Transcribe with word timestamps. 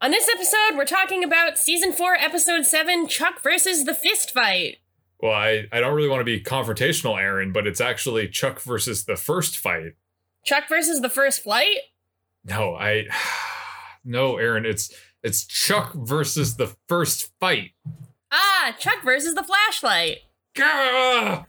On 0.00 0.12
this 0.12 0.28
episode, 0.28 0.76
we're 0.76 0.84
talking 0.84 1.24
about 1.24 1.58
season 1.58 1.92
four, 1.92 2.14
episode 2.14 2.64
seven, 2.64 3.08
Chuck 3.08 3.42
versus 3.42 3.84
the 3.84 3.94
fist 3.94 4.30
fight. 4.30 4.76
Well, 5.20 5.32
I, 5.32 5.64
I 5.72 5.80
don't 5.80 5.94
really 5.96 6.08
want 6.08 6.20
to 6.20 6.24
be 6.24 6.40
confrontational, 6.40 7.18
Aaron, 7.18 7.52
but 7.52 7.66
it's 7.66 7.80
actually 7.80 8.28
Chuck 8.28 8.60
versus 8.60 9.06
the 9.06 9.16
first 9.16 9.58
fight. 9.58 9.94
Chuck 10.44 10.68
versus 10.68 11.00
the 11.00 11.10
first 11.10 11.42
flight? 11.42 11.78
No, 12.44 12.76
I 12.76 13.06
no, 14.04 14.36
Aaron, 14.36 14.64
it's 14.64 14.94
it's 15.24 15.44
Chuck 15.44 15.92
versus 15.94 16.56
the 16.56 16.76
first 16.88 17.32
fight. 17.40 17.72
Ah, 18.30 18.76
Chuck 18.78 19.02
versus 19.04 19.34
the 19.34 19.42
flashlight. 19.42 20.18
Gah! 20.54 21.44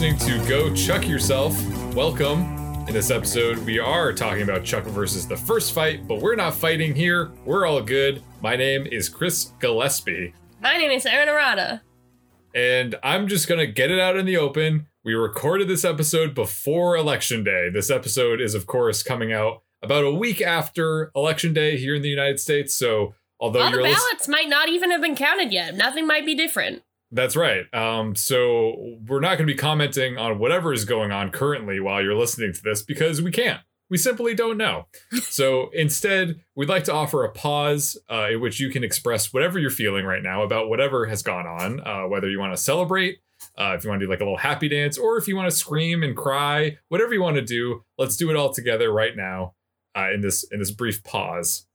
Listening 0.00 0.42
to 0.42 0.48
Go 0.48 0.74
Chuck 0.74 1.06
Yourself. 1.06 1.54
Welcome. 1.94 2.56
In 2.88 2.94
this 2.94 3.10
episode, 3.10 3.58
we 3.58 3.78
are 3.78 4.14
talking 4.14 4.40
about 4.40 4.64
Chuck 4.64 4.84
versus 4.84 5.28
the 5.28 5.36
first 5.36 5.74
fight, 5.74 6.08
but 6.08 6.22
we're 6.22 6.36
not 6.36 6.54
fighting 6.54 6.94
here. 6.94 7.32
We're 7.44 7.66
all 7.66 7.82
good. 7.82 8.22
My 8.40 8.56
name 8.56 8.86
is 8.86 9.10
Chris 9.10 9.52
Gillespie, 9.60 10.32
My 10.58 10.78
name 10.78 10.90
is 10.90 11.04
Aaron 11.04 11.28
Arata. 11.28 11.82
and 12.54 12.94
I'm 13.02 13.28
just 13.28 13.46
gonna 13.46 13.66
get 13.66 13.90
it 13.90 14.00
out 14.00 14.16
in 14.16 14.24
the 14.24 14.38
open. 14.38 14.86
We 15.04 15.12
recorded 15.12 15.68
this 15.68 15.84
episode 15.84 16.34
before 16.34 16.96
Election 16.96 17.44
Day. 17.44 17.68
This 17.68 17.90
episode 17.90 18.40
is, 18.40 18.54
of 18.54 18.66
course, 18.66 19.02
coming 19.02 19.34
out 19.34 19.60
about 19.82 20.04
a 20.04 20.14
week 20.14 20.40
after 20.40 21.10
Election 21.14 21.52
Day 21.52 21.76
here 21.76 21.94
in 21.94 22.00
the 22.00 22.08
United 22.08 22.40
States. 22.40 22.74
So, 22.74 23.12
although 23.38 23.60
All 23.60 23.70
the 23.70 23.82
ballots 23.82 24.28
might 24.28 24.48
not 24.48 24.70
even 24.70 24.90
have 24.92 25.02
been 25.02 25.14
counted 25.14 25.52
yet. 25.52 25.74
Nothing 25.74 26.06
might 26.06 26.24
be 26.24 26.34
different. 26.34 26.84
That's 27.12 27.34
right. 27.34 27.72
Um, 27.74 28.14
so 28.14 28.96
we're 29.06 29.20
not 29.20 29.36
going 29.36 29.46
to 29.46 29.52
be 29.52 29.56
commenting 29.56 30.16
on 30.16 30.38
whatever 30.38 30.72
is 30.72 30.84
going 30.84 31.10
on 31.10 31.30
currently 31.30 31.80
while 31.80 32.02
you're 32.02 32.14
listening 32.14 32.52
to 32.52 32.62
this 32.62 32.82
because 32.82 33.20
we 33.20 33.32
can't. 33.32 33.60
We 33.88 33.98
simply 33.98 34.34
don't 34.34 34.56
know. 34.56 34.86
so 35.22 35.70
instead, 35.70 36.40
we'd 36.54 36.68
like 36.68 36.84
to 36.84 36.92
offer 36.92 37.24
a 37.24 37.32
pause 37.32 37.98
uh, 38.08 38.28
in 38.30 38.40
which 38.40 38.60
you 38.60 38.70
can 38.70 38.84
express 38.84 39.32
whatever 39.32 39.58
you're 39.58 39.70
feeling 39.70 40.04
right 40.04 40.22
now 40.22 40.42
about 40.42 40.68
whatever 40.68 41.06
has 41.06 41.22
gone 41.22 41.46
on, 41.46 41.80
uh, 41.80 42.06
whether 42.06 42.30
you 42.30 42.38
want 42.38 42.52
to 42.52 42.62
celebrate, 42.62 43.18
uh, 43.58 43.74
if 43.76 43.82
you 43.82 43.90
want 43.90 43.98
to 43.98 44.06
do 44.06 44.10
like 44.10 44.20
a 44.20 44.24
little 44.24 44.36
happy 44.36 44.68
dance, 44.68 44.96
or 44.96 45.16
if 45.18 45.26
you 45.26 45.34
want 45.34 45.50
to 45.50 45.56
scream 45.56 46.04
and 46.04 46.16
cry, 46.16 46.78
whatever 46.88 47.12
you 47.12 47.22
want 47.22 47.36
to 47.36 47.42
do. 47.42 47.84
Let's 47.98 48.16
do 48.16 48.30
it 48.30 48.36
all 48.36 48.52
together 48.52 48.92
right 48.92 49.16
now 49.16 49.54
uh, 49.96 50.12
in 50.14 50.20
this 50.20 50.44
in 50.44 50.60
this 50.60 50.70
brief 50.70 51.02
pause. 51.02 51.66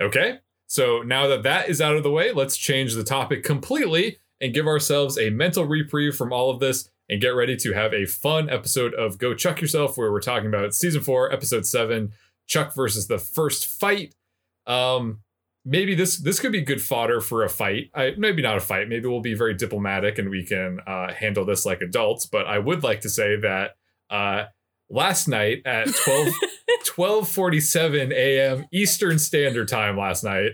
Okay. 0.00 0.38
So 0.66 1.02
now 1.02 1.26
that 1.28 1.42
that 1.44 1.68
is 1.68 1.80
out 1.80 1.96
of 1.96 2.02
the 2.02 2.10
way, 2.10 2.32
let's 2.32 2.56
change 2.56 2.94
the 2.94 3.04
topic 3.04 3.44
completely 3.44 4.18
and 4.40 4.54
give 4.54 4.66
ourselves 4.66 5.18
a 5.18 5.30
mental 5.30 5.64
reprieve 5.64 6.14
from 6.16 6.32
all 6.32 6.50
of 6.50 6.60
this 6.60 6.90
and 7.08 7.20
get 7.20 7.28
ready 7.28 7.56
to 7.56 7.72
have 7.72 7.94
a 7.94 8.04
fun 8.04 8.50
episode 8.50 8.92
of 8.94 9.18
Go 9.18 9.32
Chuck 9.32 9.60
Yourself, 9.60 9.96
where 9.96 10.10
we're 10.10 10.20
talking 10.20 10.48
about 10.48 10.74
season 10.74 11.02
four, 11.02 11.32
episode 11.32 11.64
seven, 11.64 12.12
Chuck 12.46 12.74
versus 12.74 13.06
the 13.06 13.18
first 13.18 13.66
fight. 13.66 14.14
Um, 14.66 15.20
maybe 15.64 15.94
this 15.94 16.16
this 16.18 16.40
could 16.40 16.52
be 16.52 16.62
good 16.62 16.82
fodder 16.82 17.20
for 17.20 17.44
a 17.44 17.48
fight. 17.48 17.90
I, 17.94 18.14
maybe 18.16 18.42
not 18.42 18.56
a 18.56 18.60
fight. 18.60 18.88
Maybe 18.88 19.06
we'll 19.06 19.20
be 19.20 19.34
very 19.34 19.54
diplomatic 19.54 20.18
and 20.18 20.30
we 20.30 20.44
can 20.44 20.80
uh, 20.86 21.12
handle 21.12 21.44
this 21.44 21.64
like 21.64 21.80
adults. 21.80 22.26
But 22.26 22.46
I 22.46 22.58
would 22.58 22.82
like 22.82 23.02
to 23.02 23.08
say 23.08 23.36
that 23.36 23.76
uh, 24.10 24.44
last 24.90 25.28
night 25.28 25.62
at 25.64 25.88
12 25.94 26.28
12:47 26.84 28.12
a.m. 28.12 28.66
Eastern 28.72 29.18
Standard 29.18 29.68
Time 29.68 29.96
last 29.96 30.24
night, 30.24 30.52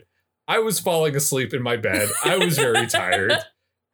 I 0.48 0.58
was 0.58 0.80
falling 0.80 1.16
asleep 1.16 1.54
in 1.54 1.62
my 1.62 1.76
bed. 1.76 2.08
I 2.24 2.36
was 2.36 2.56
very 2.56 2.86
tired. 2.88 3.34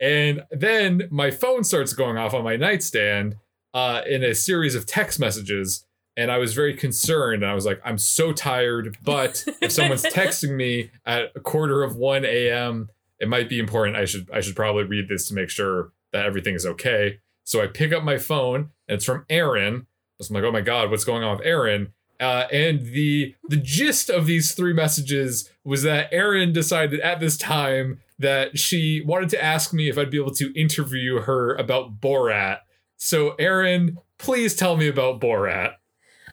And 0.01 0.43
then 0.51 1.09
my 1.11 1.31
phone 1.31 1.65
starts 1.65 1.93
going 1.93 2.17
off 2.17 2.35
on 2.35 2.45
my 2.45 2.57
nightstand 2.57 3.37
uh, 3.75 4.03
in 4.07 4.23
a 4.23 4.35
series 4.35 4.75
of 4.75 4.87
text 4.87 5.19
messages. 5.19 5.85
And 6.17 6.31
I 6.31 6.39
was 6.39 6.55
very 6.55 6.75
concerned. 6.75 7.43
And 7.43 7.51
I 7.51 7.55
was 7.55 7.67
like, 7.67 7.81
I'm 7.85 7.99
so 7.99 8.33
tired. 8.33 8.97
But 9.03 9.45
if 9.61 9.73
someone's 9.73 10.03
texting 10.05 10.57
me 10.57 10.91
at 11.05 11.33
a 11.37 11.41
quarter 11.41 11.83
of 11.83 11.97
1 11.97 12.25
a.m., 12.25 12.89
it 13.21 13.29
might 13.29 13.49
be 13.49 13.59
important. 13.59 13.97
I 13.97 14.05
should 14.05 14.31
I 14.33 14.41
should 14.41 14.57
probably 14.57 14.85
read 14.85 15.09
this 15.09 15.27
to 15.29 15.35
make 15.35 15.51
sure 15.51 15.93
that 16.13 16.25
everything 16.25 16.55
is 16.55 16.65
okay. 16.65 17.19
So 17.45 17.63
I 17.63 17.67
pick 17.67 17.93
up 17.93 18.05
my 18.05 18.19
phone 18.19 18.71
and 18.87 18.97
it's 18.97 19.05
from 19.05 19.25
Aaron. 19.29 19.87
So 20.21 20.35
I'm 20.35 20.43
like, 20.43 20.49
oh 20.49 20.53
my 20.53 20.61
God, 20.61 20.91
what's 20.91 21.05
going 21.05 21.23
on 21.23 21.37
with 21.37 21.47
Aaron? 21.47 21.93
Uh, 22.21 22.47
and 22.53 22.81
the 22.87 23.35
the 23.49 23.57
gist 23.57 24.11
of 24.11 24.27
these 24.27 24.53
three 24.53 24.73
messages 24.73 25.51
was 25.65 25.83
that 25.85 26.09
Aaron 26.13 26.53
decided 26.53 27.01
at 27.01 27.21
this 27.21 27.37
time 27.37 28.01
that 28.19 28.59
she 28.59 29.01
wanted 29.07 29.29
to 29.29 29.43
ask 29.43 29.73
me 29.73 29.89
if 29.89 29.97
I'd 29.97 30.11
be 30.11 30.19
able 30.19 30.35
to 30.35 30.53
interview 30.59 31.21
her 31.21 31.55
about 31.55 32.01
Borat. 32.01 32.61
So 32.97 33.35
Aaron, 33.39 33.99
please 34.19 34.57
tell 34.57 34.77
me 34.77 34.89
about 34.89 35.21
Borat. 35.21 35.75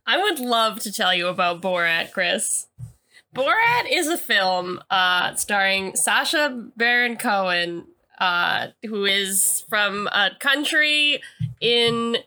I 0.08 0.22
would 0.22 0.40
love 0.40 0.80
to 0.82 0.92
tell 0.92 1.14
you 1.14 1.28
about 1.28 1.62
Borat, 1.62 2.12
Chris. 2.12 2.68
Borat 3.36 3.92
is 3.92 4.08
a 4.08 4.18
film 4.18 4.80
uh, 4.90 5.36
starring 5.36 5.96
Sacha 5.96 6.70
Baron 6.78 7.18
Cohen, 7.18 7.86
uh, 8.20 8.68
who 8.84 9.06
is 9.06 9.66
from 9.68 10.08
a 10.08 10.32
country 10.40 11.22
in 11.60 12.18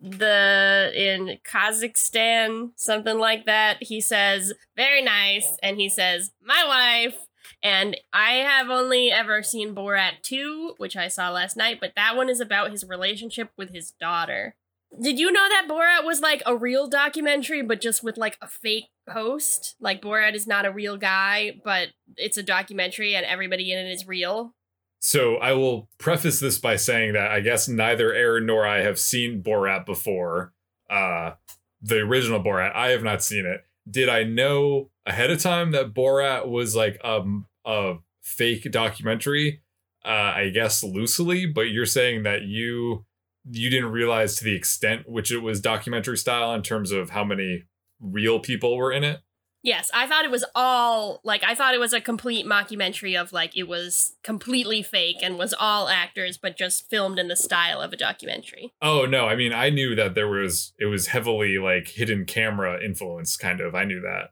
the 0.00 0.92
in 0.94 1.38
Kazakhstan, 1.44 2.70
something 2.76 3.18
like 3.18 3.46
that. 3.46 3.82
He 3.82 4.00
says, 4.00 4.52
very 4.76 5.02
nice, 5.02 5.56
and 5.62 5.78
he 5.78 5.88
says, 5.88 6.32
my 6.42 6.64
wife. 6.66 7.26
And 7.62 7.96
I 8.12 8.32
have 8.34 8.68
only 8.68 9.10
ever 9.10 9.42
seen 9.42 9.74
Borat 9.74 10.22
2, 10.22 10.74
which 10.76 10.96
I 10.96 11.08
saw 11.08 11.30
last 11.30 11.56
night, 11.56 11.78
but 11.80 11.94
that 11.96 12.16
one 12.16 12.28
is 12.28 12.40
about 12.40 12.70
his 12.70 12.84
relationship 12.84 13.50
with 13.56 13.74
his 13.74 13.92
daughter. 13.92 14.54
Did 15.02 15.18
you 15.18 15.30
know 15.30 15.48
that 15.48 15.66
Borat 15.68 16.04
was 16.04 16.20
like 16.20 16.42
a 16.46 16.56
real 16.56 16.86
documentary, 16.86 17.62
but 17.62 17.80
just 17.80 18.02
with 18.02 18.16
like 18.16 18.38
a 18.40 18.46
fake 18.46 18.90
host? 19.08 19.76
Like 19.80 20.00
Borat 20.00 20.34
is 20.34 20.46
not 20.46 20.66
a 20.66 20.72
real 20.72 20.96
guy, 20.96 21.60
but 21.62 21.88
it's 22.16 22.38
a 22.38 22.42
documentary 22.42 23.14
and 23.14 23.26
everybody 23.26 23.72
in 23.72 23.78
it 23.78 23.90
is 23.90 24.06
real. 24.06 24.54
So 25.00 25.36
I 25.36 25.52
will 25.52 25.88
preface 25.98 26.40
this 26.40 26.58
by 26.58 26.76
saying 26.76 27.12
that 27.12 27.30
I 27.30 27.40
guess 27.40 27.68
neither 27.68 28.12
Aaron 28.12 28.46
nor 28.46 28.66
I 28.66 28.78
have 28.78 28.98
seen 28.98 29.42
Borat 29.42 29.86
before. 29.86 30.52
Uh, 30.90 31.32
the 31.80 31.98
original 31.98 32.42
Borat, 32.42 32.74
I 32.74 32.88
have 32.88 33.02
not 33.02 33.22
seen 33.22 33.46
it. 33.46 33.64
Did 33.88 34.08
I 34.08 34.24
know 34.24 34.90
ahead 35.06 35.30
of 35.30 35.40
time 35.40 35.70
that 35.72 35.94
Borat 35.94 36.48
was 36.48 36.74
like 36.74 36.98
um 37.04 37.46
a 37.64 37.96
fake 38.22 38.70
documentary? 38.70 39.62
Uh, 40.04 40.32
I 40.36 40.50
guess 40.50 40.82
loosely, 40.82 41.46
but 41.46 41.70
you're 41.70 41.86
saying 41.86 42.22
that 42.24 42.42
you 42.42 43.04
you 43.50 43.70
didn't 43.70 43.92
realize 43.92 44.34
to 44.36 44.44
the 44.44 44.54
extent 44.54 45.08
which 45.08 45.32
it 45.32 45.38
was 45.38 45.60
documentary 45.60 46.18
style 46.18 46.52
in 46.54 46.62
terms 46.62 46.90
of 46.92 47.10
how 47.10 47.24
many 47.24 47.64
real 48.00 48.40
people 48.40 48.76
were 48.76 48.92
in 48.92 49.04
it. 49.04 49.20
Yes, 49.62 49.90
I 49.92 50.06
thought 50.06 50.24
it 50.24 50.30
was 50.30 50.44
all 50.54 51.20
like 51.24 51.42
I 51.42 51.54
thought 51.54 51.74
it 51.74 51.80
was 51.80 51.92
a 51.92 52.00
complete 52.00 52.46
mockumentary 52.46 53.20
of 53.20 53.32
like 53.32 53.56
it 53.56 53.64
was 53.64 54.14
completely 54.22 54.82
fake 54.82 55.16
and 55.22 55.36
was 55.36 55.52
all 55.58 55.88
actors 55.88 56.38
but 56.38 56.56
just 56.56 56.88
filmed 56.88 57.18
in 57.18 57.26
the 57.28 57.36
style 57.36 57.80
of 57.80 57.92
a 57.92 57.96
documentary. 57.96 58.72
Oh 58.80 59.04
no, 59.04 59.26
I 59.26 59.34
mean 59.34 59.52
I 59.52 59.70
knew 59.70 59.94
that 59.96 60.14
there 60.14 60.28
was 60.28 60.72
it 60.78 60.86
was 60.86 61.08
heavily 61.08 61.58
like 61.58 61.88
hidden 61.88 62.24
camera 62.24 62.82
influence 62.82 63.36
kind 63.36 63.60
of. 63.60 63.74
I 63.74 63.84
knew 63.84 64.00
that. 64.02 64.30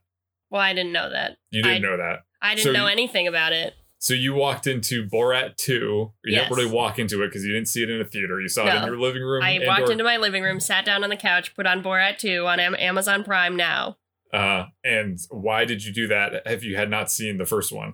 Well, 0.49 0.61
I 0.61 0.73
didn't 0.73 0.93
know 0.93 1.09
that. 1.09 1.37
You 1.49 1.61
didn't 1.61 1.83
I- 1.85 1.89
know 1.89 1.97
that. 1.97 2.19
I 2.41 2.55
didn't 2.55 2.63
So 2.65 2.71
know 2.71 2.85
you- 2.85 2.91
anything 2.91 3.27
about 3.27 3.51
it. 3.51 3.73
So 3.99 4.13
you 4.13 4.33
walked 4.35 4.67
into 4.67 5.05
Borat 5.07 5.57
2. 5.57 5.73
You 5.73 6.11
Yes. 6.23 6.43
didn't 6.47 6.55
really 6.57 6.71
walk 6.71 6.99
into 6.99 7.23
it 7.23 7.27
because 7.29 7.43
you 7.43 7.51
didn't 7.51 7.67
see 7.67 7.81
it 7.83 7.89
in 7.89 7.99
a 7.99 8.05
theater. 8.05 8.39
You 8.39 8.47
saw 8.47 8.65
it 8.67 8.75
in 8.75 8.83
your 8.85 8.99
living 8.99 9.23
room. 9.23 9.41
I 9.43 9.59
walked 9.65 9.89
or- 9.89 9.91
into 9.91 10.03
my 10.03 10.17
living 10.17 10.43
room, 10.43 10.59
sat 10.59 10.85
down 10.85 11.03
on 11.03 11.09
the 11.09 11.17
couch, 11.17 11.55
put 11.55 11.65
on 11.65 11.81
Borat 11.83 12.19
2 12.19 12.45
on 12.45 12.59
Amazon 12.59 13.23
Prime 13.23 13.55
now. 13.57 13.97
Uh, 14.33 14.65
and 14.83 15.17
why 15.29 15.65
did 15.65 15.83
you 15.83 15.93
do 15.93 16.07
that 16.07 16.43
if 16.45 16.63
you 16.63 16.75
had 16.75 16.89
not 16.89 17.11
seen 17.11 17.37
the 17.37 17.45
first 17.45 17.71
one? 17.71 17.93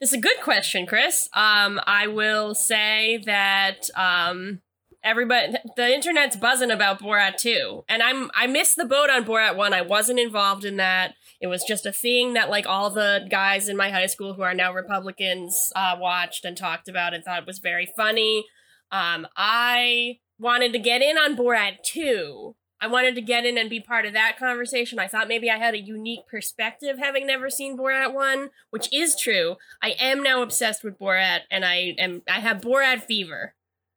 This 0.00 0.12
is 0.12 0.18
a 0.18 0.20
good 0.20 0.40
question, 0.42 0.86
Chris. 0.86 1.28
Um, 1.34 1.80
I 1.86 2.06
will 2.06 2.54
say 2.54 3.22
that 3.26 3.90
um, 3.94 4.60
everybody, 5.02 5.54
the 5.76 5.82
internet's 5.94 6.36
buzzing 6.36 6.70
about 6.70 7.00
Borat 7.00 7.36
2, 7.36 7.84
and 7.88 8.02
I'm 8.02 8.30
I 8.34 8.46
missed 8.46 8.76
the 8.76 8.86
boat 8.86 9.10
on 9.10 9.24
Borat 9.24 9.56
1. 9.56 9.74
I 9.74 9.82
wasn't 9.82 10.20
involved 10.20 10.64
in 10.64 10.76
that. 10.78 11.14
It 11.40 11.48
was 11.48 11.64
just 11.64 11.84
a 11.84 11.92
thing 11.92 12.34
that 12.34 12.50
like 12.50 12.66
all 12.66 12.90
the 12.90 13.26
guys 13.30 13.68
in 13.68 13.76
my 13.76 13.90
high 13.90 14.06
school 14.06 14.34
who 14.34 14.42
are 14.42 14.54
now 14.54 14.72
Republicans 14.72 15.72
uh, 15.76 15.96
watched 15.98 16.44
and 16.44 16.56
talked 16.56 16.88
about 16.88 17.12
and 17.12 17.22
thought 17.22 17.40
it 17.40 17.46
was 17.46 17.58
very 17.58 17.92
funny. 17.96 18.46
Um, 18.90 19.26
I 19.36 20.20
wanted 20.38 20.72
to 20.72 20.78
get 20.78 21.02
in 21.02 21.18
on 21.18 21.36
Borat 21.36 21.82
2. 21.84 22.54
I 22.84 22.86
wanted 22.86 23.14
to 23.14 23.22
get 23.22 23.46
in 23.46 23.56
and 23.56 23.70
be 23.70 23.80
part 23.80 24.04
of 24.04 24.12
that 24.12 24.38
conversation. 24.38 24.98
I 24.98 25.06
thought 25.06 25.26
maybe 25.26 25.48
I 25.48 25.56
had 25.56 25.72
a 25.72 25.80
unique 25.80 26.26
perspective 26.30 26.98
having 26.98 27.26
never 27.26 27.48
seen 27.48 27.78
Borat 27.78 28.12
1, 28.12 28.50
which 28.68 28.92
is 28.92 29.16
true. 29.16 29.56
I 29.82 29.94
am 29.98 30.22
now 30.22 30.42
obsessed 30.42 30.84
with 30.84 30.98
Borat 30.98 31.40
and 31.50 31.64
I 31.64 31.94
am 31.98 32.20
I 32.28 32.40
have 32.40 32.58
Borat 32.58 33.04
fever. 33.04 33.54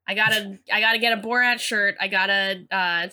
I 0.07 0.13
gotta 0.13 0.59
I 0.71 0.79
gotta 0.79 0.99
get 0.99 1.11
a 1.11 1.21
Borat 1.21 1.59
shirt. 1.59 1.95
I 1.99 2.07
gotta 2.07 2.63
uh 2.71 3.09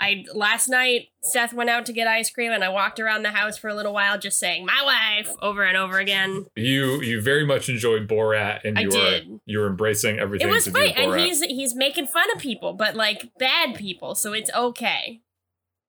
I 0.00 0.24
last 0.34 0.68
night 0.68 1.08
Seth 1.22 1.52
went 1.52 1.70
out 1.70 1.86
to 1.86 1.92
get 1.92 2.08
ice 2.08 2.30
cream 2.30 2.50
and 2.52 2.64
I 2.64 2.68
walked 2.68 2.98
around 2.98 3.22
the 3.22 3.30
house 3.30 3.56
for 3.56 3.68
a 3.68 3.74
little 3.74 3.92
while 3.92 4.18
just 4.18 4.38
saying 4.38 4.66
my 4.66 4.82
wife 4.84 5.34
over 5.40 5.62
and 5.62 5.76
over 5.76 5.98
again. 5.98 6.46
You 6.56 7.00
you 7.02 7.20
very 7.22 7.46
much 7.46 7.68
enjoyed 7.68 8.08
Borat 8.08 8.60
and 8.64 8.78
I 8.78 8.82
you 8.82 8.90
did. 8.90 9.28
were 9.28 9.38
you 9.46 9.58
were 9.60 9.66
embracing 9.68 10.18
everything 10.18 10.48
It 10.48 10.50
was 10.50 10.68
great, 10.68 10.96
and 10.98 11.14
he's 11.20 11.42
he's 11.42 11.74
making 11.74 12.06
fun 12.06 12.24
of 12.34 12.40
people, 12.40 12.72
but 12.72 12.96
like 12.96 13.30
bad 13.38 13.74
people, 13.74 14.14
so 14.14 14.32
it's 14.32 14.50
okay. 14.54 15.20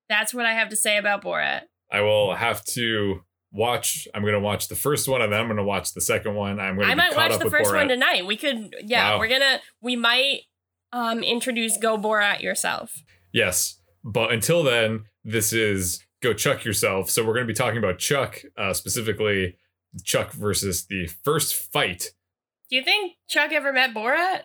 That's 0.08 0.34
what 0.34 0.46
I 0.46 0.52
have 0.52 0.68
to 0.68 0.76
say 0.76 0.96
about 0.98 1.24
Borat. 1.24 1.62
I 1.90 2.00
will 2.02 2.34
have 2.34 2.64
to 2.66 3.20
watch 3.52 4.06
I'm 4.14 4.24
gonna 4.24 4.40
watch 4.40 4.68
the 4.68 4.74
first 4.76 5.08
one 5.08 5.22
and 5.22 5.32
then 5.32 5.40
I'm 5.40 5.48
gonna 5.48 5.64
watch 5.64 5.92
the 5.94 6.00
second 6.00 6.34
one. 6.34 6.58
I'm 6.60 6.76
gonna 6.76 6.88
I 6.90 6.94
might 6.94 7.16
watch 7.16 7.38
the 7.38 7.48
first 7.50 7.70
Borat. 7.70 7.76
one 7.76 7.88
tonight. 7.88 8.26
We 8.26 8.36
could, 8.36 8.74
yeah, 8.84 9.12
Wow. 9.12 9.18
we're 9.20 9.28
gonna, 9.28 9.60
we 9.80 9.96
might 9.96 10.40
um 10.92 11.22
introduce 11.22 11.76
Go 11.76 11.96
Borat 11.96 12.42
yourself. 12.42 12.92
Yes. 13.32 13.78
But 14.04 14.32
until 14.32 14.62
then, 14.62 15.04
this 15.24 15.52
is 15.52 16.04
Go 16.22 16.34
Chuck 16.34 16.64
Yourself. 16.64 17.10
So 17.10 17.24
we're 17.24 17.34
going 17.34 17.46
to 17.46 17.52
be 17.52 17.56
talking 17.56 17.78
about 17.78 17.98
Chuck, 17.98 18.42
uh, 18.56 18.74
specifically 18.74 19.56
Chuck 20.04 20.32
versus 20.32 20.86
the 20.86 21.06
first 21.24 21.54
fight. 21.54 22.12
Do 22.70 22.76
you 22.76 22.84
think 22.84 23.14
Chuck 23.28 23.52
ever 23.52 23.72
met 23.72 23.94
Borat? 23.94 24.42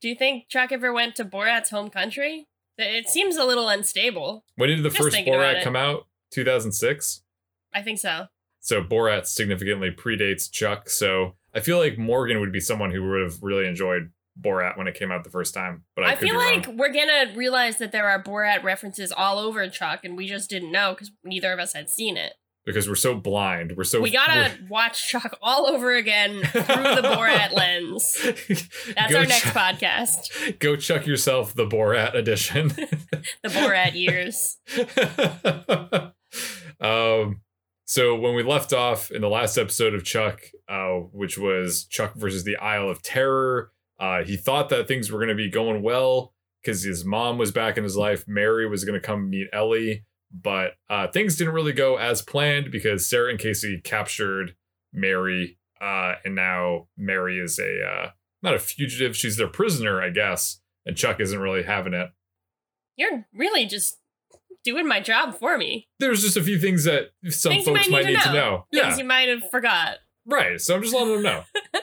Do 0.00 0.08
you 0.08 0.14
think 0.14 0.48
Chuck 0.48 0.70
ever 0.70 0.92
went 0.92 1.16
to 1.16 1.24
Borat's 1.24 1.70
home 1.70 1.90
country? 1.90 2.46
It 2.76 3.08
seems 3.08 3.36
a 3.36 3.44
little 3.44 3.68
unstable. 3.68 4.44
When 4.56 4.68
did 4.68 4.82
the 4.82 4.90
Just 4.90 5.00
first 5.00 5.16
Borat 5.16 5.62
come 5.62 5.76
out? 5.76 6.06
2006. 6.32 7.22
I 7.72 7.82
think 7.82 7.98
so. 7.98 8.26
So 8.60 8.82
Borat 8.82 9.26
significantly 9.26 9.90
predates 9.90 10.50
Chuck. 10.50 10.88
So 10.88 11.34
I 11.54 11.60
feel 11.60 11.78
like 11.78 11.98
Morgan 11.98 12.40
would 12.40 12.52
be 12.52 12.60
someone 12.60 12.90
who 12.90 13.08
would 13.08 13.22
have 13.22 13.42
really 13.42 13.66
enjoyed 13.66 14.10
Borat 14.40 14.76
when 14.76 14.86
it 14.88 14.94
came 14.94 15.12
out 15.12 15.24
the 15.24 15.30
first 15.30 15.54
time. 15.54 15.84
But 15.94 16.04
I, 16.04 16.12
I, 16.12 16.16
feel 16.16 16.36
like 16.36 16.66
wrong. 16.66 16.76
we're 16.76 16.92
gonna 16.92 17.32
realize 17.36 17.78
that 17.78 17.92
there 17.92 18.08
are 18.08 18.22
Borat 18.22 18.62
references 18.62 19.12
all 19.12 19.38
over 19.38 19.68
Chuck, 19.68 20.00
and 20.04 20.16
we 20.16 20.26
just 20.26 20.50
didn't 20.50 20.72
know 20.72 20.92
because 20.94 21.10
neither 21.22 21.52
of 21.52 21.58
us 21.58 21.72
had 21.72 21.88
seen 21.88 22.16
it. 22.16 22.32
because 22.66 22.88
we're 22.88 22.94
so 22.96 23.14
blind. 23.14 23.74
We're 23.76 23.84
so 23.84 24.00
we 24.00 24.10
gotta 24.10 24.50
watch 24.68 25.08
Chuck 25.08 25.36
all 25.40 25.66
over 25.68 25.94
again 25.94 26.40
through 26.42 26.62
the 26.62 27.02
Borat 27.16 27.52
lens. 27.54 28.16
That's 28.94 29.12
Go 29.12 29.18
our 29.20 29.26
next 29.26 29.42
Chuck- 29.42 29.54
podcast. 29.54 30.58
Go 30.58 30.74
chuck 30.76 31.06
yourself 31.06 31.54
the 31.54 31.66
Borat 31.66 32.14
edition. 32.14 32.68
The 32.68 33.48
Borat 33.50 33.94
years. 33.94 34.56
um, 36.80 37.40
so 37.86 38.14
when 38.16 38.34
we 38.34 38.42
left 38.42 38.72
off 38.72 39.10
in 39.10 39.20
the 39.20 39.28
last 39.28 39.58
episode 39.58 39.94
of 39.94 40.04
Chuck, 40.04 40.40
uh, 40.68 40.94
which 41.12 41.36
was 41.38 41.84
Chuck 41.84 42.14
versus 42.14 42.44
the 42.44 42.56
Aisle 42.56 42.90
of 42.90 43.02
Terror, 43.02 43.70
uh, 43.98 44.24
he 44.24 44.36
thought 44.36 44.68
that 44.70 44.88
things 44.88 45.10
were 45.10 45.18
going 45.18 45.28
to 45.28 45.34
be 45.34 45.50
going 45.50 45.82
well 45.82 46.32
because 46.62 46.82
his 46.82 47.04
mom 47.04 47.38
was 47.38 47.52
back 47.52 47.76
in 47.76 47.84
his 47.84 47.96
life. 47.96 48.24
Mary 48.26 48.68
was 48.68 48.84
going 48.84 48.98
to 49.00 49.06
come 49.06 49.30
meet 49.30 49.48
Ellie, 49.52 50.04
but 50.32 50.72
uh, 50.88 51.06
things 51.08 51.36
didn't 51.36 51.54
really 51.54 51.72
go 51.72 51.96
as 51.96 52.22
planned 52.22 52.70
because 52.70 53.08
Sarah 53.08 53.30
and 53.30 53.38
Casey 53.38 53.80
captured 53.82 54.54
Mary, 54.92 55.58
uh, 55.80 56.14
and 56.24 56.34
now 56.34 56.88
Mary 56.96 57.38
is 57.38 57.58
a 57.58 57.84
uh, 57.84 58.10
not 58.42 58.54
a 58.54 58.58
fugitive; 58.58 59.16
she's 59.16 59.36
their 59.36 59.48
prisoner, 59.48 60.02
I 60.02 60.10
guess. 60.10 60.60
And 60.86 60.96
Chuck 60.96 61.18
isn't 61.20 61.38
really 61.38 61.62
having 61.62 61.94
it. 61.94 62.10
You're 62.96 63.26
really 63.34 63.64
just 63.66 63.98
doing 64.64 64.86
my 64.86 65.00
job 65.00 65.34
for 65.38 65.56
me. 65.58 65.88
there's 66.00 66.22
just 66.22 66.36
a 66.36 66.42
few 66.42 66.58
things 66.58 66.84
that 66.84 67.10
some 67.28 67.52
Things 67.52 67.64
folks 67.64 67.88
might 67.88 67.90
might 67.90 68.06
need 68.06 68.20
to 68.20 68.32
know. 68.32 68.66
Things 68.72 68.82
Yeah, 68.82 68.96
you 68.96 69.04
might 69.04 69.28
have 69.28 69.48
forgot. 69.50 69.98
right. 70.26 70.60
So 70.60 70.74
I'm 70.74 70.82
just 70.82 70.94
letting 70.94 71.14
them 71.14 71.22
know. 71.22 71.44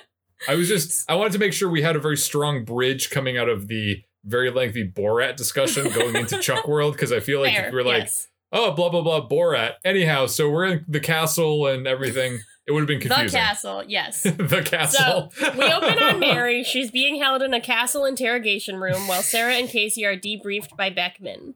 I 0.48 0.56
was 0.56 0.68
just 0.68 1.10
I 1.10 1.16
wanted 1.16 1.34
to 1.34 1.40
make 1.40 1.54
sure 1.54 1.70
we 1.70 1.82
had 1.82 1.96
a 1.96 2.00
very 2.00 2.18
strong 2.18 2.64
bridge 2.64 3.10
coming 3.10 3.38
out 3.38 3.50
of 3.50 3.68
the 3.68 4.04
very 4.24 4.52
lengthy 4.52 4.90
Borat 4.90 5.36
discussion 5.36 5.90
going 5.90 6.16
into 6.16 6.38
Chuck 6.42 6.68
World 6.68 6.94
because 6.94 7.12
I 7.12 7.20
feel 7.20 7.42
like 7.42 7.56
Fair, 7.56 7.70
we 7.72 7.76
we're 7.76 7.84
like, 7.84 8.04
yes. 8.04 8.28
oh, 8.52 8.72
blah 8.72 8.90
blah 8.90 9.02
blah, 9.02 9.28
Borat. 9.28 9.74
Anyhow, 9.84 10.28
so 10.28 10.50
we're 10.50 10.66
in 10.66 10.86
the 10.88 11.00
castle 11.00 11.68
and 11.68 11.88
everything. 11.88 12.40
It 12.68 12.74
would 12.74 12.82
have 12.82 12.88
been 12.88 13.00
confusing. 13.00 13.26
the 13.26 13.32
castle, 13.32 13.84
yes. 13.88 14.24
the 14.24 14.62
castle. 14.64 15.32
So 15.34 15.52
We 15.58 15.64
open 15.66 16.02
on 16.02 16.20
Mary. 16.20 16.64
She's 16.64 16.92
being 16.92 17.20
held 17.20 17.42
in 17.42 17.54
a 17.54 17.60
castle 17.60 18.06
interrogation 18.06 18.78
room 18.78 19.08
while 19.08 19.24
Sarah 19.24 19.56
and 19.56 19.68
Casey 19.68 20.06
are 20.06 20.16
debriefed 20.16 20.78
by 20.78 20.92
Beckman. 20.92 21.56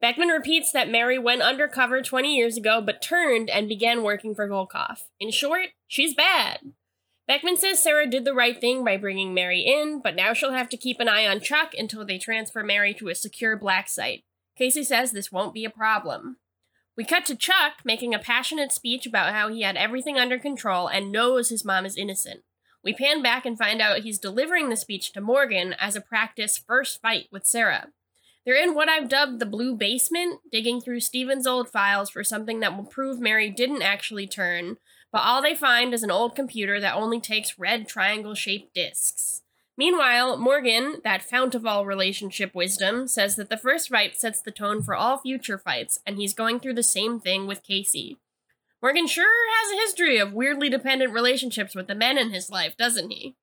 Beckman 0.00 0.28
repeats 0.28 0.72
that 0.72 0.90
Mary 0.90 1.18
went 1.18 1.40
undercover 1.40 2.02
20 2.02 2.36
years 2.36 2.58
ago 2.58 2.82
but 2.82 3.00
turned 3.00 3.48
and 3.48 3.66
began 3.66 4.02
working 4.02 4.34
for 4.34 4.46
Volkoff. 4.46 5.04
In 5.18 5.30
short, 5.30 5.68
she's 5.88 6.14
bad. 6.14 6.60
Beckman 7.26 7.56
says 7.56 7.82
Sarah 7.82 8.06
did 8.06 8.24
the 8.24 8.34
right 8.34 8.60
thing 8.60 8.84
by 8.84 8.96
bringing 8.96 9.34
Mary 9.34 9.60
in, 9.60 10.00
but 10.00 10.14
now 10.14 10.32
she'll 10.32 10.52
have 10.52 10.68
to 10.68 10.76
keep 10.76 11.00
an 11.00 11.08
eye 11.08 11.26
on 11.26 11.40
Chuck 11.40 11.72
until 11.76 12.04
they 12.04 12.18
transfer 12.18 12.62
Mary 12.62 12.94
to 12.94 13.08
a 13.08 13.14
secure 13.14 13.56
black 13.56 13.88
site. 13.88 14.24
Casey 14.56 14.84
says 14.84 15.10
this 15.10 15.32
won't 15.32 15.52
be 15.52 15.64
a 15.64 15.70
problem. 15.70 16.36
We 16.96 17.04
cut 17.04 17.26
to 17.26 17.36
Chuck 17.36 17.80
making 17.84 18.14
a 18.14 18.18
passionate 18.18 18.72
speech 18.72 19.06
about 19.06 19.34
how 19.34 19.48
he 19.48 19.62
had 19.62 19.76
everything 19.76 20.16
under 20.16 20.38
control 20.38 20.86
and 20.86 21.12
knows 21.12 21.48
his 21.48 21.64
mom 21.64 21.84
is 21.84 21.96
innocent. 21.96 22.42
We 22.82 22.94
pan 22.94 23.22
back 23.22 23.44
and 23.44 23.58
find 23.58 23.82
out 23.82 23.98
he's 23.98 24.18
delivering 24.18 24.68
the 24.68 24.76
speech 24.76 25.12
to 25.12 25.20
Morgan 25.20 25.74
as 25.78 25.96
a 25.96 26.00
practice 26.00 26.56
first 26.56 27.02
fight 27.02 27.26
with 27.32 27.44
Sarah. 27.44 27.88
They're 28.44 28.54
in 28.54 28.74
what 28.74 28.88
I've 28.88 29.08
dubbed 29.08 29.40
the 29.40 29.46
blue 29.46 29.74
basement, 29.74 30.38
digging 30.52 30.80
through 30.80 31.00
Steven's 31.00 31.48
old 31.48 31.68
files 31.68 32.08
for 32.08 32.22
something 32.22 32.60
that 32.60 32.76
will 32.76 32.84
prove 32.84 33.18
Mary 33.18 33.50
didn't 33.50 33.82
actually 33.82 34.28
turn, 34.28 34.76
but 35.16 35.24
all 35.24 35.40
they 35.40 35.54
find 35.54 35.94
is 35.94 36.02
an 36.02 36.10
old 36.10 36.36
computer 36.36 36.78
that 36.78 36.94
only 36.94 37.18
takes 37.18 37.58
red 37.58 37.88
triangle 37.88 38.34
shaped 38.34 38.74
discs. 38.74 39.40
Meanwhile, 39.74 40.36
Morgan, 40.36 41.00
that 41.04 41.22
fount 41.22 41.54
of 41.54 41.64
all 41.64 41.86
relationship 41.86 42.54
wisdom, 42.54 43.08
says 43.08 43.34
that 43.36 43.48
the 43.48 43.56
first 43.56 43.88
fight 43.88 44.14
sets 44.14 44.42
the 44.42 44.50
tone 44.50 44.82
for 44.82 44.94
all 44.94 45.16
future 45.16 45.56
fights, 45.56 46.00
and 46.04 46.18
he's 46.18 46.34
going 46.34 46.60
through 46.60 46.74
the 46.74 46.82
same 46.82 47.18
thing 47.18 47.46
with 47.46 47.62
Casey. 47.62 48.18
Morgan 48.82 49.06
sure 49.06 49.24
has 49.24 49.72
a 49.72 49.80
history 49.80 50.18
of 50.18 50.34
weirdly 50.34 50.68
dependent 50.68 51.14
relationships 51.14 51.74
with 51.74 51.86
the 51.86 51.94
men 51.94 52.18
in 52.18 52.28
his 52.28 52.50
life, 52.50 52.76
doesn't 52.76 53.08
he? 53.08 53.36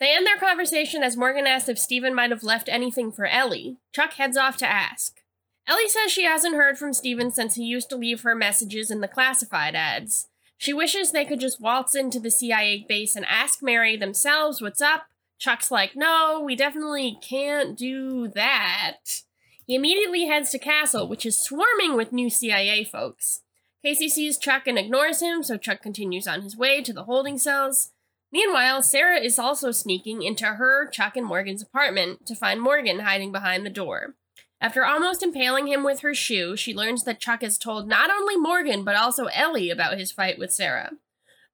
They 0.00 0.12
end 0.12 0.26
their 0.26 0.36
conversation 0.36 1.04
as 1.04 1.16
Morgan 1.16 1.46
asks 1.46 1.68
if 1.68 1.78
Steven 1.78 2.12
might 2.12 2.30
have 2.30 2.42
left 2.42 2.68
anything 2.68 3.12
for 3.12 3.26
Ellie. 3.26 3.76
Chuck 3.94 4.14
heads 4.14 4.36
off 4.36 4.56
to 4.56 4.68
ask. 4.68 5.20
Ellie 5.68 5.88
says 5.88 6.10
she 6.10 6.24
hasn't 6.24 6.56
heard 6.56 6.76
from 6.76 6.92
Steven 6.92 7.30
since 7.30 7.54
he 7.54 7.62
used 7.62 7.88
to 7.90 7.96
leave 7.96 8.22
her 8.22 8.34
messages 8.34 8.90
in 8.90 9.00
the 9.00 9.06
classified 9.06 9.76
ads. 9.76 10.26
She 10.60 10.74
wishes 10.74 11.10
they 11.10 11.24
could 11.24 11.40
just 11.40 11.58
waltz 11.58 11.94
into 11.94 12.20
the 12.20 12.30
CIA 12.30 12.84
base 12.86 13.16
and 13.16 13.24
ask 13.24 13.62
Mary 13.62 13.96
themselves 13.96 14.60
what's 14.60 14.82
up. 14.82 15.04
Chuck's 15.38 15.70
like, 15.70 15.96
no, 15.96 16.42
we 16.44 16.54
definitely 16.54 17.16
can't 17.22 17.78
do 17.78 18.28
that. 18.28 19.22
He 19.66 19.74
immediately 19.74 20.26
heads 20.26 20.50
to 20.50 20.58
Castle, 20.58 21.08
which 21.08 21.24
is 21.24 21.38
swarming 21.38 21.96
with 21.96 22.12
new 22.12 22.28
CIA 22.28 22.84
folks. 22.84 23.40
Casey 23.82 24.10
sees 24.10 24.36
Chuck 24.36 24.66
and 24.66 24.78
ignores 24.78 25.22
him, 25.22 25.42
so 25.42 25.56
Chuck 25.56 25.80
continues 25.80 26.28
on 26.28 26.42
his 26.42 26.58
way 26.58 26.82
to 26.82 26.92
the 26.92 27.04
holding 27.04 27.38
cells. 27.38 27.92
Meanwhile, 28.30 28.82
Sarah 28.82 29.18
is 29.18 29.38
also 29.38 29.70
sneaking 29.70 30.20
into 30.20 30.44
her, 30.44 30.90
Chuck, 30.90 31.16
and 31.16 31.24
Morgan's 31.24 31.62
apartment 31.62 32.26
to 32.26 32.34
find 32.34 32.60
Morgan 32.60 32.98
hiding 32.98 33.32
behind 33.32 33.64
the 33.64 33.70
door. 33.70 34.14
After 34.60 34.84
almost 34.84 35.22
impaling 35.22 35.68
him 35.68 35.82
with 35.82 36.00
her 36.00 36.14
shoe, 36.14 36.54
she 36.56 36.74
learns 36.74 37.04
that 37.04 37.20
Chuck 37.20 37.40
has 37.40 37.56
told 37.56 37.88
not 37.88 38.10
only 38.10 38.36
Morgan, 38.36 38.84
but 38.84 38.96
also 38.96 39.26
Ellie 39.26 39.70
about 39.70 39.98
his 39.98 40.12
fight 40.12 40.38
with 40.38 40.52
Sarah. 40.52 40.92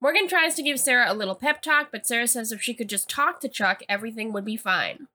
Morgan 0.00 0.28
tries 0.28 0.54
to 0.56 0.62
give 0.62 0.80
Sarah 0.80 1.10
a 1.10 1.14
little 1.14 1.36
pep 1.36 1.62
talk, 1.62 1.88
but 1.92 2.06
Sarah 2.06 2.26
says 2.26 2.50
if 2.50 2.60
she 2.60 2.74
could 2.74 2.88
just 2.88 3.08
talk 3.08 3.40
to 3.40 3.48
Chuck, 3.48 3.82
everything 3.88 4.32
would 4.32 4.44
be 4.44 4.56
fine. 4.56 5.06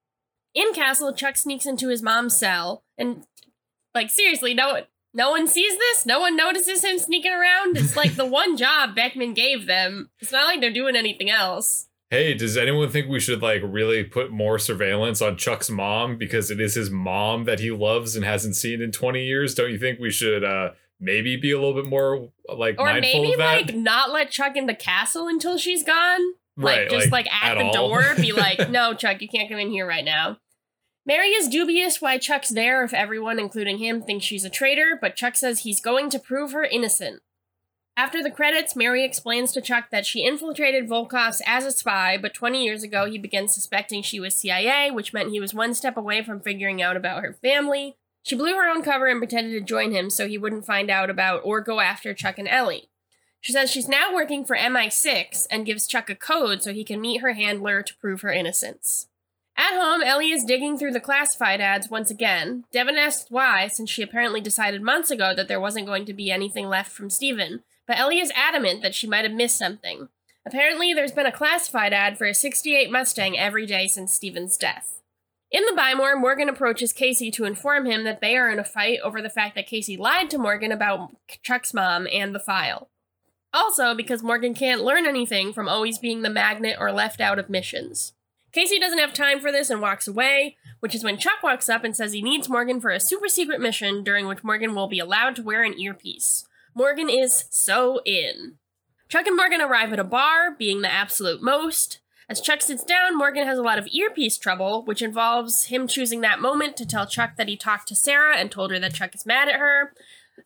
In 0.53 0.73
Castle, 0.73 1.13
Chuck 1.13 1.37
sneaks 1.37 1.65
into 1.65 1.89
his 1.89 2.01
mom's 2.01 2.35
cell, 2.35 2.83
and, 2.97 3.25
like, 3.93 4.09
seriously, 4.09 4.53
no 4.53 4.73
one, 4.73 4.83
no 5.13 5.29
one 5.31 5.47
sees 5.47 5.77
this? 5.77 6.05
No 6.05 6.19
one 6.19 6.35
notices 6.35 6.83
him 6.83 6.97
sneaking 6.97 7.33
around? 7.33 7.77
It's 7.77 7.95
like 7.95 8.15
the 8.15 8.25
one 8.41 8.57
job 8.57 8.95
Beckman 8.95 9.33
gave 9.33 9.65
them. 9.65 10.09
It's 10.19 10.31
not 10.31 10.47
like 10.47 10.61
they're 10.61 10.71
doing 10.71 10.95
anything 10.95 11.29
else. 11.29 11.87
Hey, 12.11 12.33
does 12.33 12.57
anyone 12.57 12.89
think 12.89 13.07
we 13.07 13.21
should 13.21 13.41
like 13.41 13.61
really 13.63 14.03
put 14.03 14.31
more 14.31 14.59
surveillance 14.59 15.21
on 15.21 15.37
Chuck's 15.37 15.69
mom 15.69 16.17
because 16.17 16.51
it 16.51 16.59
is 16.59 16.75
his 16.75 16.89
mom 16.91 17.45
that 17.45 17.61
he 17.61 17.71
loves 17.71 18.17
and 18.17 18.25
hasn't 18.25 18.57
seen 18.57 18.81
in 18.81 18.91
20 18.91 19.23
years? 19.23 19.55
Don't 19.55 19.71
you 19.71 19.79
think 19.79 19.97
we 19.97 20.11
should 20.11 20.43
uh 20.43 20.71
maybe 20.99 21.37
be 21.37 21.51
a 21.51 21.57
little 21.57 21.73
bit 21.73 21.89
more 21.89 22.29
like 22.53 22.75
Or 22.77 22.85
mindful 22.85 23.21
maybe, 23.21 23.31
of 23.31 23.37
that? 23.39 23.55
like, 23.67 23.75
not 23.75 24.11
let 24.11 24.29
Chuck 24.29 24.57
in 24.57 24.65
the 24.65 24.75
castle 24.75 25.29
until 25.29 25.57
she's 25.57 25.83
gone? 25.85 26.19
Like, 26.57 26.79
right, 26.79 26.89
just 26.89 27.11
like, 27.13 27.27
at, 27.31 27.55
the 27.55 27.63
all. 27.63 27.73
door, 27.89 28.03
be 28.17 28.31
like, 28.33 28.69
no, 28.69 28.93
Chuck, 28.93 29.21
you 29.21 29.29
can't 29.29 29.49
come 29.49 29.57
in 29.57 29.71
here 29.71 29.87
right 29.87 30.03
now. 30.05 30.37
Mary 31.05 31.29
is 31.29 31.47
dubious 31.47 32.01
why 32.01 32.17
Chuck's 32.17 32.49
there 32.49 32.83
if 32.83 32.93
everyone, 32.93 33.39
including 33.39 33.77
him, 33.79 34.01
thinks 34.03 34.25
she's 34.25 34.43
a 34.43 34.49
traitor, 34.49 34.99
but 35.01 35.15
Chuck 35.15 35.35
says 35.37 35.59
he's 35.59 35.79
going 35.79 36.09
to 36.11 36.19
prove 36.19 36.51
her 36.51 36.63
innocent. 36.65 37.21
After 37.97 38.23
the 38.23 38.31
credits, 38.31 38.75
Mary 38.75 39.03
explains 39.03 39.51
to 39.51 39.61
Chuck 39.61 39.89
that 39.91 40.05
she 40.05 40.25
infiltrated 40.25 40.89
Volkoff's 40.89 41.41
as 41.45 41.65
a 41.65 41.71
spy, 41.71 42.17
but 42.17 42.33
20 42.33 42.63
years 42.63 42.83
ago 42.83 43.05
he 43.05 43.17
began 43.17 43.47
suspecting 43.47 44.01
she 44.01 44.19
was 44.19 44.35
CIA, 44.35 44.89
which 44.91 45.13
meant 45.13 45.31
he 45.31 45.39
was 45.39 45.53
one 45.53 45.73
step 45.73 45.97
away 45.97 46.23
from 46.23 46.39
figuring 46.39 46.81
out 46.81 46.95
about 46.95 47.23
her 47.23 47.33
family. 47.33 47.97
She 48.23 48.35
blew 48.35 48.55
her 48.55 48.69
own 48.69 48.81
cover 48.83 49.07
and 49.07 49.19
pretended 49.19 49.53
to 49.53 49.65
join 49.65 49.91
him 49.91 50.09
so 50.09 50.27
he 50.27 50.37
wouldn't 50.37 50.65
find 50.65 50.89
out 50.89 51.09
about 51.09 51.41
or 51.43 51.59
go 51.59 51.79
after 51.79 52.13
Chuck 52.13 52.37
and 52.37 52.47
Ellie. 52.47 52.89
She 53.41 53.51
says 53.51 53.71
she's 53.71 53.87
now 53.87 54.13
working 54.13 54.45
for 54.45 54.55
MI6 54.55 55.47
and 55.49 55.65
gives 55.65 55.87
Chuck 55.87 56.09
a 56.09 56.15
code 56.15 56.61
so 56.61 56.73
he 56.73 56.83
can 56.83 57.01
meet 57.01 57.21
her 57.21 57.33
handler 57.33 57.81
to 57.81 57.95
prove 57.97 58.21
her 58.21 58.31
innocence. 58.31 59.07
At 59.57 59.79
home, 59.79 60.01
Ellie 60.01 60.31
is 60.31 60.43
digging 60.43 60.77
through 60.77 60.91
the 60.91 60.99
classified 60.99 61.59
ads 61.59 61.89
once 61.89 62.09
again. 62.09 62.65
Devon 62.71 62.97
asks 62.97 63.29
why, 63.29 63.67
since 63.67 63.89
she 63.89 64.01
apparently 64.01 64.41
decided 64.41 64.81
months 64.81 65.11
ago 65.11 65.33
that 65.35 65.47
there 65.47 65.59
wasn't 65.59 65.87
going 65.87 66.05
to 66.05 66.13
be 66.13 66.31
anything 66.31 66.69
left 66.69 66.91
from 66.91 67.09
Steven, 67.09 67.61
but 67.91 67.99
Ellie 67.99 68.21
is 68.21 68.31
adamant 68.37 68.81
that 68.83 68.95
she 68.95 69.05
might 69.05 69.25
have 69.25 69.33
missed 69.33 69.57
something. 69.57 70.07
Apparently, 70.45 70.93
there's 70.93 71.11
been 71.11 71.25
a 71.25 71.31
classified 71.31 71.91
ad 71.91 72.17
for 72.17 72.25
a 72.25 72.33
68 72.33 72.89
Mustang 72.89 73.37
every 73.37 73.65
day 73.65 73.85
since 73.85 74.13
Steven's 74.13 74.55
death. 74.55 75.01
In 75.51 75.65
the 75.65 75.73
Buy 75.75 75.93
More, 75.93 76.17
Morgan 76.17 76.47
approaches 76.47 76.93
Casey 76.93 77.31
to 77.31 77.43
inform 77.43 77.85
him 77.85 78.05
that 78.05 78.21
they 78.21 78.37
are 78.37 78.49
in 78.49 78.59
a 78.59 78.63
fight 78.63 78.99
over 79.03 79.21
the 79.21 79.29
fact 79.29 79.55
that 79.55 79.67
Casey 79.67 79.97
lied 79.97 80.29
to 80.29 80.37
Morgan 80.37 80.71
about 80.71 81.09
Chuck's 81.43 81.73
mom 81.73 82.07
and 82.09 82.33
the 82.33 82.39
file. 82.39 82.89
Also, 83.53 83.93
because 83.93 84.23
Morgan 84.23 84.53
can't 84.53 84.85
learn 84.85 85.05
anything 85.05 85.51
from 85.51 85.67
always 85.67 85.99
being 85.99 86.21
the 86.21 86.29
magnet 86.29 86.77
or 86.79 86.93
left 86.93 87.19
out 87.19 87.39
of 87.39 87.49
missions. 87.49 88.13
Casey 88.53 88.79
doesn't 88.79 88.99
have 88.99 89.13
time 89.13 89.41
for 89.41 89.51
this 89.51 89.69
and 89.69 89.81
walks 89.81 90.07
away, 90.07 90.55
which 90.79 90.95
is 90.95 91.03
when 91.03 91.17
Chuck 91.17 91.43
walks 91.43 91.67
up 91.67 91.83
and 91.83 91.93
says 91.93 92.13
he 92.13 92.21
needs 92.21 92.47
Morgan 92.47 92.79
for 92.79 92.91
a 92.91 93.01
super 93.01 93.27
secret 93.27 93.59
mission 93.59 94.01
during 94.01 94.27
which 94.27 94.45
Morgan 94.45 94.75
will 94.75 94.87
be 94.87 94.99
allowed 94.99 95.35
to 95.35 95.43
wear 95.43 95.61
an 95.61 95.77
earpiece. 95.77 96.45
Morgan 96.73 97.09
is 97.09 97.45
so 97.49 98.01
in. 98.05 98.55
Chuck 99.09 99.27
and 99.27 99.35
Morgan 99.35 99.61
arrive 99.61 99.91
at 99.91 99.99
a 99.99 100.05
bar, 100.05 100.51
being 100.51 100.81
the 100.81 100.91
absolute 100.91 101.41
most. 101.41 101.99
As 102.29 102.39
Chuck 102.39 102.61
sits 102.61 102.85
down, 102.85 103.17
Morgan 103.17 103.45
has 103.45 103.57
a 103.57 103.63
lot 103.63 103.77
of 103.77 103.87
earpiece 103.91 104.37
trouble, 104.37 104.85
which 104.85 105.01
involves 105.01 105.65
him 105.65 105.85
choosing 105.85 106.21
that 106.21 106.39
moment 106.39 106.77
to 106.77 106.85
tell 106.85 107.05
Chuck 107.05 107.35
that 107.35 107.49
he 107.49 107.57
talked 107.57 107.89
to 107.89 107.95
Sarah 107.95 108.37
and 108.37 108.49
told 108.49 108.71
her 108.71 108.79
that 108.79 108.93
Chuck 108.93 109.13
is 109.13 109.25
mad 109.25 109.49
at 109.49 109.59
her, 109.59 109.93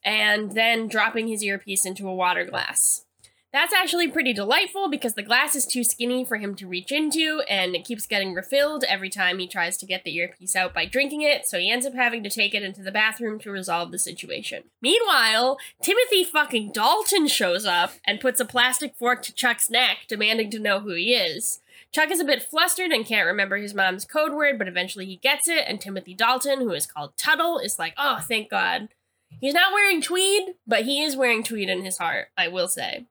and 0.03 0.53
then 0.53 0.87
dropping 0.87 1.27
his 1.27 1.43
earpiece 1.43 1.85
into 1.85 2.09
a 2.09 2.15
water 2.15 2.43
glass. 2.43 3.04
That's 3.55 3.73
actually 3.73 4.09
pretty 4.09 4.33
delightful 4.33 4.89
because 4.89 5.13
the 5.13 5.23
glass 5.23 5.55
is 5.55 5.65
too 5.65 5.85
skinny 5.85 6.25
for 6.25 6.35
him 6.35 6.55
to 6.55 6.67
reach 6.67 6.91
into, 6.91 7.41
and 7.49 7.73
it 7.73 7.85
keeps 7.85 8.05
getting 8.05 8.33
refilled 8.33 8.83
every 8.83 9.09
time 9.09 9.39
he 9.39 9.47
tries 9.47 9.77
to 9.77 9.85
get 9.85 10.03
the 10.03 10.13
earpiece 10.13 10.57
out 10.57 10.73
by 10.73 10.85
drinking 10.85 11.21
it, 11.21 11.47
so 11.47 11.57
he 11.57 11.71
ends 11.71 11.85
up 11.85 11.93
having 11.93 12.21
to 12.23 12.29
take 12.29 12.53
it 12.53 12.63
into 12.63 12.83
the 12.83 12.91
bathroom 12.91 13.39
to 13.39 13.51
resolve 13.51 13.93
the 13.93 13.97
situation. 13.97 14.63
Meanwhile, 14.81 15.57
Timothy 15.81 16.25
fucking 16.25 16.73
Dalton 16.73 17.27
shows 17.27 17.65
up 17.65 17.93
and 18.05 18.19
puts 18.19 18.41
a 18.41 18.45
plastic 18.45 18.93
fork 18.97 19.21
to 19.21 19.33
Chuck's 19.33 19.69
neck, 19.69 19.99
demanding 20.09 20.51
to 20.51 20.59
know 20.59 20.81
who 20.81 20.93
he 20.93 21.13
is. 21.13 21.61
Chuck 21.93 22.11
is 22.11 22.19
a 22.19 22.25
bit 22.25 22.43
flustered 22.43 22.91
and 22.91 23.05
can't 23.05 23.25
remember 23.25 23.55
his 23.55 23.73
mom's 23.73 24.03
code 24.03 24.33
word, 24.33 24.57
but 24.59 24.67
eventually 24.67 25.05
he 25.05 25.15
gets 25.15 25.47
it, 25.47 25.63
and 25.65 25.79
Timothy 25.79 26.13
Dalton, 26.13 26.59
who 26.59 26.73
is 26.73 26.85
called 26.85 27.15
Tuttle, 27.15 27.59
is 27.59 27.79
like, 27.79 27.93
oh, 27.97 28.19
thank 28.21 28.49
God. 28.49 28.89
He's 29.39 29.53
not 29.53 29.71
wearing 29.71 30.01
tweed, 30.01 30.55
but 30.67 30.83
he 30.83 31.01
is 31.01 31.15
wearing 31.15 31.41
tweed 31.41 31.69
in 31.69 31.85
his 31.85 31.99
heart, 31.99 32.27
I 32.37 32.49
will 32.49 32.67
say. 32.67 33.05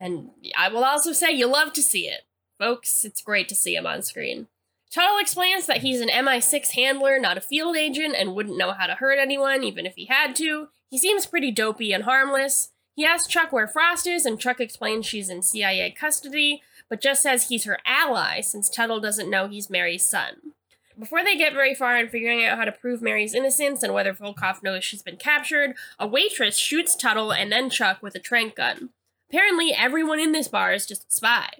And 0.00 0.30
I 0.56 0.68
will 0.68 0.84
also 0.84 1.12
say 1.12 1.30
you 1.30 1.46
love 1.46 1.72
to 1.74 1.82
see 1.82 2.08
it. 2.08 2.22
Folks, 2.58 3.04
it's 3.04 3.22
great 3.22 3.48
to 3.48 3.54
see 3.54 3.74
him 3.74 3.86
on 3.86 4.02
screen. 4.02 4.48
Tuttle 4.90 5.18
explains 5.18 5.66
that 5.66 5.78
he's 5.78 6.00
an 6.00 6.08
MI6 6.08 6.72
handler, 6.72 7.18
not 7.20 7.36
a 7.36 7.40
field 7.40 7.76
agent, 7.76 8.16
and 8.18 8.34
wouldn't 8.34 8.58
know 8.58 8.72
how 8.72 8.86
to 8.86 8.96
hurt 8.96 9.18
anyone, 9.20 9.62
even 9.62 9.86
if 9.86 9.94
he 9.94 10.06
had 10.06 10.34
to. 10.36 10.68
He 10.90 10.98
seems 10.98 11.26
pretty 11.26 11.52
dopey 11.52 11.92
and 11.92 12.04
harmless. 12.04 12.72
He 12.96 13.04
asks 13.04 13.28
Chuck 13.28 13.52
where 13.52 13.68
Frost 13.68 14.06
is, 14.06 14.26
and 14.26 14.40
Chuck 14.40 14.58
explains 14.58 15.06
she's 15.06 15.30
in 15.30 15.42
CIA 15.42 15.92
custody, 15.92 16.62
but 16.88 17.00
just 17.00 17.22
says 17.22 17.48
he's 17.48 17.64
her 17.64 17.78
ally 17.86 18.40
since 18.40 18.68
Tuttle 18.68 19.00
doesn't 19.00 19.30
know 19.30 19.46
he's 19.46 19.70
Mary's 19.70 20.04
son. 20.04 20.54
Before 20.98 21.22
they 21.24 21.36
get 21.36 21.54
very 21.54 21.74
far 21.74 21.96
in 21.96 22.08
figuring 22.08 22.44
out 22.44 22.58
how 22.58 22.64
to 22.64 22.72
prove 22.72 23.00
Mary's 23.00 23.32
innocence 23.32 23.82
and 23.82 23.94
whether 23.94 24.12
Volkoff 24.12 24.62
knows 24.62 24.84
she's 24.84 25.02
been 25.02 25.16
captured, 25.16 25.76
a 25.98 26.06
waitress 26.06 26.58
shoots 26.58 26.96
Tuttle 26.96 27.32
and 27.32 27.50
then 27.50 27.70
Chuck 27.70 28.02
with 28.02 28.16
a 28.16 28.18
trank 28.18 28.56
gun. 28.56 28.90
Apparently, 29.30 29.72
everyone 29.72 30.18
in 30.18 30.32
this 30.32 30.48
bar 30.48 30.72
is 30.72 30.86
just 30.86 31.04
a 31.04 31.14
spy. 31.14 31.50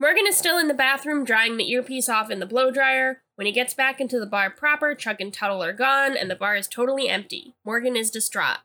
Morgan 0.00 0.26
is 0.26 0.36
still 0.36 0.58
in 0.58 0.66
the 0.66 0.74
bathroom 0.74 1.24
drying 1.24 1.56
the 1.56 1.70
earpiece 1.70 2.08
off 2.08 2.32
in 2.32 2.40
the 2.40 2.46
blow 2.46 2.72
dryer. 2.72 3.22
When 3.36 3.46
he 3.46 3.52
gets 3.52 3.74
back 3.74 4.00
into 4.00 4.18
the 4.18 4.26
bar 4.26 4.50
proper, 4.50 4.92
Chuck 4.92 5.20
and 5.20 5.32
Tuttle 5.32 5.62
are 5.62 5.72
gone, 5.72 6.16
and 6.16 6.28
the 6.28 6.34
bar 6.34 6.56
is 6.56 6.66
totally 6.66 7.08
empty. 7.08 7.54
Morgan 7.64 7.96
is 7.96 8.10
distraught. 8.10 8.58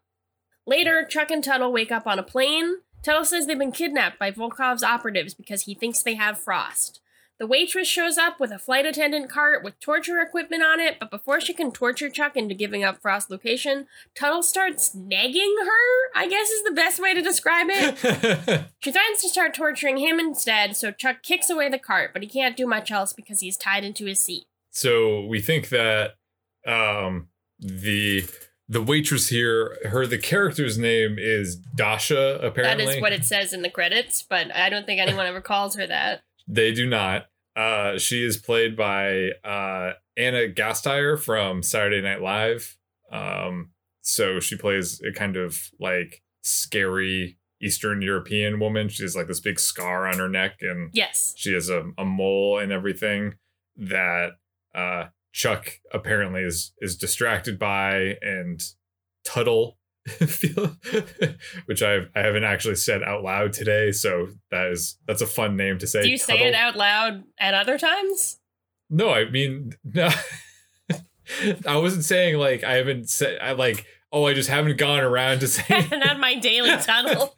Later, 0.66 1.06
Chuck 1.06 1.30
and 1.30 1.44
Tuttle 1.44 1.72
wake 1.72 1.92
up 1.92 2.08
on 2.08 2.18
a 2.18 2.24
plane. 2.24 2.78
Tuttle 3.04 3.26
says 3.26 3.46
they've 3.46 3.60
been 3.60 3.72
kidnapped 3.72 4.18
by 4.18 4.32
Volkoff's 4.32 4.84
operatives 4.84 5.36
because 5.36 5.64
he 5.64 5.76
thinks 5.76 6.02
they 6.02 6.16
have 6.16 6.42
Frost. 6.42 7.00
The 7.42 7.48
waitress 7.48 7.88
shows 7.88 8.20
up 8.20 8.40
with 8.40 8.52
a 8.52 8.60
flight 8.60 8.86
attendant 8.86 9.28
cart 9.28 9.64
with 9.64 9.80
torture 9.80 10.22
equipment 10.22 10.62
on 10.62 10.80
it, 10.80 11.00
but 11.00 11.10
before 11.10 11.42
she 11.42 11.56
can 11.56 11.72
torture 11.72 12.08
Chuck 12.08 12.38
into 12.38 12.54
giving 12.54 12.84
up 12.84 13.02
Frost's 13.02 13.32
location, 13.32 13.88
Tuttle 14.14 14.44
starts 14.44 14.94
nagging 14.94 15.56
her, 15.60 16.20
I 16.20 16.28
guess 16.28 16.52
is 16.52 16.64
the 16.64 16.70
best 16.70 17.00
way 17.00 17.16
to 17.16 17.22
describe 17.24 17.66
it. 17.72 17.98
she 18.80 18.92
threatens 18.92 19.22
to 19.22 19.30
start 19.30 19.56
torturing 19.56 19.98
him 19.98 20.20
instead, 20.20 20.76
so 20.76 20.92
Chuck 20.92 21.24
kicks 21.24 21.50
away 21.50 21.68
the 21.68 21.80
cart, 21.80 22.12
but 22.14 22.22
he 22.22 22.30
can't 22.30 22.56
do 22.56 22.68
much 22.68 22.92
else 22.92 23.12
because 23.12 23.40
he's 23.40 23.58
tied 23.58 23.84
into 23.84 24.06
his 24.06 24.20
seat. 24.20 24.46
so 24.70 25.26
we 25.26 25.42
think 25.42 25.70
that 25.70 26.18
um, 26.68 27.30
the 27.58 28.24
the 28.70 28.84
waitress 28.84 29.30
here, 29.30 29.80
her 29.90 30.06
the 30.06 30.20
character's 30.20 30.78
name 30.78 31.16
is 31.18 31.56
Dasha. 31.56 32.36
Apparently, 32.44 32.86
That 32.86 32.98
is 32.98 33.02
what 33.02 33.14
it 33.14 33.26
says 33.26 33.52
in 33.52 33.64
the 33.64 33.70
credits, 33.72 34.22
but 34.22 34.56
I 34.56 34.70
don't 34.70 34.86
think 34.86 35.02
anyone 35.02 35.26
ever 35.26 35.42
calls 35.42 35.76
her 35.76 35.88
that. 35.88 36.22
They 36.48 36.72
do 36.72 36.86
not. 36.86 37.26
Uh, 37.56 37.98
she 37.98 38.26
is 38.26 38.38
played 38.38 38.76
by 38.78 39.32
uh, 39.44 39.94
Anna 40.18 40.48
Gasteyer 40.48 41.20
from 41.20 41.64
Saturday 41.64 42.02
Night 42.02 42.22
Live. 42.22 42.78
Um, 43.12 43.72
so 44.02 44.40
she 44.40 44.56
plays 44.56 45.02
a 45.02 45.12
kind 45.12 45.36
of 45.36 45.70
like 45.80 46.24
scary 46.42 47.38
Eastern 47.62 48.02
European 48.02 48.60
woman. 48.60 48.90
She 48.90 49.04
has 49.04 49.16
like 49.16 49.28
this 49.28 49.40
big 49.40 49.60
scar 49.60 50.08
on 50.08 50.18
her 50.18 50.30
neck, 50.30 50.58
and 50.62 50.90
Yes. 50.94 51.34
she 51.38 51.54
has 51.54 51.70
a, 51.70 51.92
a 51.98 52.06
mole 52.06 52.58
and 52.58 52.72
everything 52.72 53.36
that 53.78 54.32
uh, 54.74 55.06
Chuck 55.34 55.80
apparently 55.94 56.42
is 56.42 56.74
is 56.80 56.98
distracted 56.98 57.60
by, 57.60 58.18
and 58.22 58.62
Tuttle. 59.24 59.78
feel 60.08 60.76
which 61.66 61.84
I've 61.84 62.10
I 62.16 62.22
haven't 62.22 62.44
actually 62.44 62.76
said 62.76 63.04
out 63.04 63.24
loud 63.24 63.54
today, 63.54 63.92
so 63.92 64.30
that 64.50 64.68
is 64.68 64.98
that's 65.08 65.22
a 65.22 65.28
fun 65.28 65.56
name 65.56 65.78
to 65.80 65.88
say. 65.88 66.02
Do 66.02 66.10
you 66.10 66.18
say 66.18 66.40
it 66.48 66.56
out 66.56 66.76
loud 66.76 67.24
at 67.40 67.54
other 67.54 67.78
times? 67.78 68.40
No, 68.90 69.12
I 69.12 69.30
mean 69.30 69.74
no. 69.84 70.10
I 71.68 71.78
wasn't 71.78 72.04
saying 72.04 72.38
like 72.38 72.64
I 72.64 72.74
haven't 72.74 73.10
said 73.10 73.38
I 73.42 73.52
like 73.54 73.86
oh 74.12 74.26
I 74.26 74.34
just 74.34 74.50
haven't 74.50 74.78
gone 74.78 75.00
around 75.02 75.40
to 75.42 75.48
say 75.48 75.88
Not 75.92 76.20
my 76.20 76.36
daily 76.36 76.76
tunnel. 76.78 77.38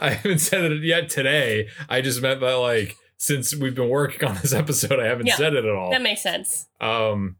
I 0.00 0.10
haven't 0.10 0.38
said 0.38 0.70
it 0.72 0.82
yet 0.84 1.10
today. 1.10 1.68
I 1.88 2.00
just 2.00 2.22
meant 2.22 2.40
that 2.40 2.54
like 2.54 2.96
since 3.18 3.54
we've 3.54 3.74
been 3.74 3.88
working 3.90 4.26
on 4.28 4.36
this 4.36 4.52
episode, 4.54 5.00
I 5.00 5.06
haven't 5.06 5.26
Yeah. 5.26 5.36
said 5.36 5.54
it 5.54 5.64
at 5.64 5.74
all. 5.74 5.90
That 5.90 6.02
makes 6.02 6.22
sense. 6.22 6.66
Um 6.80 7.36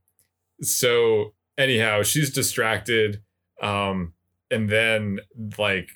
so 0.60 1.34
anyhow, 1.56 2.02
she's 2.02 2.30
distracted. 2.30 3.22
Um 3.62 4.12
and 4.50 4.68
then 4.68 5.20
like 5.58 5.90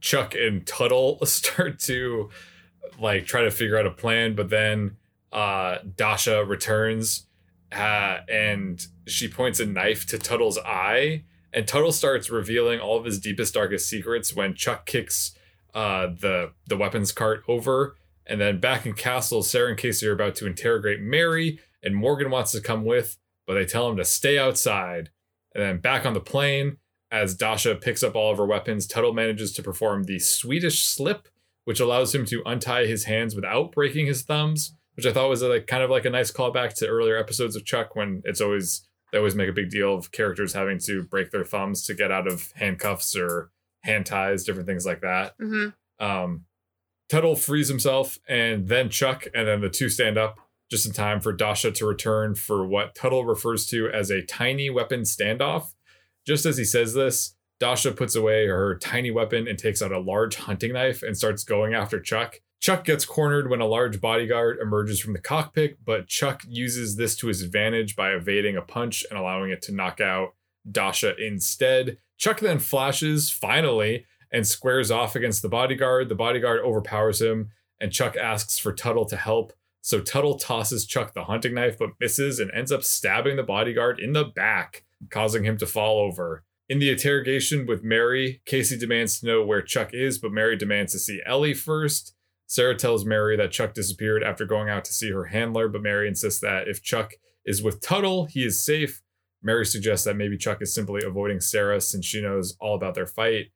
Chuck 0.00 0.34
and 0.34 0.66
Tuttle 0.66 1.18
start 1.26 1.78
to 1.80 2.30
like 2.98 3.26
try 3.26 3.42
to 3.42 3.50
figure 3.50 3.78
out 3.78 3.86
a 3.86 3.90
plan, 3.90 4.34
but 4.34 4.50
then 4.50 4.96
uh 5.32 5.78
Dasha 5.96 6.44
returns 6.44 7.26
uh 7.72 8.18
and 8.28 8.86
she 9.06 9.28
points 9.28 9.60
a 9.60 9.66
knife 9.66 10.06
to 10.06 10.18
Tuttle's 10.18 10.58
eye 10.58 11.24
and 11.54 11.66
Tuttle 11.66 11.92
starts 11.92 12.30
revealing 12.30 12.80
all 12.80 12.98
of 12.98 13.06
his 13.06 13.18
deepest 13.18 13.54
darkest 13.54 13.88
secrets 13.88 14.34
when 14.36 14.54
Chuck 14.54 14.84
kicks 14.84 15.32
uh 15.72 16.08
the 16.08 16.52
the 16.66 16.76
weapons 16.76 17.12
cart 17.12 17.42
over 17.48 17.96
and 18.26 18.40
then 18.42 18.60
back 18.60 18.84
in 18.84 18.92
castle 18.92 19.42
Sarah 19.42 19.70
and 19.70 19.78
Casey 19.78 20.06
are 20.06 20.12
about 20.12 20.34
to 20.36 20.46
interrogate 20.46 21.00
Mary 21.00 21.58
and 21.82 21.96
Morgan 21.96 22.30
wants 22.30 22.52
to 22.52 22.60
come 22.60 22.84
with 22.84 23.16
but 23.46 23.54
they 23.54 23.64
tell 23.64 23.88
him 23.88 23.96
to 23.96 24.04
stay 24.04 24.38
outside 24.38 25.08
and 25.54 25.64
then 25.64 25.78
back 25.78 26.04
on 26.04 26.12
the 26.12 26.20
plane 26.20 26.76
as 27.12 27.34
Dasha 27.36 27.76
picks 27.76 28.02
up 28.02 28.16
all 28.16 28.32
of 28.32 28.38
her 28.38 28.46
weapons 28.46 28.86
Tuttle 28.86 29.12
manages 29.12 29.52
to 29.52 29.62
perform 29.62 30.04
the 30.04 30.18
Swedish 30.18 30.84
slip 30.84 31.28
which 31.64 31.78
allows 31.78 32.12
him 32.12 32.24
to 32.26 32.42
untie 32.44 32.86
his 32.86 33.04
hands 33.04 33.36
without 33.36 33.70
breaking 33.70 34.06
his 34.06 34.22
thumbs 34.22 34.74
which 34.94 35.06
I 35.06 35.12
thought 35.12 35.28
was 35.28 35.42
a, 35.42 35.48
like 35.48 35.66
kind 35.66 35.82
of 35.82 35.90
like 35.90 36.04
a 36.04 36.10
nice 36.10 36.30
callback 36.30 36.74
to 36.76 36.86
earlier 36.86 37.16
episodes 37.16 37.56
of 37.56 37.64
Chuck 37.64 37.96
when 37.96 38.22
it's 38.24 38.40
always 38.40 38.86
they 39.12 39.18
always 39.18 39.34
make 39.34 39.48
a 39.48 39.52
big 39.52 39.70
deal 39.70 39.94
of 39.94 40.10
characters 40.10 40.54
having 40.54 40.78
to 40.80 41.02
break 41.02 41.30
their 41.30 41.44
thumbs 41.44 41.84
to 41.84 41.94
get 41.94 42.10
out 42.10 42.26
of 42.26 42.50
handcuffs 42.56 43.14
or 43.14 43.50
hand 43.82 44.06
ties, 44.06 44.44
different 44.44 44.66
things 44.66 44.86
like 44.86 45.02
that. 45.02 45.34
hmm 45.38 45.68
Um, 46.00 46.46
Tuttle 47.08 47.36
frees 47.36 47.68
himself, 47.68 48.18
and 48.26 48.68
then 48.68 48.88
Chuck, 48.88 49.26
and 49.34 49.46
then 49.46 49.60
the 49.60 49.68
two 49.68 49.90
stand 49.90 50.16
up 50.16 50.38
just 50.70 50.86
in 50.86 50.92
time 50.92 51.20
for 51.20 51.30
Dasha 51.32 51.70
to 51.70 51.86
return 51.86 52.34
for 52.34 52.66
what 52.66 52.94
Tuttle 52.94 53.26
refers 53.26 53.66
to 53.66 53.90
as 53.90 54.10
a 54.10 54.22
tiny 54.22 54.70
weapon 54.70 55.02
standoff. 55.02 55.74
Just 56.26 56.46
as 56.46 56.56
he 56.56 56.64
says 56.64 56.94
this, 56.94 57.34
Dasha 57.58 57.92
puts 57.92 58.16
away 58.16 58.46
her 58.46 58.76
tiny 58.78 59.10
weapon 59.10 59.46
and 59.46 59.58
takes 59.58 59.82
out 59.82 59.92
a 59.92 60.00
large 60.00 60.36
hunting 60.36 60.72
knife 60.72 61.02
and 61.02 61.16
starts 61.16 61.44
going 61.44 61.74
after 61.74 62.00
Chuck. 62.00 62.40
Chuck 62.60 62.84
gets 62.84 63.04
cornered 63.04 63.50
when 63.50 63.60
a 63.60 63.66
large 63.66 64.00
bodyguard 64.00 64.58
emerges 64.60 65.00
from 65.00 65.12
the 65.12 65.20
cockpit, 65.20 65.78
but 65.84 66.06
Chuck 66.06 66.42
uses 66.48 66.96
this 66.96 67.16
to 67.16 67.26
his 67.26 67.42
advantage 67.42 67.96
by 67.96 68.10
evading 68.12 68.56
a 68.56 68.62
punch 68.62 69.04
and 69.10 69.18
allowing 69.18 69.50
it 69.50 69.62
to 69.62 69.72
knock 69.72 70.00
out 70.00 70.34
Dasha 70.70 71.16
instead. 71.16 71.98
Chuck 72.18 72.38
then 72.38 72.60
flashes, 72.60 73.30
finally, 73.30 74.06
and 74.30 74.46
squares 74.46 74.90
off 74.90 75.16
against 75.16 75.42
the 75.42 75.48
bodyguard. 75.48 76.08
The 76.08 76.14
bodyguard 76.14 76.60
overpowers 76.60 77.20
him, 77.20 77.50
and 77.80 77.92
Chuck 77.92 78.16
asks 78.16 78.58
for 78.58 78.72
Tuttle 78.72 79.06
to 79.06 79.16
help. 79.16 79.52
So 79.80 80.00
Tuttle 80.00 80.38
tosses 80.38 80.86
Chuck 80.86 81.14
the 81.14 81.24
hunting 81.24 81.54
knife, 81.54 81.78
but 81.78 81.98
misses 81.98 82.38
and 82.38 82.50
ends 82.52 82.70
up 82.70 82.84
stabbing 82.84 83.34
the 83.34 83.42
bodyguard 83.42 83.98
in 83.98 84.12
the 84.12 84.24
back, 84.24 84.84
causing 85.10 85.44
him 85.44 85.56
to 85.58 85.66
fall 85.66 85.98
over. 86.00 86.44
In 86.68 86.78
the 86.78 86.90
interrogation 86.90 87.66
with 87.66 87.84
Mary, 87.84 88.40
Casey 88.46 88.78
demands 88.78 89.20
to 89.20 89.26
know 89.26 89.44
where 89.44 89.62
Chuck 89.62 89.90
is, 89.92 90.18
but 90.18 90.32
Mary 90.32 90.56
demands 90.56 90.92
to 90.92 90.98
see 90.98 91.20
Ellie 91.26 91.54
first. 91.54 92.14
Sarah 92.46 92.76
tells 92.76 93.04
Mary 93.04 93.36
that 93.36 93.50
Chuck 93.50 93.74
disappeared 93.74 94.22
after 94.22 94.46
going 94.46 94.68
out 94.68 94.84
to 94.84 94.92
see 94.92 95.10
her 95.10 95.26
handler, 95.26 95.68
but 95.68 95.82
Mary 95.82 96.06
insists 96.06 96.40
that 96.40 96.68
if 96.68 96.82
Chuck 96.82 97.14
is 97.44 97.62
with 97.62 97.80
Tuttle, 97.80 98.26
he 98.26 98.44
is 98.44 98.64
safe. 98.64 99.02
Mary 99.42 99.66
suggests 99.66 100.04
that 100.04 100.16
maybe 100.16 100.38
Chuck 100.38 100.62
is 100.62 100.74
simply 100.74 101.02
avoiding 101.04 101.40
Sarah 101.40 101.80
since 101.80 102.06
she 102.06 102.22
knows 102.22 102.56
all 102.60 102.74
about 102.74 102.94
their 102.94 103.06
fight. 103.06 103.46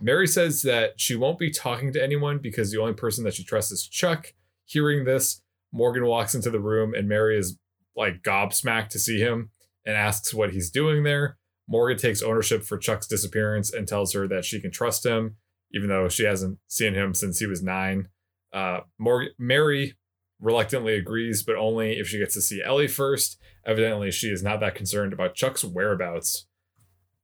Mary 0.00 0.26
says 0.26 0.62
that 0.62 1.00
she 1.00 1.14
won't 1.14 1.38
be 1.38 1.50
talking 1.50 1.92
to 1.92 2.02
anyone 2.02 2.38
because 2.38 2.72
the 2.72 2.80
only 2.80 2.94
person 2.94 3.24
that 3.24 3.34
she 3.34 3.44
trusts 3.44 3.70
is 3.70 3.86
Chuck. 3.86 4.32
Hearing 4.64 5.04
this, 5.04 5.42
Morgan 5.72 6.06
walks 6.06 6.34
into 6.34 6.50
the 6.50 6.60
room 6.60 6.94
and 6.94 7.08
Mary 7.08 7.38
is 7.38 7.58
like 7.96 8.22
gobsmacked 8.22 8.88
to 8.88 8.98
see 8.98 9.20
him 9.20 9.50
and 9.84 9.96
asks 9.96 10.32
what 10.34 10.52
he's 10.52 10.70
doing 10.70 11.02
there. 11.02 11.36
Morgan 11.68 11.98
takes 11.98 12.22
ownership 12.22 12.62
for 12.62 12.78
Chuck's 12.78 13.06
disappearance 13.06 13.72
and 13.72 13.88
tells 13.88 14.12
her 14.12 14.28
that 14.28 14.44
she 14.44 14.60
can 14.60 14.70
trust 14.70 15.04
him, 15.04 15.36
even 15.72 15.88
though 15.88 16.08
she 16.08 16.24
hasn't 16.24 16.58
seen 16.68 16.94
him 16.94 17.14
since 17.14 17.38
he 17.38 17.46
was 17.46 17.62
nine. 17.62 18.08
Uh, 18.52 18.80
Morgan, 18.98 19.32
Mary 19.38 19.94
reluctantly 20.40 20.94
agrees, 20.94 21.42
but 21.42 21.56
only 21.56 21.92
if 21.98 22.08
she 22.08 22.18
gets 22.18 22.34
to 22.34 22.42
see 22.42 22.62
Ellie 22.62 22.88
first. 22.88 23.38
Evidently, 23.66 24.10
she 24.10 24.28
is 24.28 24.42
not 24.42 24.60
that 24.60 24.74
concerned 24.74 25.12
about 25.12 25.34
Chuck's 25.34 25.64
whereabouts. 25.64 26.46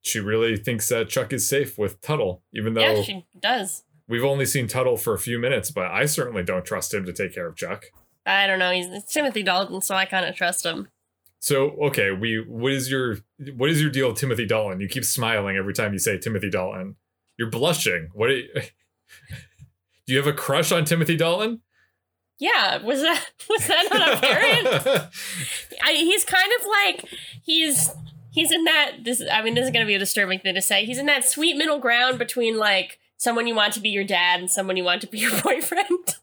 She 0.02 0.18
really 0.18 0.56
thinks 0.56 0.88
that 0.88 1.10
Chuck 1.10 1.32
is 1.32 1.46
safe 1.46 1.76
with 1.76 2.00
Tuttle, 2.00 2.42
even 2.54 2.72
though 2.72 2.80
yeah, 2.80 3.02
she 3.02 3.26
does. 3.38 3.84
we've 4.08 4.24
only 4.24 4.46
seen 4.46 4.66
Tuttle 4.66 4.96
for 4.96 5.12
a 5.12 5.18
few 5.18 5.38
minutes, 5.38 5.70
but 5.70 5.90
I 5.90 6.06
certainly 6.06 6.42
don't 6.42 6.64
trust 6.64 6.94
him 6.94 7.04
to 7.04 7.12
take 7.12 7.34
care 7.34 7.46
of 7.46 7.56
Chuck. 7.56 7.84
I 8.24 8.46
don't 8.46 8.58
know. 8.58 8.70
He's 8.70 9.04
Timothy 9.04 9.42
Dalton, 9.42 9.82
so 9.82 9.94
I 9.94 10.06
kind 10.06 10.24
of 10.24 10.34
trust 10.34 10.64
him. 10.64 10.88
So 11.40 11.70
okay, 11.86 12.10
we 12.12 12.44
what 12.46 12.72
is 12.72 12.90
your 12.90 13.18
what 13.56 13.70
is 13.70 13.80
your 13.80 13.90
deal 13.90 14.08
with 14.08 14.18
Timothy 14.18 14.46
Dalton? 14.46 14.80
You 14.80 14.88
keep 14.88 15.04
smiling 15.04 15.56
every 15.56 15.72
time 15.72 15.92
you 15.94 15.98
say 15.98 16.18
Timothy 16.18 16.50
Dalton. 16.50 16.96
You're 17.38 17.50
blushing. 17.50 18.10
What? 18.12 18.28
Are 18.28 18.36
you, 18.36 18.48
do 20.06 20.12
you 20.12 20.18
have 20.18 20.26
a 20.26 20.34
crush 20.34 20.70
on 20.70 20.84
Timothy 20.84 21.16
Dalton? 21.16 21.62
Yeah, 22.38 22.82
was 22.82 23.00
that 23.00 23.24
was 23.48 23.66
that 23.66 23.86
not 23.90 24.18
apparent? 24.18 25.08
I, 25.82 25.92
he's 25.94 26.24
kind 26.24 26.52
of 26.60 26.66
like 26.66 27.18
he's 27.42 27.90
he's 28.30 28.52
in 28.52 28.64
that 28.64 28.96
this 29.04 29.22
I 29.32 29.42
mean 29.42 29.54
this 29.54 29.64
is 29.64 29.70
going 29.70 29.84
to 29.84 29.88
be 29.88 29.94
a 29.94 29.98
disturbing 29.98 30.40
thing 30.40 30.54
to 30.54 30.62
say. 30.62 30.84
He's 30.84 30.98
in 30.98 31.06
that 31.06 31.24
sweet 31.24 31.56
middle 31.56 31.78
ground 31.78 32.18
between 32.18 32.58
like 32.58 32.98
someone 33.16 33.46
you 33.46 33.54
want 33.54 33.72
to 33.74 33.80
be 33.80 33.88
your 33.88 34.04
dad 34.04 34.40
and 34.40 34.50
someone 34.50 34.76
you 34.76 34.84
want 34.84 35.00
to 35.02 35.06
be 35.06 35.18
your 35.20 35.40
boyfriend. 35.42 36.16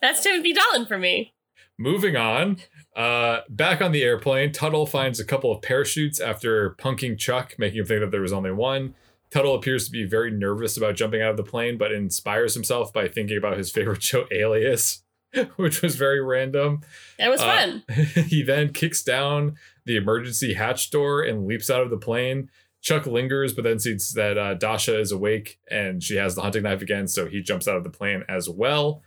That's 0.00 0.22
Timothy 0.22 0.54
Dalton 0.54 0.86
for 0.86 0.98
me. 0.98 1.34
Moving 1.78 2.16
on. 2.16 2.58
Uh, 2.96 3.40
back 3.48 3.80
on 3.80 3.92
the 3.92 4.02
airplane, 4.02 4.52
Tuttle 4.52 4.86
finds 4.86 5.20
a 5.20 5.24
couple 5.24 5.52
of 5.52 5.62
parachutes 5.62 6.20
after 6.20 6.70
punking 6.72 7.18
Chuck, 7.18 7.54
making 7.58 7.78
him 7.80 7.86
think 7.86 8.00
that 8.00 8.10
there 8.10 8.20
was 8.20 8.32
only 8.32 8.50
one. 8.50 8.94
Tuttle 9.30 9.54
appears 9.54 9.84
to 9.86 9.92
be 9.92 10.04
very 10.04 10.30
nervous 10.30 10.76
about 10.76 10.96
jumping 10.96 11.22
out 11.22 11.30
of 11.30 11.36
the 11.36 11.44
plane, 11.44 11.78
but 11.78 11.92
inspires 11.92 12.54
himself 12.54 12.92
by 12.92 13.06
thinking 13.06 13.38
about 13.38 13.56
his 13.56 13.70
favorite 13.70 14.02
show, 14.02 14.26
Alias, 14.32 15.04
which 15.56 15.82
was 15.82 15.94
very 15.96 16.20
random. 16.20 16.80
It 17.18 17.28
was 17.28 17.40
Uh, 17.40 17.44
fun. 17.44 17.84
he 18.26 18.42
then 18.42 18.72
kicks 18.72 19.02
down 19.04 19.56
the 19.84 19.96
emergency 19.96 20.54
hatch 20.54 20.90
door 20.90 21.22
and 21.22 21.46
leaps 21.46 21.70
out 21.70 21.82
of 21.82 21.90
the 21.90 21.96
plane. 21.96 22.50
Chuck 22.82 23.06
lingers, 23.06 23.52
but 23.52 23.62
then 23.62 23.78
sees 23.78 24.12
that 24.14 24.36
uh, 24.38 24.54
Dasha 24.54 24.98
is 24.98 25.12
awake 25.12 25.58
and 25.70 26.02
she 26.02 26.16
has 26.16 26.34
the 26.34 26.40
hunting 26.42 26.62
knife 26.64 26.80
again, 26.82 27.06
so 27.06 27.26
he 27.26 27.40
jumps 27.42 27.68
out 27.68 27.76
of 27.76 27.84
the 27.84 27.90
plane 27.90 28.24
as 28.28 28.48
well. 28.48 29.02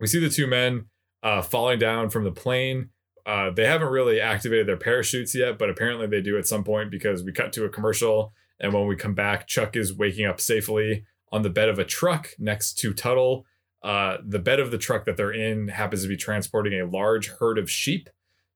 We 0.00 0.06
see 0.06 0.18
the 0.18 0.30
two 0.30 0.46
men 0.46 0.86
uh, 1.22 1.42
falling 1.42 1.78
down 1.78 2.08
from 2.10 2.24
the 2.24 2.32
plane. 2.32 2.88
Uh, 3.28 3.50
they 3.50 3.66
haven't 3.66 3.90
really 3.90 4.18
activated 4.18 4.66
their 4.66 4.78
parachutes 4.78 5.34
yet, 5.34 5.58
but 5.58 5.68
apparently 5.68 6.06
they 6.06 6.22
do 6.22 6.38
at 6.38 6.46
some 6.46 6.64
point 6.64 6.90
because 6.90 7.22
we 7.22 7.30
cut 7.30 7.52
to 7.52 7.66
a 7.66 7.68
commercial. 7.68 8.32
And 8.58 8.72
when 8.72 8.86
we 8.86 8.96
come 8.96 9.12
back, 9.12 9.46
Chuck 9.46 9.76
is 9.76 9.94
waking 9.94 10.24
up 10.24 10.40
safely 10.40 11.04
on 11.30 11.42
the 11.42 11.50
bed 11.50 11.68
of 11.68 11.78
a 11.78 11.84
truck 11.84 12.30
next 12.38 12.78
to 12.78 12.94
Tuttle. 12.94 13.44
Uh, 13.82 14.16
the 14.26 14.38
bed 14.38 14.60
of 14.60 14.70
the 14.70 14.78
truck 14.78 15.04
that 15.04 15.18
they're 15.18 15.30
in 15.30 15.68
happens 15.68 16.02
to 16.02 16.08
be 16.08 16.16
transporting 16.16 16.80
a 16.80 16.86
large 16.86 17.28
herd 17.38 17.58
of 17.58 17.70
sheep. 17.70 18.08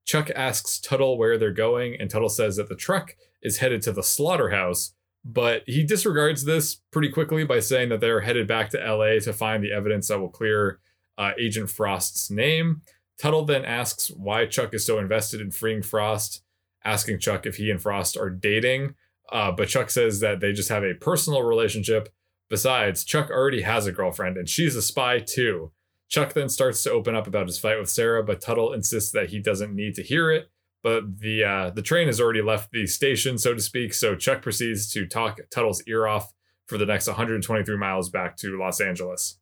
Chuck 0.05 0.31
asks 0.35 0.79
Tuttle 0.79 1.19
where 1.19 1.37
they're 1.37 1.51
going, 1.51 1.95
and 1.99 2.09
Tuttle 2.09 2.27
says 2.27 2.55
that 2.55 2.67
the 2.67 2.75
truck 2.75 3.15
is 3.43 3.57
headed 3.57 3.83
to 3.83 3.91
the 3.91 4.01
slaughterhouse, 4.01 4.95
but 5.23 5.61
he 5.67 5.83
disregards 5.83 6.45
this 6.45 6.81
pretty 6.89 7.09
quickly 7.09 7.45
by 7.45 7.59
saying 7.59 7.89
that 7.89 8.01
they're 8.01 8.21
headed 8.21 8.47
back 8.47 8.71
to 8.71 8.79
LA 8.79 9.19
to 9.19 9.33
find 9.33 9.63
the 9.63 9.71
evidence 9.71 10.07
that 10.07 10.19
will 10.19 10.29
clear 10.29 10.79
uh, 11.15 11.33
Agent 11.37 11.69
Frost's 11.69 12.31
name. 12.31 12.81
Tuttle 13.19 13.45
then 13.45 13.65
asks 13.65 14.09
why 14.09 14.45
Chuck 14.45 14.73
is 14.73 14.85
so 14.85 14.99
invested 14.99 15.41
in 15.41 15.51
freeing 15.51 15.81
Frost, 15.81 16.43
asking 16.83 17.19
Chuck 17.19 17.45
if 17.45 17.55
he 17.55 17.69
and 17.69 17.81
Frost 17.81 18.17
are 18.17 18.29
dating. 18.29 18.95
Uh, 19.31 19.51
but 19.51 19.69
Chuck 19.69 19.89
says 19.89 20.19
that 20.19 20.39
they 20.39 20.51
just 20.51 20.69
have 20.69 20.83
a 20.83 20.93
personal 20.93 21.43
relationship. 21.43 22.09
Besides, 22.49 23.03
Chuck 23.03 23.29
already 23.29 23.61
has 23.61 23.87
a 23.87 23.91
girlfriend 23.91 24.37
and 24.37 24.49
she's 24.49 24.75
a 24.75 24.81
spy 24.81 25.19
too. 25.19 25.71
Chuck 26.09 26.33
then 26.33 26.49
starts 26.49 26.83
to 26.83 26.91
open 26.91 27.15
up 27.15 27.25
about 27.25 27.47
his 27.47 27.57
fight 27.57 27.79
with 27.79 27.89
Sarah, 27.89 28.23
but 28.23 28.41
Tuttle 28.41 28.73
insists 28.73 29.11
that 29.11 29.29
he 29.29 29.39
doesn't 29.39 29.73
need 29.73 29.95
to 29.95 30.03
hear 30.03 30.29
it. 30.29 30.49
But 30.83 31.19
the 31.21 31.43
uh, 31.43 31.69
the 31.69 31.81
train 31.81 32.07
has 32.07 32.19
already 32.19 32.41
left 32.41 32.71
the 32.71 32.85
station, 32.85 33.37
so 33.37 33.53
to 33.53 33.61
speak. 33.61 33.93
So 33.93 34.15
Chuck 34.15 34.41
proceeds 34.41 34.91
to 34.91 35.07
talk 35.07 35.39
Tuttle's 35.49 35.81
ear 35.87 36.05
off 36.05 36.33
for 36.67 36.77
the 36.77 36.85
next 36.85 37.07
123 37.07 37.77
miles 37.77 38.09
back 38.09 38.35
to 38.37 38.59
Los 38.59 38.81
Angeles. 38.81 39.39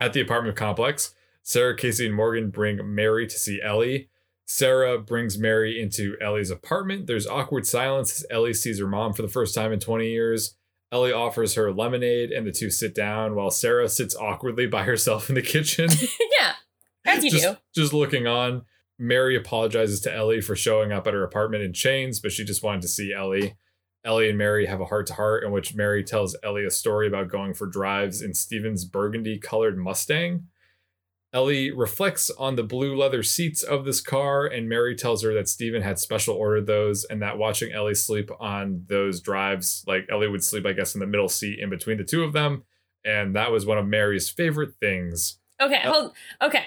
At 0.00 0.12
the 0.12 0.20
apartment 0.20 0.56
complex, 0.56 1.14
Sarah, 1.42 1.76
Casey, 1.76 2.06
and 2.06 2.14
Morgan 2.14 2.50
bring 2.50 2.94
Mary 2.94 3.26
to 3.26 3.38
see 3.38 3.60
Ellie. 3.62 4.08
Sarah 4.44 4.98
brings 4.98 5.38
Mary 5.38 5.80
into 5.80 6.16
Ellie's 6.20 6.50
apartment. 6.50 7.06
There's 7.06 7.26
awkward 7.26 7.66
silence 7.66 8.20
as 8.20 8.26
Ellie 8.30 8.54
sees 8.54 8.78
her 8.80 8.86
mom 8.86 9.12
for 9.12 9.22
the 9.22 9.28
first 9.28 9.54
time 9.54 9.72
in 9.72 9.80
20 9.80 10.08
years. 10.08 10.56
Ellie 10.92 11.12
offers 11.12 11.54
her 11.54 11.72
lemonade, 11.72 12.30
and 12.30 12.46
the 12.46 12.52
two 12.52 12.70
sit 12.70 12.94
down 12.94 13.34
while 13.34 13.50
Sarah 13.50 13.88
sits 13.88 14.14
awkwardly 14.14 14.66
by 14.66 14.84
herself 14.84 15.30
in 15.30 15.34
the 15.34 15.42
kitchen. 15.42 15.88
yeah, 16.38 16.52
as 17.06 17.24
you 17.24 17.30
just, 17.30 17.44
do. 17.44 17.56
just 17.74 17.92
looking 17.94 18.26
on. 18.26 18.62
Mary 18.98 19.34
apologizes 19.34 20.00
to 20.02 20.14
Ellie 20.14 20.42
for 20.42 20.54
showing 20.54 20.92
up 20.92 21.06
at 21.06 21.14
her 21.14 21.24
apartment 21.24 21.64
in 21.64 21.72
chains, 21.72 22.20
but 22.20 22.30
she 22.30 22.44
just 22.44 22.62
wanted 22.62 22.82
to 22.82 22.88
see 22.88 23.12
Ellie. 23.12 23.56
Ellie 24.04 24.28
and 24.28 24.36
Mary 24.36 24.66
have 24.66 24.80
a 24.80 24.84
heart 24.84 25.06
to 25.06 25.14
heart 25.14 25.44
in 25.44 25.50
which 25.50 25.74
Mary 25.74 26.04
tells 26.04 26.36
Ellie 26.42 26.66
a 26.66 26.70
story 26.70 27.06
about 27.06 27.28
going 27.28 27.54
for 27.54 27.66
drives 27.66 28.20
in 28.20 28.34
Steven's 28.34 28.84
burgundy 28.84 29.38
colored 29.38 29.78
Mustang. 29.78 30.46
Ellie 31.34 31.70
reflects 31.70 32.30
on 32.30 32.56
the 32.56 32.62
blue 32.62 32.94
leather 32.94 33.22
seats 33.22 33.62
of 33.62 33.84
this 33.84 34.00
car, 34.02 34.46
and 34.46 34.68
Mary 34.68 34.94
tells 34.94 35.22
her 35.22 35.32
that 35.34 35.48
Steven 35.48 35.80
had 35.80 35.98
special 35.98 36.34
ordered 36.36 36.66
those, 36.66 37.04
and 37.04 37.22
that 37.22 37.38
watching 37.38 37.72
Ellie 37.72 37.94
sleep 37.94 38.30
on 38.38 38.84
those 38.88 39.20
drives, 39.20 39.82
like 39.86 40.06
Ellie 40.10 40.28
would 40.28 40.44
sleep, 40.44 40.66
I 40.66 40.72
guess, 40.72 40.94
in 40.94 41.00
the 41.00 41.06
middle 41.06 41.30
seat 41.30 41.58
in 41.58 41.70
between 41.70 41.96
the 41.96 42.04
two 42.04 42.22
of 42.22 42.32
them. 42.34 42.64
And 43.04 43.34
that 43.34 43.50
was 43.50 43.64
one 43.64 43.78
of 43.78 43.86
Mary's 43.86 44.28
favorite 44.28 44.74
things. 44.78 45.38
Okay, 45.60 45.82
Uh, 45.82 45.92
hold. 45.92 46.12
Okay, 46.42 46.64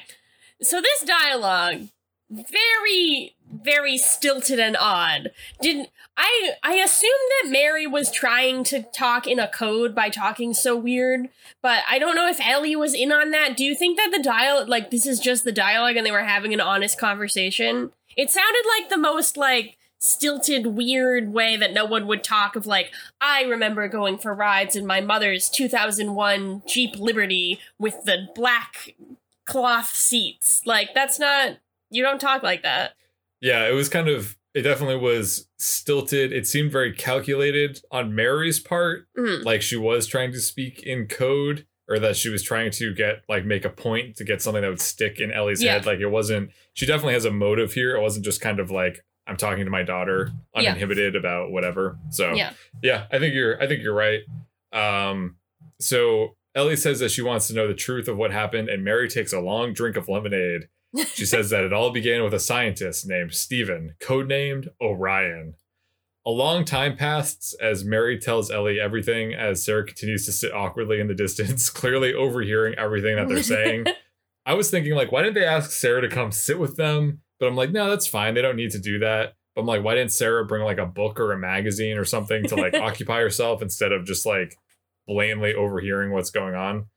so 0.62 0.82
this 0.82 1.04
dialogue 1.04 1.90
very, 2.36 3.36
very 3.52 3.98
stilted 3.98 4.60
and 4.60 4.76
odd. 4.80 5.32
didn't 5.62 5.90
I? 6.18 6.52
I 6.64 6.76
assume 6.76 7.12
that 7.42 7.52
Mary 7.52 7.86
was 7.88 8.12
trying 8.12 8.64
to 8.66 8.84
talk 8.84 9.28
in 9.28 9.40
a 9.40 9.48
code 9.48 9.94
by 9.94 10.10
talking 10.10 10.54
so 10.54 10.76
weird, 10.76 11.30
but 11.62 11.84
I 11.90 12.00
don't 12.00 12.16
know 12.16 12.28
if 12.28 12.40
Ellie 12.46 12.76
was 12.76 12.94
in 12.94 13.12
on 13.12 13.32
that. 13.32 13.58
Do 13.58 13.64
you 13.64 13.76
think 13.76 13.98
that 13.98 14.12
the 14.12 14.24
dial, 14.24 14.66
like 14.68 14.92
this, 14.92 15.06
is 15.06 15.20
just 15.20 15.44
the 15.44 15.52
dialogue, 15.52 15.98
and 15.98 16.06
they 16.06 16.12
were 16.12 16.24
having 16.24 16.54
an 16.54 16.62
honest 16.62 17.00
conversation? 17.00 17.92
It 18.16 18.32
sounded 18.32 18.64
like 18.78 18.90
the 18.90 18.98
most 18.98 19.36
like 19.38 19.78
stilted 20.00 20.68
weird 20.68 21.34
way 21.34 21.58
that 21.58 21.74
no 21.74 21.84
one 21.84 22.06
would 22.06 22.24
talk 22.24 22.56
of 22.56 22.68
like 22.68 22.92
i 23.22 23.42
remember 23.44 23.88
going 23.88 24.18
for 24.18 24.36
rides 24.36 24.76
in 24.76 24.86
my 24.86 25.02
mother's 25.02 25.50
2001 25.50 26.62
jeep 26.68 26.96
liberty 27.00 27.60
with 27.80 28.04
the 28.04 28.28
black 28.36 28.94
cloth 29.46 29.96
seats 29.96 30.62
like 30.66 30.94
that's 30.94 31.18
not 31.18 31.58
you 31.96 32.04
don't 32.04 32.20
talk 32.20 32.44
like 32.44 32.64
that 32.64 32.94
Yeah, 33.42 33.68
it 33.68 33.74
was 33.74 33.90
kind 33.90 34.08
of, 34.08 34.38
it 34.54 34.62
definitely 34.62 34.96
was 34.98 35.48
stilted. 35.60 36.32
It 36.32 36.48
seemed 36.48 36.72
very 36.72 36.94
calculated 36.94 37.82
on 37.92 38.16
Mary's 38.16 38.60
part, 38.60 39.08
Mhm. 39.18 39.44
like 39.44 39.62
she 39.62 39.76
was 39.76 40.08
trying 40.08 40.32
to 40.32 40.40
speak 40.40 40.84
in 40.84 41.08
code 41.08 41.66
or 41.88 42.00
that 42.00 42.16
she 42.16 42.30
was 42.30 42.42
trying 42.42 42.72
to 42.72 42.94
get, 42.96 43.22
like, 43.30 43.46
make 43.46 43.64
a 43.66 43.70
point 43.70 44.16
to 44.16 44.24
get 44.24 44.42
something 44.42 44.62
that 44.64 44.70
would 44.70 44.80
stick 44.82 45.20
in 45.20 45.32
Ellie's 45.32 45.62
Yeah. 45.62 45.74
head. 45.74 45.86
Like, 45.86 46.00
it 46.00 46.08
wasn't, 46.08 46.50
she 46.74 46.86
definitely 46.88 47.14
has 47.14 47.26
a 47.26 47.32
motive 47.32 47.74
here. 47.74 47.96
It 47.96 48.02
wasn't 48.02 48.26
just 48.26 48.42
kind 48.42 48.60
of 48.60 48.72
like, 48.72 49.04
I'm 49.28 49.38
talking 49.38 49.66
to 49.66 49.70
my 49.72 49.84
daughter 49.84 50.32
Yeah. 50.56 50.70
uninhibited 50.72 51.16
about 51.16 51.52
whatever. 51.52 51.98
So, 52.10 52.34
Yeah. 52.34 52.54
yeah, 52.82 53.06
I 53.12 53.20
think 53.20 53.36
you're, 53.36 53.62
I 53.62 53.68
think 53.68 53.84
you're 53.84 53.94
right. 53.94 54.22
Um, 54.72 55.36
so 55.80 56.36
Ellie 56.56 56.76
says 56.78 57.00
that 57.02 57.12
she 57.12 57.22
wants 57.22 57.48
to 57.50 57.54
know 57.54 57.68
the 57.68 57.74
truth 57.74 58.08
of 58.08 58.18
what 58.18 58.32
happened, 58.32 58.70
and 58.70 58.84
Mary 58.84 59.10
takes 59.10 59.34
a 59.34 59.40
long 59.42 59.74
drink 59.74 59.98
of 59.98 60.08
lemonade. 60.08 60.70
She 61.14 61.26
says 61.26 61.50
that 61.50 61.64
it 61.64 61.74
all 61.74 61.92
began 61.92 62.24
with 62.24 62.34
a 62.34 62.40
scientist 62.40 63.08
named 63.08 63.34
Stephen, 63.34 63.96
codenamed 64.00 64.70
Orion. 64.82 65.56
A 66.26 66.32
long 66.32 66.66
time 66.66 66.96
passes 66.96 67.56
as 67.62 67.86
Mary 67.86 68.18
tells 68.18 68.50
Ellie 68.50 68.80
everything 68.80 69.34
as 69.34 69.64
Sarah 69.64 69.86
continues 69.86 70.26
to 70.26 70.32
sit 70.32 70.54
awkwardly 70.54 71.00
in 71.00 71.08
the 71.08 71.14
distance, 71.16 71.70
clearly 71.70 72.14
overhearing 72.14 72.76
everything 72.78 73.16
that 73.16 73.28
they're 73.28 73.44
saying. 73.44 73.86
I 74.46 74.54
was 74.54 74.70
thinking, 74.70 74.94
like, 74.94 75.12
why 75.12 75.24
didn't 75.24 75.36
they 75.36 75.46
ask 75.46 75.72
Sarah 75.72 76.02
to 76.02 76.10
come 76.10 76.32
sit 76.32 76.60
with 76.60 76.78
them? 76.78 77.22
But 77.40 77.48
I'm 77.48 77.56
like, 77.56 77.72
no, 77.72 77.90
that's 77.90 78.08
fine. 78.08 78.34
They 78.34 78.42
don't 78.42 78.56
need 78.56 78.72
to 78.72 78.80
do 78.80 79.00
that. 79.00 79.34
But 79.56 79.62
I'm 79.62 79.68
like, 79.68 79.84
why 79.84 79.96
didn't 79.96 80.12
Sarah 80.12 80.46
bring 80.46 80.64
like 80.64 80.78
a 80.78 80.86
book 80.86 81.20
or 81.20 81.32
a 81.32 81.38
magazine 81.38 81.98
or 81.98 82.06
something 82.06 82.44
to 82.46 82.56
like 82.56 82.74
occupy 82.76 83.22
herself 83.22 83.62
instead 83.62 83.92
of 83.92 84.06
just 84.06 84.26
like 84.26 84.58
blatantly 85.08 85.54
overhearing 85.54 86.12
what's 86.12 86.30
going 86.30 86.56
on? 86.56 86.88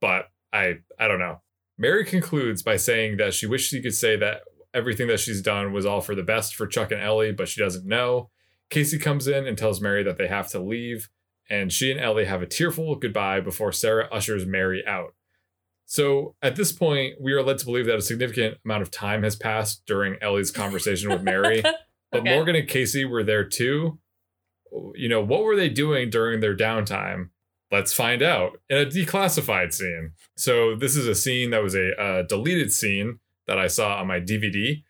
But 0.00 0.30
I 0.52 0.78
I 0.98 1.08
don't 1.08 1.18
know. 1.18 1.40
Mary 1.76 2.04
concludes 2.04 2.62
by 2.62 2.76
saying 2.76 3.16
that 3.16 3.34
she 3.34 3.46
wishes 3.46 3.68
she 3.68 3.82
could 3.82 3.94
say 3.94 4.16
that 4.16 4.42
everything 4.72 5.08
that 5.08 5.20
she's 5.20 5.42
done 5.42 5.72
was 5.72 5.86
all 5.86 6.00
for 6.00 6.14
the 6.14 6.22
best 6.22 6.54
for 6.54 6.66
Chuck 6.66 6.90
and 6.90 7.00
Ellie, 7.00 7.32
but 7.32 7.48
she 7.48 7.60
doesn't 7.60 7.86
know. 7.86 8.30
Casey 8.70 8.98
comes 8.98 9.28
in 9.28 9.46
and 9.46 9.56
tells 9.56 9.80
Mary 9.80 10.02
that 10.02 10.16
they 10.16 10.26
have 10.28 10.48
to 10.50 10.58
leave, 10.58 11.08
and 11.48 11.72
she 11.72 11.90
and 11.90 12.00
Ellie 12.00 12.24
have 12.24 12.42
a 12.42 12.46
tearful 12.46 12.96
goodbye 12.96 13.40
before 13.40 13.72
Sarah 13.72 14.08
ushers 14.10 14.46
Mary 14.46 14.84
out. 14.86 15.14
So 15.86 16.34
at 16.42 16.56
this 16.56 16.72
point, 16.72 17.16
we 17.20 17.32
are 17.32 17.42
led 17.42 17.58
to 17.58 17.64
believe 17.64 17.86
that 17.86 17.96
a 17.96 18.02
significant 18.02 18.58
amount 18.64 18.82
of 18.82 18.90
time 18.90 19.22
has 19.22 19.36
passed 19.36 19.82
during 19.86 20.16
Ellie's 20.22 20.50
conversation 20.50 21.10
with 21.10 21.22
Mary. 21.22 21.62
But 22.10 22.20
Okay. 22.20 22.32
Morgan 22.36 22.54
and 22.54 22.68
Casey 22.68 23.04
were 23.04 23.24
there 23.24 23.42
too. 23.42 23.98
You 24.94 25.08
know, 25.08 25.20
what 25.20 25.42
were 25.42 25.56
they 25.56 25.68
doing 25.68 26.10
during 26.10 26.38
their 26.38 26.56
downtime? 26.56 27.30
Let's 27.74 27.92
find 27.92 28.22
out 28.22 28.60
in 28.70 28.78
a 28.78 28.86
declassified 28.86 29.72
scene. 29.72 30.12
So, 30.36 30.76
this 30.76 30.94
is 30.94 31.08
a 31.08 31.14
scene 31.16 31.50
that 31.50 31.60
was 31.60 31.74
a 31.74 32.00
uh, 32.00 32.22
deleted 32.22 32.70
scene 32.70 33.18
that 33.48 33.58
I 33.58 33.66
saw 33.66 33.96
on 33.96 34.06
my 34.06 34.20
DVD. 34.20 34.84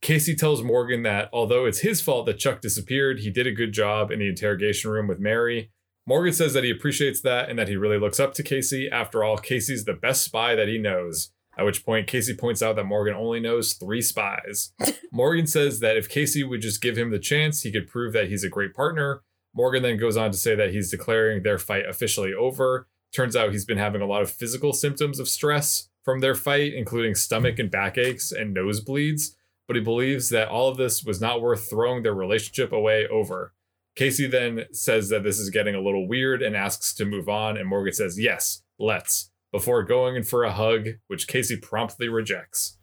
Casey 0.00 0.36
tells 0.36 0.62
Morgan 0.62 1.02
that 1.02 1.28
although 1.32 1.64
it's 1.64 1.80
his 1.80 2.00
fault 2.00 2.26
that 2.26 2.38
Chuck 2.38 2.60
disappeared, 2.60 3.18
he 3.18 3.30
did 3.30 3.48
a 3.48 3.52
good 3.52 3.72
job 3.72 4.12
in 4.12 4.20
the 4.20 4.28
interrogation 4.28 4.92
room 4.92 5.08
with 5.08 5.18
Mary. 5.18 5.72
Morgan 6.06 6.32
says 6.32 6.52
that 6.52 6.62
he 6.62 6.70
appreciates 6.70 7.20
that 7.22 7.50
and 7.50 7.58
that 7.58 7.66
he 7.66 7.74
really 7.74 7.98
looks 7.98 8.20
up 8.20 8.32
to 8.34 8.44
Casey. 8.44 8.88
After 8.88 9.24
all, 9.24 9.36
Casey's 9.36 9.84
the 9.84 9.92
best 9.92 10.22
spy 10.22 10.54
that 10.54 10.68
he 10.68 10.78
knows. 10.78 11.32
At 11.58 11.64
which 11.64 11.84
point, 11.84 12.06
Casey 12.06 12.36
points 12.36 12.62
out 12.62 12.76
that 12.76 12.84
Morgan 12.84 13.14
only 13.14 13.40
knows 13.40 13.72
three 13.72 14.02
spies. 14.02 14.70
Morgan 15.12 15.48
says 15.48 15.80
that 15.80 15.96
if 15.96 16.08
Casey 16.08 16.44
would 16.44 16.60
just 16.60 16.80
give 16.80 16.96
him 16.96 17.10
the 17.10 17.18
chance, 17.18 17.62
he 17.62 17.72
could 17.72 17.88
prove 17.88 18.12
that 18.12 18.28
he's 18.28 18.44
a 18.44 18.48
great 18.48 18.72
partner. 18.72 19.22
Morgan 19.54 19.82
then 19.82 19.96
goes 19.98 20.16
on 20.16 20.30
to 20.32 20.36
say 20.36 20.54
that 20.54 20.72
he's 20.72 20.90
declaring 20.90 21.42
their 21.42 21.58
fight 21.58 21.88
officially 21.88 22.34
over. 22.34 22.88
Turns 23.14 23.36
out 23.36 23.52
he's 23.52 23.64
been 23.64 23.78
having 23.78 24.02
a 24.02 24.06
lot 24.06 24.22
of 24.22 24.30
physical 24.30 24.72
symptoms 24.72 25.20
of 25.20 25.28
stress 25.28 25.88
from 26.02 26.20
their 26.20 26.34
fight, 26.34 26.74
including 26.74 27.14
stomach 27.14 27.58
and 27.58 27.70
backaches 27.70 28.32
and 28.32 28.54
nosebleeds. 28.54 29.36
But 29.66 29.76
he 29.76 29.82
believes 29.82 30.28
that 30.30 30.48
all 30.48 30.68
of 30.68 30.76
this 30.76 31.04
was 31.04 31.20
not 31.20 31.40
worth 31.40 31.70
throwing 31.70 32.02
their 32.02 32.14
relationship 32.14 32.72
away 32.72 33.06
over. 33.06 33.54
Casey 33.96 34.26
then 34.26 34.64
says 34.72 35.08
that 35.08 35.22
this 35.22 35.38
is 35.38 35.50
getting 35.50 35.74
a 35.74 35.80
little 35.80 36.08
weird 36.08 36.42
and 36.42 36.56
asks 36.56 36.92
to 36.94 37.04
move 37.04 37.28
on, 37.28 37.56
and 37.56 37.68
Morgan 37.68 37.94
says, 37.94 38.18
Yes, 38.18 38.62
let's, 38.78 39.30
before 39.52 39.84
going 39.84 40.16
in 40.16 40.24
for 40.24 40.42
a 40.42 40.52
hug, 40.52 40.88
which 41.06 41.28
Casey 41.28 41.56
promptly 41.56 42.08
rejects. 42.08 42.76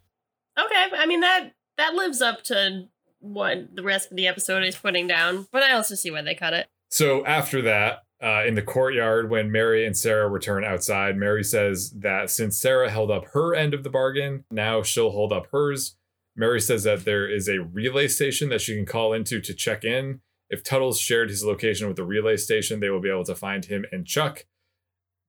Okay, 0.58 0.88
I 0.96 1.06
mean 1.06 1.20
that 1.20 1.52
that 1.78 1.96
lives 1.96 2.22
up 2.22 2.44
to 2.46 2.88
what 3.22 3.76
the 3.76 3.84
rest 3.84 4.12
of 4.12 4.18
the 4.18 4.28
episode 4.28 4.64
is 4.64 4.76
putting 4.76 5.08
down, 5.08 5.48
but 5.52 5.64
I 5.64 5.72
also 5.72 5.96
see 5.96 6.12
why 6.12 6.22
they 6.22 6.36
cut 6.36 6.54
it. 6.54 6.68
So 6.90 7.26
after 7.26 7.62
that, 7.62 8.04
uh, 8.22 8.44
in 8.46 8.56
the 8.56 8.62
courtyard, 8.62 9.30
when 9.30 9.52
Mary 9.52 9.86
and 9.86 9.98
Sarah 9.98 10.28
return 10.28 10.64
outside, 10.64 11.18
Mary 11.18 11.44
says 11.44 11.92
that 11.92 12.30
since 12.30 12.60
Sarah 12.60 12.90
held 12.90 13.10
up 13.10 13.26
her 13.34 13.56
end 13.56 13.74
of 13.74 13.84
the 13.84 13.90
bargain, 13.90 14.44
now 14.52 14.84
she'll 14.84 15.12
hold 15.12 15.32
up 15.32 15.48
hers. 15.52 15.96
Mary 16.36 16.62
says 16.62 16.84
that 16.84 17.04
there 17.04 17.28
is 17.28 17.48
a 17.48 17.62
relay 17.62 18.08
station 18.08 18.50
that 18.50 18.62
she 18.62 18.76
can 18.76 18.86
call 18.86 19.14
into 19.14 19.42
to 19.42 19.54
check 19.54 19.84
in. 19.84 20.22
If 20.50 20.64
Tuttle's 20.64 21.00
shared 21.00 21.30
his 21.30 21.44
location 21.44 21.88
with 21.88 21.98
the 21.98 22.04
relay 22.04 22.38
station, 22.38 22.80
they 22.80 22.90
will 22.90 23.00
be 23.00 23.10
able 23.10 23.26
to 23.26 23.36
find 23.36 23.66
him 23.66 23.86
and 23.92 24.06
Chuck. 24.06 24.46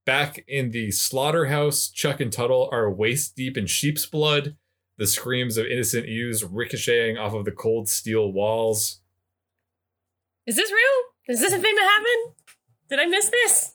Back 0.05 0.45
in 0.49 0.73
the 0.73 0.91
slaughterhouse, 0.91 1.89
Chuck 1.89 2.21
and 2.21 2.33
Tuttle 2.33 2.69
are 2.73 2.91
waist 2.91 3.37
deep 3.37 3.57
in 3.57 3.67
sheep's 3.67 4.05
blood, 4.05 4.57
the 5.03 5.07
screams 5.09 5.57
of 5.57 5.67
innocent 5.67 6.07
ewes 6.07 6.45
ricocheting 6.45 7.19
off 7.19 7.35
of 7.35 7.45
the 7.45 7.51
cold 7.51 7.89
steel 7.89 8.31
walls. 8.31 9.01
Is 10.47 10.55
this 10.55 10.71
real? 10.71 11.35
Is 11.35 11.41
this 11.41 11.53
a 11.53 11.59
thing 11.59 11.75
that 11.75 11.91
happened? 11.91 12.35
Did 12.89 13.01
I 13.01 13.07
miss 13.07 13.29
this? 13.29 13.75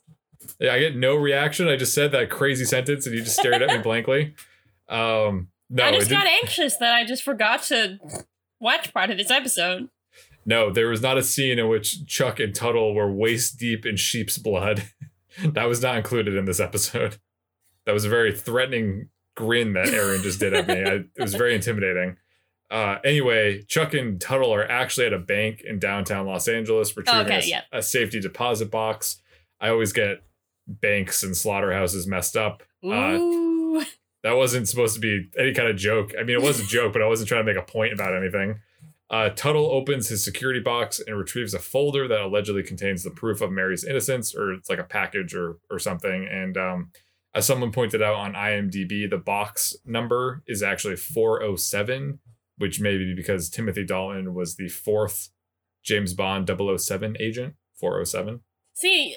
Yeah, 0.57 0.73
I 0.73 0.79
get 0.79 0.95
no 0.95 1.17
reaction. 1.17 1.67
I 1.67 1.75
just 1.75 1.93
said 1.93 2.13
that 2.13 2.29
crazy 2.29 2.63
sentence 2.63 3.05
and 3.05 3.13
you 3.13 3.23
just 3.23 3.37
stared 3.37 3.61
at 3.61 3.67
me 3.67 3.77
blankly. 3.83 4.35
Um, 4.87 5.49
no, 5.69 5.83
I 5.83 5.91
just 5.91 6.09
got 6.09 6.27
anxious 6.27 6.77
that 6.77 6.95
I 6.95 7.03
just 7.03 7.23
forgot 7.23 7.61
to 7.63 7.99
watch 8.61 8.93
part 8.93 9.09
of 9.09 9.17
this 9.17 9.29
episode. 9.29 9.89
no, 10.45 10.71
there 10.71 10.87
was 10.87 11.01
not 11.01 11.17
a 11.17 11.23
scene 11.23 11.59
in 11.59 11.67
which 11.67 12.05
Chuck 12.07 12.39
and 12.39 12.55
Tuttle 12.55 12.95
were 12.95 13.11
waist 13.11 13.59
deep 13.59 13.85
in 13.85 13.97
sheep's 13.97 14.37
blood. 14.37 14.83
that 15.43 15.65
was 15.65 15.81
not 15.81 15.97
included 15.97 16.35
in 16.35 16.45
this 16.45 16.61
episode. 16.61 17.17
That 17.85 17.91
was 17.91 18.05
a 18.05 18.09
very 18.09 18.33
threatening 18.33 19.09
grin 19.37 19.73
that 19.73 19.87
Aaron 19.89 20.21
just 20.21 20.39
did 20.39 20.53
at 20.53 20.67
me. 20.67 20.73
I, 20.73 20.93
it 20.95 21.21
was 21.21 21.35
very 21.35 21.55
intimidating. 21.55 22.17
Uh, 22.69 22.97
anyway, 23.05 23.61
Chuck 23.61 23.93
and 23.93 24.19
Tuttle 24.19 24.53
are 24.53 24.69
actually 24.69 25.05
at 25.05 25.13
a 25.13 25.19
bank 25.19 25.61
in 25.61 25.79
downtown 25.79 26.25
Los 26.25 26.49
Angeles 26.49 26.97
retrieving 26.97 27.25
Okay, 27.27 27.39
a, 27.39 27.43
yeah. 27.47 27.61
a 27.71 27.81
safety 27.81 28.19
deposit 28.19 28.69
box. 28.69 29.21
I 29.61 29.69
always 29.69 29.93
get 29.93 30.23
banks 30.67 31.23
and 31.23 31.37
slaughterhouses 31.37 32.05
messed 32.07 32.35
up. 32.35 32.63
Uh. 32.83 33.83
That 34.23 34.35
wasn't 34.35 34.67
supposed 34.67 34.95
to 34.95 34.99
be 34.99 35.29
any 35.39 35.53
kind 35.53 35.69
of 35.69 35.77
joke. 35.77 36.11
I 36.19 36.23
mean, 36.23 36.35
it 36.35 36.41
was 36.41 36.59
a 36.59 36.65
joke, 36.65 36.91
but 36.91 37.01
I 37.01 37.07
wasn't 37.07 37.29
trying 37.29 37.45
to 37.45 37.53
make 37.53 37.61
a 37.61 37.65
point 37.65 37.93
about 37.93 38.13
anything. 38.15 38.59
Uh, 39.09 39.29
Tuttle 39.29 39.67
opens 39.67 40.09
his 40.09 40.25
security 40.25 40.59
box 40.59 40.99
and 40.99 41.17
retrieves 41.17 41.53
a 41.53 41.59
folder 41.59 42.07
that 42.09 42.19
allegedly 42.19 42.63
contains 42.63 43.03
the 43.03 43.11
proof 43.11 43.39
of 43.39 43.51
Mary's 43.51 43.85
innocence, 43.85 44.35
or 44.35 44.51
it's 44.51 44.69
like 44.69 44.79
a 44.79 44.83
package 44.83 45.33
or 45.33 45.59
or 45.69 45.79
something. 45.79 46.27
And 46.29 46.57
um, 46.57 46.91
as 47.33 47.45
someone 47.45 47.71
pointed 47.71 48.01
out 48.01 48.15
on 48.15 48.33
IMDb, 48.33 49.09
the 49.09 49.17
box 49.17 49.75
number 49.85 50.43
is 50.47 50.63
actually 50.63 50.95
407, 50.95 52.19
which 52.57 52.79
may 52.79 52.97
be 52.97 53.13
because 53.15 53.49
Timothy 53.49 53.85
Dalton 53.85 54.33
was 54.33 54.55
the 54.55 54.69
fourth 54.69 55.29
James 55.83 56.13
Bond 56.13 56.49
007 56.49 57.17
agent. 57.19 57.55
407. 57.79 58.41
See, 58.73 59.15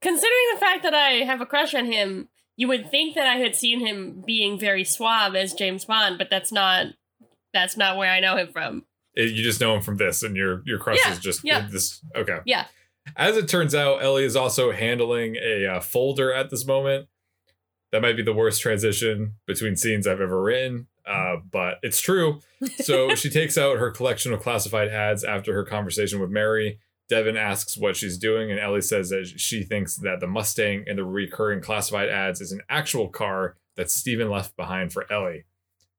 considering 0.00 0.32
the 0.54 0.60
fact 0.60 0.82
that 0.84 0.94
I 0.94 1.24
have 1.24 1.40
a 1.40 1.46
crush 1.46 1.74
on 1.74 1.86
him, 1.86 2.28
you 2.56 2.68
would 2.68 2.90
think 2.90 3.14
that 3.16 3.26
I 3.26 3.36
had 3.36 3.54
seen 3.56 3.84
him 3.84 4.22
being 4.26 4.58
very 4.58 4.84
suave 4.84 5.34
as 5.34 5.52
James 5.52 5.84
Bond, 5.84 6.18
but 6.18 6.30
that's 6.30 6.52
not 6.52 6.86
that's 7.52 7.76
not 7.76 7.96
where 7.96 8.10
I 8.12 8.20
know 8.20 8.36
him 8.36 8.48
from. 8.52 8.84
It- 9.14 9.32
you 9.32 9.42
just 9.42 9.60
know 9.60 9.74
him 9.74 9.82
from 9.82 9.96
this, 9.96 10.22
and 10.22 10.36
your 10.36 10.62
your 10.64 10.78
crush 10.78 10.98
Yeah, 11.04 11.12
is 11.12 11.18
just 11.18 11.40
yeah. 11.44 11.66
this. 11.70 12.00
Okay. 12.14 12.38
Yeah. 12.44 12.66
As 13.16 13.36
it 13.36 13.48
turns 13.48 13.74
out, 13.74 14.02
Ellie 14.02 14.24
is 14.24 14.36
also 14.36 14.72
handling 14.72 15.36
a 15.36 15.66
uh, 15.66 15.80
folder 15.80 16.32
at 16.32 16.50
this 16.50 16.66
moment. 16.66 17.08
That 17.96 18.02
might 18.02 18.16
be 18.16 18.22
the 18.22 18.34
worst 18.34 18.60
transition 18.60 19.36
between 19.46 19.74
scenes 19.74 20.06
I've 20.06 20.20
ever 20.20 20.42
written, 20.42 20.86
uh, 21.06 21.36
but 21.50 21.78
it's 21.82 21.98
true. 21.98 22.40
So 22.82 23.14
she 23.14 23.30
takes 23.30 23.56
out 23.56 23.78
her 23.78 23.90
collection 23.90 24.34
of 24.34 24.42
classified 24.42 24.88
ads 24.88 25.24
after 25.24 25.54
her 25.54 25.64
conversation 25.64 26.20
with 26.20 26.28
Mary. 26.28 26.78
Devon 27.08 27.38
asks 27.38 27.78
what 27.78 27.96
she's 27.96 28.18
doing, 28.18 28.50
and 28.50 28.60
Ellie 28.60 28.82
says 28.82 29.08
that 29.08 29.32
she 29.38 29.62
thinks 29.62 29.96
that 29.96 30.20
the 30.20 30.26
Mustang 30.26 30.84
and 30.86 30.98
the 30.98 31.06
recurring 31.06 31.62
classified 31.62 32.10
ads 32.10 32.42
is 32.42 32.52
an 32.52 32.60
actual 32.68 33.08
car 33.08 33.56
that 33.76 33.90
Steven 33.90 34.28
left 34.28 34.54
behind 34.58 34.92
for 34.92 35.10
Ellie. 35.10 35.44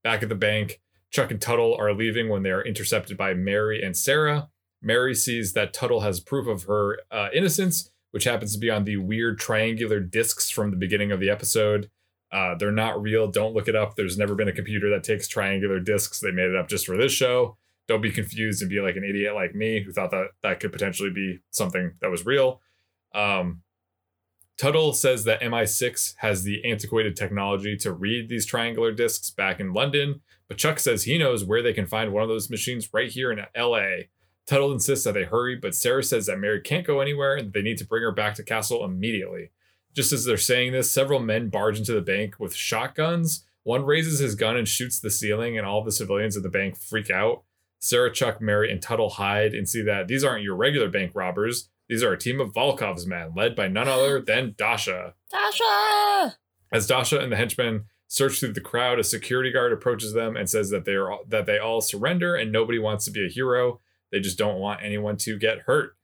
Back 0.04 0.22
at 0.22 0.30
the 0.30 0.36
bank, 0.36 0.80
Chuck 1.10 1.32
and 1.32 1.42
Tuttle 1.42 1.76
are 1.80 1.96
leaving 1.96 2.30
when 2.30 2.44
they 2.44 2.52
are 2.52 2.64
intercepted 2.64 3.18
by 3.18 3.34
Mary 3.34 3.82
and 3.82 3.98
Sarah. 3.98 4.50
Mary 4.84 5.16
sees 5.16 5.54
that 5.54 5.74
Tuttle 5.74 6.02
has 6.02 6.20
proof 6.20 6.46
of 6.46 6.66
her 6.66 7.00
uh, 7.10 7.30
innocence, 7.34 7.90
which 8.18 8.24
happens 8.24 8.52
to 8.52 8.58
be 8.58 8.72
on 8.72 8.84
the 8.84 8.98
weird 8.98 9.38
triangular 9.38 10.00
discs 10.00 10.50
from 10.50 10.72
the 10.72 10.76
beginning 10.76 11.12
of 11.12 11.20
the 11.20 11.30
episode. 11.30 11.88
Uh, 12.32 12.56
they're 12.56 12.72
not 12.72 13.00
real. 13.00 13.28
Don't 13.28 13.54
look 13.54 13.68
it 13.68 13.76
up. 13.76 13.96
There's 13.96 14.18
never 14.18 14.34
been 14.34 14.48
a 14.48 14.54
computer 14.54 14.90
that 14.90 15.04
takes 15.04 15.28
triangular 15.28 15.80
discs. 15.80 16.20
They 16.20 16.32
made 16.32 16.50
it 16.50 16.56
up 16.56 16.68
just 16.68 16.88
for 16.88 16.98
this 16.98 17.12
show. 17.12 17.58
Don't 17.88 18.02
be 18.02 18.10
confused 18.10 18.64
and 18.64 18.72
be 18.72 18.82
like 18.82 18.96
an 18.96 19.04
idiot 19.04 19.36
like 19.36 19.54
me 19.54 19.84
who 19.84 19.92
thought 19.92 20.10
that 20.10 20.30
that 20.42 20.60
could 20.60 20.72
potentially 20.72 21.12
be 21.12 21.42
something 21.52 21.94
that 22.02 22.10
was 22.10 22.26
real. 22.26 22.60
Um, 23.14 23.62
Tuttle 24.58 24.94
says 24.94 25.24
that 25.26 25.42
MI6 25.42 26.16
has 26.18 26.42
the 26.42 26.66
antiquated 26.66 27.16
technology 27.16 27.78
to 27.78 27.92
read 27.92 28.30
these 28.30 28.48
triangular 28.48 28.92
discs 28.92 29.30
back 29.30 29.60
in 29.60 29.74
London, 29.74 30.22
but 30.48 30.58
Chuck 30.58 30.80
says 30.80 31.04
he 31.04 31.20
knows 31.20 31.46
where 31.46 31.62
they 31.62 31.72
can 31.72 31.86
find 31.86 32.12
one 32.12 32.24
of 32.24 32.30
those 32.30 32.50
machines 32.50 32.92
right 32.92 33.12
here 33.12 33.32
in 33.32 33.46
LA. 33.56 34.08
Tuttle 34.48 34.72
insists 34.72 35.04
that 35.04 35.14
they 35.14 35.26
hurry, 35.26 35.58
but 35.58 35.76
Sarah 35.76 36.04
says 36.04 36.26
that 36.26 36.40
Mary 36.40 36.62
can't 36.62 36.88
go 36.88 37.02
anywhere 37.02 37.36
and 37.36 37.52
they 37.52 37.62
need 37.62 37.78
to 37.80 37.86
bring 37.86 38.02
her 38.04 38.14
back 38.14 38.34
to 38.36 38.44
Castle 38.44 38.86
immediately. 38.86 39.52
Just 39.94 40.14
as 40.14 40.26
they're 40.26 40.38
saying 40.38 40.72
this, 40.72 40.92
several 40.92 41.20
men 41.20 41.50
barge 41.50 41.78
into 41.78 41.92
the 41.92 42.02
bank 42.02 42.36
with 42.40 42.56
shotguns. 42.56 43.44
One 43.64 43.84
raises 43.84 44.20
his 44.20 44.36
gun 44.36 44.56
and 44.56 44.68
shoots 44.68 45.00
the 45.00 45.10
ceiling, 45.10 45.58
and 45.58 45.68
all 45.68 45.84
the 45.84 45.92
civilians 45.92 46.38
at 46.38 46.44
the 46.44 46.50
bank 46.50 46.78
freak 46.78 47.10
out. 47.10 47.44
Sarah, 47.80 48.12
Chuck, 48.12 48.40
Mary, 48.40 48.72
and 48.72 48.82
Tuttle 48.82 49.10
hide 49.10 49.54
and 49.54 49.68
see 49.68 49.82
that 49.82 50.08
these 50.08 50.24
aren't 50.24 50.44
your 50.44 50.56
regular 50.56 50.88
bank 50.88 51.12
robbers. 51.14 51.70
These 51.90 52.04
are 52.04 52.14
a 52.14 52.18
team 52.18 52.40
of 52.40 52.54
Volkoff's 52.54 53.06
men, 53.06 53.34
led 53.36 53.56
by 53.56 53.68
none 53.68 53.88
other 53.88 54.22
than 54.26 54.56
Dasha. 54.58 55.16
Dasha! 55.30 56.38
As 56.72 56.88
Dasha 56.88 57.20
and 57.20 57.32
the 57.32 57.36
henchmen 57.36 57.86
search 58.08 58.40
through 58.40 58.54
the 58.54 58.62
crowd, 58.62 59.00
a 59.00 59.04
security 59.04 59.52
guard 59.52 59.74
approaches 59.74 60.14
them 60.14 60.38
and 60.38 60.50
says 60.50 60.70
that 60.70 60.86
they 60.86 60.96
are 60.96 61.20
that 61.28 61.46
they 61.46 61.58
all 61.58 61.82
surrender 61.82 62.36
and 62.36 62.52
nobody 62.52 62.80
wants 62.80 63.06
to 63.06 63.12
be 63.12 63.26
a 63.26 63.30
hero. 63.30 63.80
They 64.12 64.20
just 64.20 64.38
don't 64.38 64.60
want 64.60 64.84
anyone 64.84 65.18
to 65.18 65.38
get 65.38 65.62
hurt. 65.62 65.96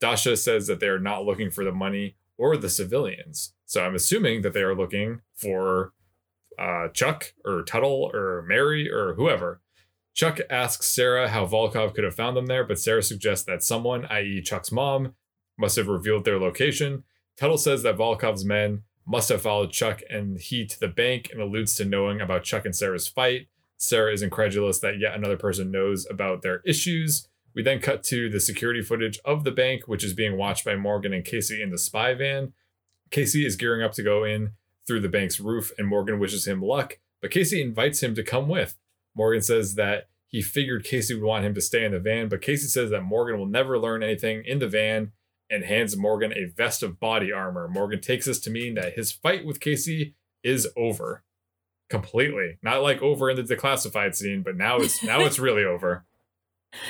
Dasha 0.00 0.36
says 0.36 0.66
that 0.66 0.80
they 0.80 0.88
are 0.88 0.98
not 0.98 1.24
looking 1.24 1.50
for 1.50 1.64
the 1.64 1.72
money 1.72 2.16
or 2.38 2.56
the 2.56 2.70
civilians. 2.70 3.52
So 3.66 3.84
I'm 3.84 3.94
assuming 3.94 4.42
that 4.42 4.54
they 4.54 4.62
are 4.62 4.74
looking 4.74 5.20
for 5.34 5.92
uh, 6.58 6.88
Chuck 6.88 7.34
or 7.44 7.62
Tuttle 7.62 8.10
or 8.12 8.44
Mary 8.48 8.90
or 8.90 9.14
whoever. 9.14 9.60
Chuck 10.14 10.40
asks 10.50 10.86
Sarah 10.86 11.28
how 11.28 11.46
Volkoff 11.46 11.94
could 11.94 12.04
have 12.04 12.14
found 12.14 12.36
them 12.36 12.46
there, 12.46 12.64
but 12.64 12.78
Sarah 12.78 13.02
suggests 13.02 13.44
that 13.46 13.62
someone, 13.62 14.06
i.e., 14.06 14.42
Chuck's 14.42 14.72
mom, 14.72 15.14
must 15.58 15.76
have 15.76 15.86
revealed 15.88 16.24
their 16.24 16.38
location. 16.38 17.04
Tuttle 17.36 17.58
says 17.58 17.82
that 17.82 17.96
Volkoff's 17.96 18.44
men 18.44 18.82
must 19.06 19.28
have 19.28 19.42
followed 19.42 19.70
Chuck 19.70 20.02
and 20.10 20.38
he 20.38 20.66
to 20.66 20.78
the 20.78 20.88
bank 20.88 21.28
and 21.32 21.40
alludes 21.40 21.74
to 21.76 21.84
knowing 21.84 22.20
about 22.20 22.44
Chuck 22.44 22.64
and 22.64 22.74
Sarah's 22.74 23.08
fight. 23.08 23.48
Sarah 23.76 24.12
is 24.12 24.22
incredulous 24.22 24.78
that 24.80 24.98
yet 24.98 25.14
another 25.14 25.36
person 25.36 25.70
knows 25.70 26.06
about 26.10 26.42
their 26.42 26.60
issues. 26.66 27.28
We 27.60 27.64
then 27.64 27.80
cut 27.80 28.02
to 28.04 28.30
the 28.30 28.40
security 28.40 28.80
footage 28.80 29.20
of 29.22 29.44
the 29.44 29.50
bank, 29.50 29.82
which 29.86 30.02
is 30.02 30.14
being 30.14 30.38
watched 30.38 30.64
by 30.64 30.76
Morgan 30.76 31.12
and 31.12 31.22
Casey 31.22 31.62
in 31.62 31.68
the 31.68 31.76
spy 31.76 32.14
van. 32.14 32.54
Casey 33.10 33.44
is 33.44 33.54
gearing 33.54 33.82
up 33.82 33.92
to 33.96 34.02
go 34.02 34.24
in 34.24 34.52
through 34.86 35.00
the 35.00 35.10
bank's 35.10 35.38
roof, 35.38 35.70
and 35.76 35.86
Morgan 35.86 36.18
wishes 36.18 36.48
him 36.48 36.62
luck, 36.62 37.00
but 37.20 37.30
Casey 37.30 37.60
invites 37.60 38.02
him 38.02 38.14
to 38.14 38.22
come 38.22 38.48
with. 38.48 38.78
Morgan 39.14 39.42
says 39.42 39.74
that 39.74 40.08
he 40.26 40.40
figured 40.40 40.84
Casey 40.84 41.12
would 41.12 41.22
want 41.22 41.44
him 41.44 41.52
to 41.52 41.60
stay 41.60 41.84
in 41.84 41.92
the 41.92 42.00
van, 42.00 42.30
but 42.30 42.40
Casey 42.40 42.66
says 42.66 42.88
that 42.88 43.02
Morgan 43.02 43.38
will 43.38 43.44
never 43.44 43.78
learn 43.78 44.02
anything 44.02 44.42
in 44.46 44.58
the 44.58 44.66
van 44.66 45.12
and 45.50 45.62
hands 45.62 45.94
Morgan 45.98 46.32
a 46.32 46.46
vest 46.46 46.82
of 46.82 46.98
body 46.98 47.30
armor. 47.30 47.68
Morgan 47.68 48.00
takes 48.00 48.24
this 48.24 48.40
to 48.40 48.50
mean 48.50 48.74
that 48.76 48.94
his 48.94 49.12
fight 49.12 49.44
with 49.44 49.60
Casey 49.60 50.14
is 50.42 50.66
over 50.78 51.24
completely. 51.90 52.56
Not 52.62 52.82
like 52.82 53.02
over 53.02 53.28
in 53.28 53.36
the 53.36 53.42
declassified 53.42 54.14
scene, 54.14 54.42
but 54.42 54.56
now 54.56 54.78
it's 54.78 55.02
now 55.04 55.20
it's 55.20 55.38
really 55.38 55.64
over. 55.64 56.06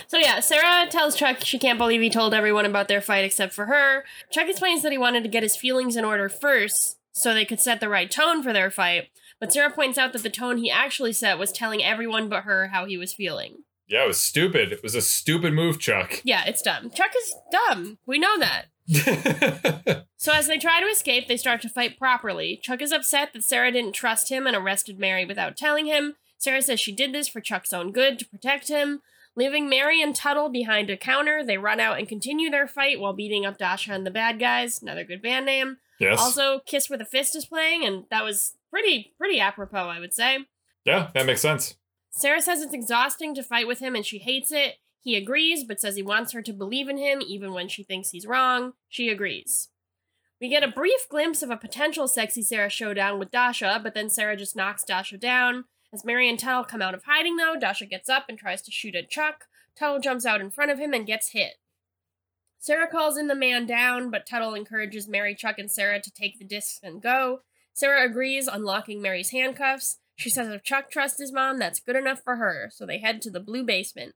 So 0.07 0.19
yeah, 0.19 0.41
Sarah 0.41 0.89
tells 0.89 1.17
Chuck 1.17 1.39
she 1.45 1.59
can't 1.59 1.79
believe 1.79 2.01
he 2.01 2.11
told 2.11 2.35
everyone 2.35 2.67
about 2.67 2.89
their 2.89 3.01
fight 3.01 3.25
except 3.25 3.53
for 3.53 3.67
her. 3.67 4.05
Chuck 4.31 4.49
explains 4.49 4.83
that 4.83 4.93
he 4.93 4.99
wanted 4.99 5.23
to 5.23 5.29
get 5.29 5.43
his 5.43 5.57
feelings 5.57 5.97
in 5.97 6.05
order 6.05 6.29
first 6.29 6.99
so 7.13 7.33
they 7.33 7.45
could 7.45 7.61
set 7.61 7.81
the 7.81 7.89
right 7.89 8.11
tone 8.11 8.43
for 8.43 8.53
their 8.53 8.71
fight, 8.71 9.09
but 9.39 9.53
Sarah 9.53 9.71
points 9.71 9.99
out 9.99 10.13
that 10.13 10.23
the 10.23 10.31
tone 10.31 10.59
he 10.59 10.71
actually 10.71 11.13
set 11.13 11.39
was 11.39 11.51
telling 11.53 11.83
everyone 11.83 12.29
but 12.29 12.45
her 12.45 12.69
how 12.69 12.85
he 12.85 12.97
was 12.97 13.13
feeling. 13.13 13.65
Yeah, 13.89 14.05
it 14.05 14.09
was 14.09 14.21
stupid. 14.21 14.71
It 14.71 14.83
was 14.83 14.95
a 14.95 15.03
stupid 15.03 15.53
move, 15.53 15.81
Chuck. 15.81 16.21
Yeah, 16.23 16.45
it's 16.47 16.63
dumb. 16.63 16.91
Chuck 16.91 17.11
is 17.17 17.35
dumb. 17.51 17.99
We 18.07 18.21
know 18.21 18.39
that. 18.39 18.67
so 20.17 20.33
as 20.33 20.47
they 20.47 20.59
try 20.59 20.81
to 20.81 20.87
escape, 20.87 21.27
they 21.27 21.37
start 21.37 21.61
to 21.63 21.69
fight 21.69 21.99
properly. 21.99 22.61
Chuck 22.63 22.83
is 22.83 22.93
upset 22.93 23.33
that 23.33 23.43
Sarah 23.43 23.73
didn't 23.73 23.93
trust 23.93 24.31
him 24.31 24.47
and 24.47 24.55
arrested 24.55 24.99
Mary 24.99 25.25
without 25.25 25.57
telling 25.57 25.87
him. 25.87 26.15
Sarah 26.39 26.63
says 26.63 26.81
she 26.81 26.93
did 26.93 27.13
this 27.13 27.27
for 27.27 27.41
Chuck's 27.41 27.73
own 27.73 27.91
good 27.91 28.19
to 28.19 28.29
protect 28.29 28.69
him. 28.69 29.01
Leaving 29.37 29.69
Mary 29.69 30.03
and 30.03 30.15
Tuttle 30.15 30.49
behind 30.49 30.91
a 30.91 30.97
counter, 30.97 31.45
they 31.45 31.57
run 31.57 31.81
out 31.81 31.99
and 31.99 32.09
continue 32.09 32.51
their 32.51 32.67
fight 32.67 33.01
while 33.01 33.13
beating 33.13 33.47
up 33.47 33.59
Dasha 33.59 33.93
and 33.93 34.07
the 34.07 34.11
bad 34.11 34.39
guys. 34.39 34.83
Another 34.83 35.05
good 35.05 35.23
band 35.23 35.47
name. 35.47 35.79
Yes. 35.99 36.19
Also, 36.19 36.61
Kiss 36.67 36.91
with 36.91 37.01
a 37.01 37.05
Fist 37.05 37.37
is 37.37 37.47
playing, 37.47 37.85
and 37.85 38.05
that 38.11 38.25
was 38.25 38.55
pretty 38.71 39.13
pretty 39.19 39.41
apropos, 39.41 39.89
I 39.89 40.01
would 40.01 40.15
say. 40.15 40.47
Yeah, 40.85 41.11
that 41.15 41.27
makes 41.27 41.43
sense. 41.43 41.77
Sarah 42.11 42.43
says 42.43 42.61
it's 42.61 42.75
exhausting 42.75 43.35
to 43.35 43.43
fight 43.43 43.67
with 43.67 43.81
him 43.81 43.95
and 43.95 44.05
she 44.05 44.19
hates 44.19 44.51
it. 44.51 44.77
He 44.99 45.17
agrees, 45.17 45.65
but 45.65 45.81
says 45.81 45.97
he 45.97 46.03
wants 46.03 46.33
her 46.33 46.43
to 46.43 46.53
believe 46.53 46.89
in 46.89 46.99
him 46.99 47.23
even 47.27 47.53
when 47.53 47.69
she 47.69 47.83
thinks 47.83 48.11
he's 48.11 48.27
wrong. 48.27 48.73
She 48.89 49.09
agrees. 49.09 49.69
We 50.41 50.49
get 50.49 50.65
a 50.65 50.69
brief 50.69 51.09
glimpse 51.09 51.43
of 51.43 51.51
a 51.51 51.57
potential 51.57 52.09
sexy 52.09 52.43
Sarah 52.43 52.71
showdown 52.71 53.19
with 53.19 53.31
Dasha, 53.31 53.81
but 53.83 53.95
then 53.95 54.09
Sarah 54.09 54.37
just 54.37 54.57
knocks 54.57 54.85
Dasha 54.85 55.19
down. 55.19 55.65
As 55.93 56.05
Mary 56.05 56.29
and 56.29 56.39
Tuttle 56.39 56.65
come 56.65 56.83
out 56.83 56.95
of 56.95 57.05
hiding, 57.05 57.37
though, 57.37 57.57
Dasha 57.59 57.87
gets 57.87 58.09
up 58.09 58.27
and 58.29 58.39
tries 58.39 58.63
to 58.63 58.71
shoot 58.71 58.95
at 58.95 59.11
Chuck. 59.11 59.47
Tuttle 59.77 60.01
jumps 60.01 60.25
out 60.25 60.41
in 60.41 60.51
front 60.51 60.71
of 60.71 60.79
him 60.79 60.93
and 60.93 61.07
gets 61.07 61.33
hit. 61.33 61.55
Sarah 62.59 62.87
calls 62.87 63.17
in 63.17 63.27
the 63.27 63.35
man 63.35 63.67
down, 63.67 64.11
but 64.11 64.27
Tuttle 64.27 64.55
encourages 64.55 65.09
Mary, 65.09 65.35
Chuck, 65.35 65.59
and 65.59 65.71
Sarah 65.71 66.01
to 66.01 66.11
take 66.11 66.39
the 66.39 66.45
discs 66.45 66.79
and 66.83 67.03
go. 67.03 67.41
Sarah 67.73 68.05
agrees, 68.05 68.47
unlocking 68.47 69.01
Mary's 69.01 69.31
handcuffs. 69.31 69.99
She 70.17 70.29
says 70.31 70.49
if 70.49 70.63
Chuck 70.63 70.91
trusts 70.91 71.19
his 71.19 71.33
mom, 71.33 71.59
that's 71.59 71.81
good 71.81 71.97
enough 71.97 72.23
for 72.23 72.37
her, 72.37 72.69
so 72.71 72.85
they 72.85 72.99
head 72.99 73.23
to 73.23 73.31
the 73.31 73.41
blue 73.41 73.65
basement. 73.65 74.15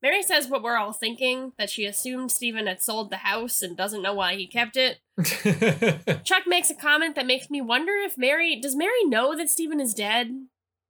Mary 0.00 0.22
says 0.22 0.48
what 0.48 0.62
we're 0.62 0.78
all 0.78 0.92
thinking 0.92 1.52
that 1.58 1.68
she 1.68 1.84
assumed 1.84 2.30
Stephen 2.30 2.66
had 2.66 2.80
sold 2.80 3.10
the 3.10 3.18
house 3.18 3.62
and 3.62 3.76
doesn't 3.76 4.02
know 4.02 4.14
why 4.14 4.36
he 4.36 4.46
kept 4.46 4.76
it. 4.76 5.00
Chuck 6.24 6.44
makes 6.46 6.70
a 6.70 6.74
comment 6.74 7.16
that 7.16 7.26
makes 7.26 7.50
me 7.50 7.60
wonder 7.60 7.92
if 7.92 8.16
Mary 8.16 8.58
does 8.58 8.76
Mary 8.76 9.04
know 9.04 9.36
that 9.36 9.50
Stephen 9.50 9.80
is 9.80 9.92
dead? 9.92 10.46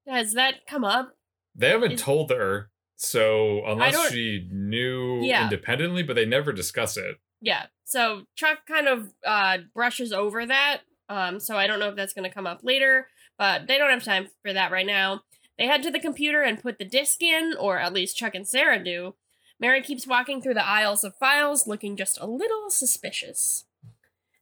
Has 0.09 0.33
that 0.35 0.67
come 0.67 0.85
up? 0.85 1.17
They 1.55 1.69
haven't 1.71 1.93
Is- 1.93 2.03
told 2.03 2.31
her, 2.31 2.71
so 2.97 3.63
unless 3.67 4.11
she 4.11 4.49
knew 4.51 5.21
Yeah. 5.23 5.45
independently, 5.45 6.03
but 6.03 6.15
they 6.17 6.25
never 6.27 6.53
discuss 6.53 6.97
it. 6.97 7.17
Yeah. 7.41 7.67
So 7.85 8.25
Chuck 8.35 8.61
kind 8.67 8.89
of 8.89 9.13
uh, 9.25 9.59
brushes 9.75 10.13
over 10.13 10.45
that. 10.47 10.81
Um, 11.09 11.41
so 11.41 11.57
I 11.57 11.67
don't 11.67 11.79
know 11.79 11.89
if 11.89 11.97
that's 11.97 12.13
going 12.13 12.29
to 12.29 12.35
come 12.35 12.47
up 12.47 12.61
later, 12.63 13.09
but 13.39 13.67
they 13.67 13.79
don't 13.79 13.91
have 13.91 14.05
time 14.05 14.29
for 14.43 14.53
that 14.53 14.71
right 14.71 14.87
now. 14.87 15.23
They 15.59 15.67
head 15.67 15.83
to 15.85 15.91
the 15.91 15.99
computer 16.01 16.43
and 16.43 16.61
put 16.63 16.79
the 16.79 16.85
disk 16.85 17.23
in, 17.23 17.55
or 17.59 17.79
at 17.79 17.93
least 17.93 18.17
Chuck 18.17 18.35
and 18.35 18.47
Sarah 18.47 18.83
do. 18.83 19.15
Mary 19.59 19.83
keeps 19.83 20.07
walking 20.07 20.41
through 20.41 20.55
the 20.55 20.67
aisles 20.67 21.03
of 21.03 21.17
files, 21.17 21.67
looking 21.67 21.97
just 21.97 22.21
a 22.21 22.27
little 22.27 22.71
suspicious. 22.71 23.65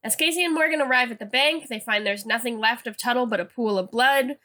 As 0.03 0.15
Casey 0.15 0.43
and 0.43 0.53
Morgan 0.53 0.81
arrive 0.81 1.09
at 1.11 1.19
the 1.19 1.25
bank, 1.25 1.67
they 1.69 1.79
find 1.79 2.05
there's 2.05 2.25
nothing 2.25 2.59
left 2.59 2.85
of 2.85 2.97
Tuttle 2.97 3.25
but 3.25 3.39
a 3.39 3.45
pool 3.45 3.79
of 3.79 3.89
blood. 3.89 4.37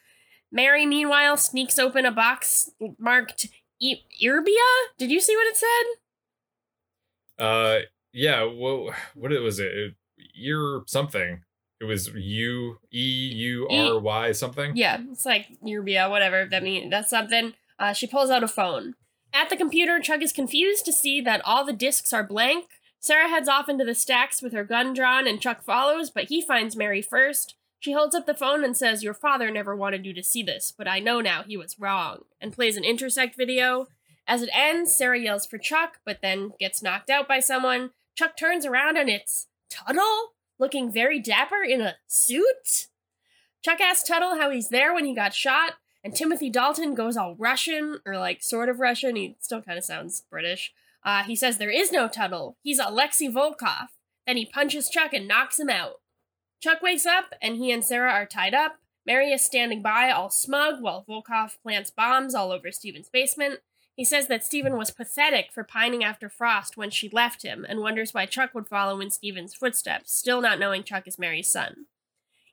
Mary, 0.52 0.84
meanwhile, 0.84 1.36
sneaks 1.36 1.78
open 1.78 2.04
a 2.04 2.12
box 2.12 2.70
marked 2.98 3.48
e- 3.80 4.02
Irbia? 4.22 4.92
Did 4.98 5.10
you 5.10 5.20
see 5.20 5.34
what 5.34 5.46
it 5.46 5.56
said? 5.56 7.44
Uh, 7.44 7.78
yeah. 8.12 8.44
Well, 8.44 8.94
what 9.14 9.32
it 9.32 9.40
was 9.40 9.58
it? 9.58 9.72
it 9.72 9.94
ear 10.36 10.82
something. 10.86 11.42
It 11.80 11.84
was 11.86 12.08
U 12.14 12.78
E 12.92 13.32
U 13.34 13.68
R 13.68 13.98
Y 13.98 14.32
something. 14.32 14.76
Yeah, 14.76 14.98
it's 15.10 15.26
like 15.26 15.48
Urbia, 15.64 16.08
whatever 16.08 16.46
that 16.48 16.62
means. 16.62 16.90
That's 16.90 17.10
something. 17.10 17.54
Uh, 17.78 17.92
she 17.92 18.06
pulls 18.06 18.30
out 18.30 18.44
a 18.44 18.48
phone. 18.48 18.94
At 19.32 19.50
the 19.50 19.56
computer, 19.56 19.98
Chuck 19.98 20.22
is 20.22 20.32
confused 20.32 20.84
to 20.84 20.92
see 20.92 21.20
that 21.22 21.40
all 21.44 21.64
the 21.64 21.72
discs 21.72 22.12
are 22.12 22.22
blank. 22.22 22.66
Sarah 23.00 23.28
heads 23.28 23.48
off 23.48 23.68
into 23.68 23.84
the 23.84 23.96
stacks 23.96 24.42
with 24.42 24.52
her 24.52 24.62
gun 24.62 24.94
drawn, 24.94 25.26
and 25.26 25.40
Chuck 25.40 25.64
follows, 25.64 26.10
but 26.10 26.28
he 26.28 26.40
finds 26.40 26.76
Mary 26.76 27.02
first. 27.02 27.56
She 27.82 27.90
holds 27.90 28.14
up 28.14 28.26
the 28.26 28.34
phone 28.34 28.62
and 28.62 28.76
says, 28.76 29.02
Your 29.02 29.12
father 29.12 29.50
never 29.50 29.74
wanted 29.74 30.06
you 30.06 30.14
to 30.14 30.22
see 30.22 30.44
this, 30.44 30.70
but 30.70 30.86
I 30.86 31.00
know 31.00 31.20
now 31.20 31.42
he 31.42 31.56
was 31.56 31.80
wrong, 31.80 32.20
and 32.40 32.52
plays 32.52 32.76
an 32.76 32.84
intersect 32.84 33.36
video. 33.36 33.88
As 34.24 34.40
it 34.40 34.50
ends, 34.54 34.94
Sarah 34.94 35.18
yells 35.18 35.46
for 35.46 35.58
Chuck, 35.58 35.98
but 36.04 36.20
then 36.22 36.52
gets 36.60 36.80
knocked 36.80 37.10
out 37.10 37.26
by 37.26 37.40
someone. 37.40 37.90
Chuck 38.14 38.36
turns 38.36 38.64
around 38.64 38.98
and 38.98 39.08
it's 39.10 39.48
Tuttle, 39.68 40.34
looking 40.60 40.92
very 40.92 41.18
dapper 41.18 41.64
in 41.68 41.80
a 41.80 41.96
suit. 42.06 42.86
Chuck 43.62 43.80
asks 43.80 44.06
Tuttle 44.06 44.38
how 44.38 44.50
he's 44.50 44.68
there 44.68 44.94
when 44.94 45.04
he 45.04 45.12
got 45.12 45.34
shot, 45.34 45.72
and 46.04 46.14
Timothy 46.14 46.50
Dalton 46.50 46.94
goes 46.94 47.16
all 47.16 47.34
Russian, 47.34 47.98
or 48.06 48.16
like 48.16 48.44
sort 48.44 48.68
of 48.68 48.78
Russian. 48.78 49.16
He 49.16 49.34
still 49.40 49.60
kind 49.60 49.76
of 49.76 49.82
sounds 49.82 50.22
British. 50.30 50.72
Uh, 51.02 51.24
he 51.24 51.34
says 51.34 51.58
there 51.58 51.68
is 51.68 51.90
no 51.90 52.06
Tuttle. 52.06 52.56
He's 52.62 52.78
Alexei 52.78 53.26
Volkoff. 53.26 53.88
Then 54.24 54.36
he 54.36 54.46
punches 54.46 54.88
Chuck 54.88 55.12
and 55.12 55.26
knocks 55.26 55.58
him 55.58 55.68
out. 55.68 55.94
Chuck 56.62 56.80
wakes 56.80 57.06
up, 57.06 57.34
and 57.42 57.56
he 57.56 57.72
and 57.72 57.84
Sarah 57.84 58.12
are 58.12 58.24
tied 58.24 58.54
up. 58.54 58.76
Mary 59.04 59.32
is 59.32 59.44
standing 59.44 59.82
by, 59.82 60.10
all 60.10 60.30
smug, 60.30 60.80
while 60.80 61.04
Volkoff 61.08 61.60
plants 61.60 61.90
bombs 61.90 62.36
all 62.36 62.52
over 62.52 62.70
Stephen's 62.70 63.08
basement. 63.08 63.58
He 63.96 64.04
says 64.04 64.28
that 64.28 64.44
Stephen 64.44 64.78
was 64.78 64.92
pathetic 64.92 65.50
for 65.52 65.64
pining 65.64 66.04
after 66.04 66.28
Frost 66.28 66.76
when 66.76 66.90
she 66.90 67.08
left 67.08 67.42
him, 67.42 67.66
and 67.68 67.80
wonders 67.80 68.14
why 68.14 68.26
Chuck 68.26 68.54
would 68.54 68.68
follow 68.68 69.00
in 69.00 69.10
Stephen's 69.10 69.54
footsteps, 69.54 70.14
still 70.14 70.40
not 70.40 70.60
knowing 70.60 70.84
Chuck 70.84 71.08
is 71.08 71.18
Mary's 71.18 71.50
son. 71.50 71.86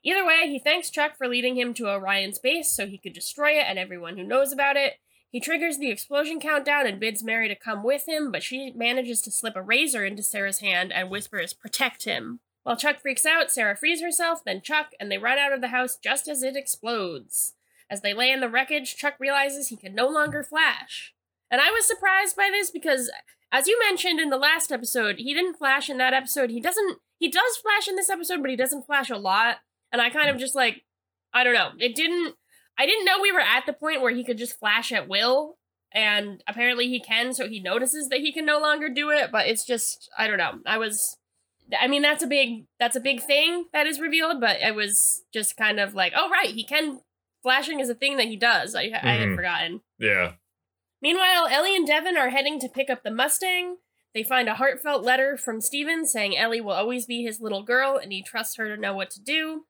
Either 0.02 0.26
way, 0.26 0.48
he 0.48 0.58
thanks 0.58 0.90
Chuck 0.90 1.16
for 1.16 1.28
leading 1.28 1.56
him 1.56 1.72
to 1.74 1.88
Orion's 1.88 2.40
base 2.40 2.68
so 2.68 2.88
he 2.88 2.98
could 2.98 3.12
destroy 3.12 3.52
it 3.52 3.66
and 3.68 3.78
everyone 3.78 4.16
who 4.16 4.24
knows 4.24 4.52
about 4.52 4.76
it. 4.76 4.94
He 5.30 5.38
triggers 5.38 5.78
the 5.78 5.90
explosion 5.90 6.40
countdown 6.40 6.84
and 6.84 6.98
bids 6.98 7.22
Mary 7.22 7.46
to 7.46 7.54
come 7.54 7.84
with 7.84 8.08
him, 8.08 8.32
but 8.32 8.42
she 8.42 8.72
manages 8.72 9.22
to 9.22 9.30
slip 9.30 9.54
a 9.54 9.62
razor 9.62 10.04
into 10.04 10.24
Sarah's 10.24 10.58
hand 10.58 10.92
and 10.92 11.10
whispers, 11.10 11.52
Protect 11.52 12.04
him. 12.04 12.40
While 12.62 12.76
Chuck 12.76 13.00
freaks 13.00 13.24
out, 13.24 13.50
Sarah 13.50 13.76
frees 13.76 14.02
herself, 14.02 14.44
then 14.44 14.60
Chuck, 14.60 14.90
and 15.00 15.10
they 15.10 15.18
run 15.18 15.38
out 15.38 15.52
of 15.52 15.60
the 15.60 15.68
house 15.68 15.96
just 15.96 16.28
as 16.28 16.42
it 16.42 16.56
explodes. 16.56 17.54
As 17.88 18.02
they 18.02 18.12
lay 18.12 18.30
in 18.30 18.40
the 18.40 18.48
wreckage, 18.48 18.96
Chuck 18.96 19.14
realizes 19.18 19.68
he 19.68 19.76
can 19.76 19.94
no 19.94 20.08
longer 20.08 20.42
flash. 20.42 21.14
And 21.50 21.60
I 21.60 21.70
was 21.70 21.86
surprised 21.86 22.36
by 22.36 22.48
this 22.52 22.70
because, 22.70 23.10
as 23.50 23.66
you 23.66 23.78
mentioned 23.80 24.20
in 24.20 24.30
the 24.30 24.36
last 24.36 24.70
episode, 24.70 25.16
he 25.18 25.34
didn't 25.34 25.56
flash 25.56 25.90
in 25.90 25.98
that 25.98 26.14
episode. 26.14 26.50
He 26.50 26.60
doesn't, 26.60 26.98
he 27.18 27.28
does 27.28 27.56
flash 27.56 27.88
in 27.88 27.96
this 27.96 28.10
episode, 28.10 28.40
but 28.42 28.50
he 28.50 28.56
doesn't 28.56 28.86
flash 28.86 29.10
a 29.10 29.16
lot. 29.16 29.56
And 29.90 30.00
I 30.00 30.10
kind 30.10 30.30
of 30.30 30.38
just 30.38 30.54
like, 30.54 30.84
I 31.34 31.42
don't 31.42 31.54
know. 31.54 31.70
It 31.78 31.96
didn't, 31.96 32.36
I 32.78 32.86
didn't 32.86 33.04
know 33.04 33.20
we 33.20 33.32
were 33.32 33.40
at 33.40 33.66
the 33.66 33.72
point 33.72 34.02
where 34.02 34.14
he 34.14 34.22
could 34.22 34.38
just 34.38 34.58
flash 34.58 34.92
at 34.92 35.08
will. 35.08 35.56
And 35.92 36.44
apparently 36.46 36.88
he 36.88 37.00
can, 37.00 37.34
so 37.34 37.48
he 37.48 37.58
notices 37.58 38.08
that 38.10 38.20
he 38.20 38.32
can 38.32 38.46
no 38.46 38.60
longer 38.60 38.88
do 38.88 39.10
it. 39.10 39.32
But 39.32 39.48
it's 39.48 39.66
just, 39.66 40.08
I 40.16 40.28
don't 40.28 40.38
know. 40.38 40.60
I 40.64 40.78
was, 40.78 41.16
I 41.78 41.86
mean, 41.88 42.02
that's 42.02 42.22
a 42.22 42.26
big, 42.26 42.66
that's 42.78 42.96
a 42.96 43.00
big 43.00 43.20
thing 43.22 43.66
that 43.72 43.86
is 43.86 44.00
revealed, 44.00 44.40
but 44.40 44.60
it 44.60 44.74
was 44.74 45.22
just 45.32 45.56
kind 45.56 45.78
of 45.80 45.94
like, 45.94 46.12
oh, 46.16 46.28
right, 46.30 46.48
he 46.48 46.64
can, 46.64 47.00
flashing 47.42 47.80
is 47.80 47.88
a 47.90 47.94
thing 47.94 48.16
that 48.16 48.26
he 48.26 48.36
does. 48.36 48.74
I, 48.74 48.90
I 49.02 49.12
had 49.14 49.28
Mhm. 49.28 49.36
forgotten. 49.36 49.80
Yeah. 49.98 50.32
Meanwhile, 51.02 51.48
Ellie 51.50 51.76
and 51.76 51.86
Devon 51.86 52.16
are 52.16 52.30
heading 52.30 52.58
to 52.60 52.68
pick 52.68 52.90
up 52.90 53.02
the 53.02 53.10
Mustang. 53.10 53.76
They 54.12 54.22
find 54.22 54.48
a 54.48 54.54
heartfelt 54.54 55.02
letter 55.04 55.36
from 55.36 55.60
Steven 55.60 56.06
saying 56.06 56.36
Ellie 56.36 56.60
will 56.60 56.72
always 56.72 57.06
be 57.06 57.22
his 57.22 57.40
little 57.40 57.62
girl 57.62 57.96
and 57.96 58.12
he 58.12 58.22
trusts 58.22 58.56
her 58.56 58.68
to 58.68 58.80
know 58.80 58.92
what 58.94 59.10
to 59.10 59.20
do. 59.22 59.66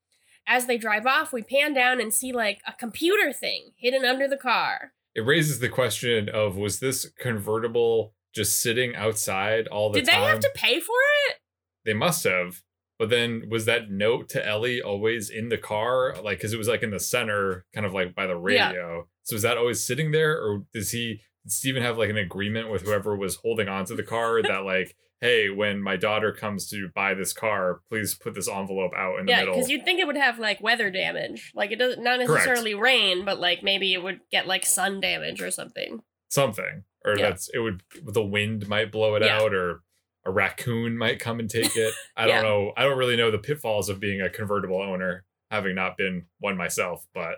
As 0.46 0.66
they 0.66 0.78
drive 0.78 1.06
off, 1.06 1.32
we 1.32 1.42
pan 1.42 1.74
down 1.74 2.00
and 2.00 2.12
see 2.12 2.32
like 2.32 2.60
a 2.66 2.72
computer 2.72 3.32
thing 3.32 3.72
hidden 3.76 4.04
under 4.04 4.26
the 4.26 4.38
car. 4.38 4.92
It 5.14 5.20
raises 5.26 5.60
the 5.60 5.68
question 5.68 6.28
of 6.28 6.56
was 6.56 6.80
this 6.80 7.08
convertible 7.18 8.14
just 8.34 8.60
sitting 8.62 8.96
outside 8.96 9.68
all 9.68 9.90
the 9.90 10.00
Did 10.00 10.08
time? 10.08 10.20
Did 10.20 10.24
they 10.24 10.30
have 10.30 10.40
to 10.40 10.50
pay 10.54 10.80
for 10.80 10.94
it? 11.28 11.36
They 11.84 11.94
must 11.94 12.24
have. 12.24 12.62
But 12.98 13.08
then 13.08 13.44
was 13.50 13.64
that 13.64 13.90
note 13.90 14.28
to 14.30 14.46
Ellie 14.46 14.82
always 14.82 15.30
in 15.30 15.48
the 15.48 15.56
car? 15.56 16.14
Like, 16.22 16.38
because 16.38 16.52
it 16.52 16.58
was 16.58 16.68
like 16.68 16.82
in 16.82 16.90
the 16.90 17.00
center, 17.00 17.64
kind 17.74 17.86
of 17.86 17.94
like 17.94 18.14
by 18.14 18.26
the 18.26 18.34
Yeah. 18.46 18.68
radio. 18.68 19.08
So 19.22 19.36
is 19.36 19.42
that 19.42 19.56
always 19.56 19.84
sitting 19.86 20.10
there, 20.12 20.36
or 20.38 20.64
does 20.74 20.90
he? 20.90 21.22
Did 21.44 21.52
Steven 21.52 21.82
have 21.82 21.96
like 21.96 22.10
an 22.10 22.18
agreement 22.18 22.70
with 22.70 22.82
whoever 22.82 23.16
was 23.16 23.36
holding 23.36 23.68
onto 23.68 23.96
the 23.96 24.02
car 24.02 24.42
that 24.42 24.64
like, 24.64 24.94
hey, 25.22 25.48
when 25.48 25.82
my 25.82 25.96
daughter 25.96 26.32
comes 26.32 26.68
to 26.68 26.88
buy 26.94 27.14
this 27.14 27.32
car, 27.32 27.80
please 27.88 28.14
put 28.14 28.34
this 28.34 28.48
envelope 28.48 28.92
out 28.94 29.18
in 29.18 29.24
the 29.26 29.32
Yeah, 29.32 29.40
middle. 29.40 29.54
because 29.54 29.70
you'd 29.70 29.84
think 29.86 30.00
it 30.00 30.06
would 30.06 30.16
have 30.16 30.38
like 30.38 30.60
weather 30.62 30.90
damage. 30.90 31.52
Like 31.54 31.70
it 31.72 31.76
doesn't 31.76 32.02
not 32.04 32.18
Correct. 32.18 32.30
necessarily 32.46 32.74
rain, 32.74 33.24
but 33.24 33.40
like 33.40 33.62
maybe 33.62 33.94
it 33.94 34.02
would 34.02 34.20
get 34.30 34.46
like 34.46 34.66
sun 34.66 35.00
damage 35.00 35.40
or 35.40 35.50
something. 35.50 36.00
Something, 36.28 36.84
or 37.06 37.16
Yeah. 37.18 37.30
that's 37.30 37.48
it 37.54 37.60
would 37.60 37.82
the 38.02 38.22
wind 38.24 38.68
might 38.68 38.92
blow 38.92 39.14
it 39.14 39.22
Yeah. 39.22 39.40
out, 39.40 39.54
or 39.54 39.80
a 40.24 40.30
raccoon 40.30 40.96
might 40.98 41.18
come 41.18 41.40
and 41.40 41.48
take 41.50 41.76
it. 41.76 41.94
I 42.16 42.26
Yeah. 42.26 42.42
don't 42.42 42.44
know. 42.44 42.72
I 42.76 42.84
don't 42.84 42.98
really 42.98 43.16
know 43.16 43.30
the 43.30 43.38
pitfalls 43.38 43.88
of 43.88 44.00
being 44.00 44.20
a 44.20 44.28
convertible 44.30 44.80
owner, 44.80 45.24
having 45.50 45.74
not 45.74 45.96
been 45.96 46.26
one 46.38 46.56
myself. 46.56 47.06
But 47.14 47.36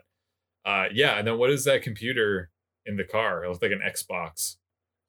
uh, 0.64 0.86
yeah. 0.92 1.18
And 1.18 1.26
then 1.26 1.38
what 1.38 1.50
is 1.50 1.64
that 1.64 1.82
computer 1.82 2.50
in 2.86 2.96
the 2.96 3.04
car? 3.04 3.44
It 3.44 3.48
looks 3.48 3.62
like 3.62 3.72
an 3.72 3.80
Xbox. 3.86 4.56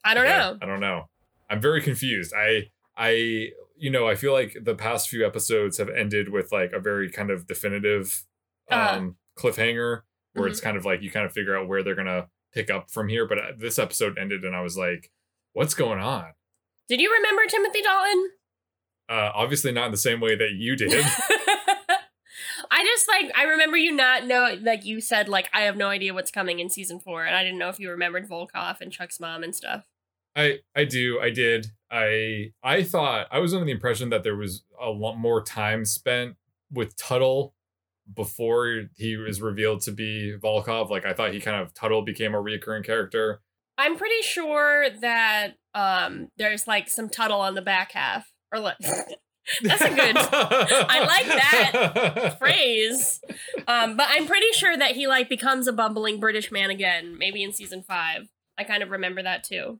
I 0.03 0.13
don't 0.13 0.25
know. 0.25 0.57
I 0.61 0.65
don't 0.65 0.79
know. 0.79 1.09
I'm 1.49 1.61
very 1.61 1.81
confused. 1.81 2.33
I 2.35 2.69
I 2.97 3.49
you 3.75 3.89
know 3.89 4.07
I 4.07 4.15
feel 4.15 4.33
like 4.33 4.55
the 4.61 4.75
past 4.75 5.09
few 5.09 5.25
episodes 5.25 5.77
have 5.77 5.89
ended 5.89 6.29
with 6.29 6.51
like 6.51 6.71
a 6.73 6.79
very 6.79 7.09
kind 7.09 7.31
of 7.31 7.47
definitive 7.47 8.23
um 8.69 8.77
Uh-huh. 8.79 9.09
cliffhanger 9.49 10.01
where 10.33 10.45
Mm-hmm. 10.45 10.51
it's 10.51 10.61
kind 10.61 10.77
of 10.77 10.85
like 10.85 11.01
you 11.01 11.09
kind 11.11 11.25
of 11.25 11.31
figure 11.33 11.55
out 11.57 11.67
where 11.67 11.83
they're 11.83 11.95
gonna 11.95 12.27
pick 12.53 12.69
up 12.69 12.91
from 12.91 13.07
here. 13.07 13.27
But 13.27 13.37
uh, 13.39 13.51
this 13.57 13.79
episode 13.79 14.17
ended 14.17 14.43
and 14.43 14.55
I 14.55 14.61
was 14.61 14.77
like, 14.77 15.11
what's 15.53 15.73
going 15.73 15.99
on? 15.99 16.33
Did 16.87 17.01
you 17.01 17.13
remember 17.13 17.43
Timothy 17.47 17.81
Dalton? 17.81 18.29
Uh, 19.09 19.31
obviously 19.33 19.71
not 19.71 19.87
in 19.87 19.91
the 19.91 19.97
same 19.97 20.19
way 20.19 20.35
that 20.35 20.51
you 20.51 20.75
did. 20.75 20.91
I 22.71 22.83
just 22.83 23.07
like 23.07 23.31
I 23.35 23.43
remember 23.43 23.77
you 23.77 23.91
not 23.91 24.25
know 24.25 24.57
like 24.61 24.85
you 24.85 25.01
said 25.01 25.29
like 25.29 25.49
I 25.53 25.61
have 25.61 25.77
no 25.77 25.89
idea 25.89 26.13
what's 26.13 26.31
coming 26.31 26.59
in 26.59 26.69
season 26.69 26.99
four, 26.99 27.25
and 27.25 27.35
I 27.35 27.43
didn't 27.43 27.59
know 27.59 27.69
if 27.69 27.79
you 27.79 27.89
remembered 27.89 28.27
Volkoff 28.29 28.81
and 28.81 28.91
Chuck's 28.91 29.19
mom 29.19 29.43
and 29.43 29.55
stuff. 29.55 29.83
I 30.35 30.59
I 30.75 30.85
do 30.85 31.19
I 31.19 31.29
did 31.29 31.67
I 31.91 32.53
I 32.63 32.83
thought 32.83 33.27
I 33.31 33.39
was 33.39 33.53
under 33.53 33.65
the 33.65 33.71
impression 33.71 34.09
that 34.09 34.23
there 34.23 34.35
was 34.35 34.63
a 34.81 34.89
lot 34.89 35.15
more 35.15 35.43
time 35.43 35.85
spent 35.85 36.35
with 36.71 36.95
Tuttle 36.95 37.53
before 38.13 38.85
he 38.95 39.15
was 39.15 39.41
revealed 39.41 39.81
to 39.81 39.91
be 39.91 40.35
Volkoff. 40.41 40.89
Like 40.89 41.05
I 41.05 41.13
thought 41.13 41.33
he 41.33 41.39
kind 41.39 41.61
of 41.61 41.73
Tuttle 41.73 42.01
became 42.01 42.33
a 42.33 42.41
reoccurring 42.41 42.85
character. 42.85 43.41
I'm 43.77 43.97
pretty 43.97 44.21
sure 44.21 44.87
that 45.01 45.53
um 45.73 46.29
there's 46.37 46.67
like 46.67 46.89
some 46.89 47.09
Tuttle 47.09 47.39
on 47.41 47.55
the 47.55 47.61
back 47.61 47.91
half, 47.93 48.31
or 48.51 48.59
like 48.59 48.77
That's 49.61 49.81
a 49.81 49.89
good- 49.89 50.15
I 50.17 51.03
like 51.05 51.25
that 51.27 52.35
phrase. 52.39 53.19
Um, 53.67 53.97
but 53.97 54.07
I'm 54.09 54.25
pretty 54.25 54.51
sure 54.53 54.77
that 54.77 54.91
he 54.95 55.05
like 55.07 55.27
becomes 55.27 55.67
a 55.67 55.73
bumbling 55.73 56.19
British 56.21 56.49
man 56.51 56.69
again, 56.69 57.17
maybe 57.17 57.43
in 57.43 57.51
season 57.51 57.81
five. 57.83 58.29
I 58.57 58.63
kind 58.63 58.83
of 58.83 58.89
remember 58.91 59.21
that 59.23 59.43
too. 59.43 59.79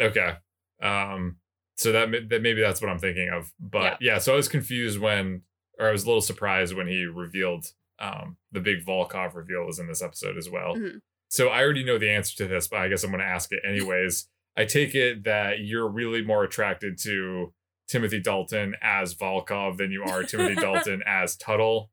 Okay. 0.00 0.34
Um. 0.82 1.36
So 1.76 1.92
that 1.92 2.08
that 2.30 2.40
maybe 2.42 2.60
that's 2.62 2.80
what 2.80 2.88
I'm 2.90 2.98
thinking 2.98 3.28
of. 3.28 3.52
But 3.60 3.98
yeah. 4.00 4.18
So 4.18 4.32
I 4.32 4.36
was 4.36 4.48
confused 4.48 4.98
when, 5.00 5.42
or 5.78 5.88
I 5.88 5.92
was 5.92 6.04
a 6.04 6.06
little 6.06 6.22
surprised 6.22 6.74
when 6.74 6.86
he 6.88 7.04
revealed. 7.04 7.66
Um. 7.98 8.36
The 8.52 8.60
big 8.60 8.86
Volkoff 8.86 9.34
reveal 9.34 9.66
was 9.66 9.78
in 9.80 9.86
this 9.88 10.02
episode 10.02 10.38
as 10.38 10.48
well. 10.48 10.76
Mhm. 10.76 11.00
So 11.34 11.48
I 11.48 11.64
already 11.64 11.82
know 11.82 11.98
the 11.98 12.10
answer 12.10 12.36
to 12.36 12.46
this, 12.46 12.68
but 12.68 12.78
I 12.78 12.86
guess 12.86 13.02
I'm 13.02 13.10
going 13.10 13.20
to 13.20 13.26
ask 13.26 13.50
it 13.50 13.58
anyways. 13.68 14.28
I 14.56 14.66
take 14.66 14.94
it 14.94 15.24
that 15.24 15.58
you're 15.58 15.88
really 15.88 16.22
more 16.22 16.44
attracted 16.44 16.96
to 16.98 17.52
Timothy 17.88 18.20
Dalton 18.20 18.76
as 18.80 19.16
Volkoff 19.16 19.76
than 19.76 19.90
you 19.90 20.04
are 20.04 20.22
Timothy 20.22 20.54
Dalton 20.60 21.02
as 21.04 21.34
Tuttle. 21.34 21.90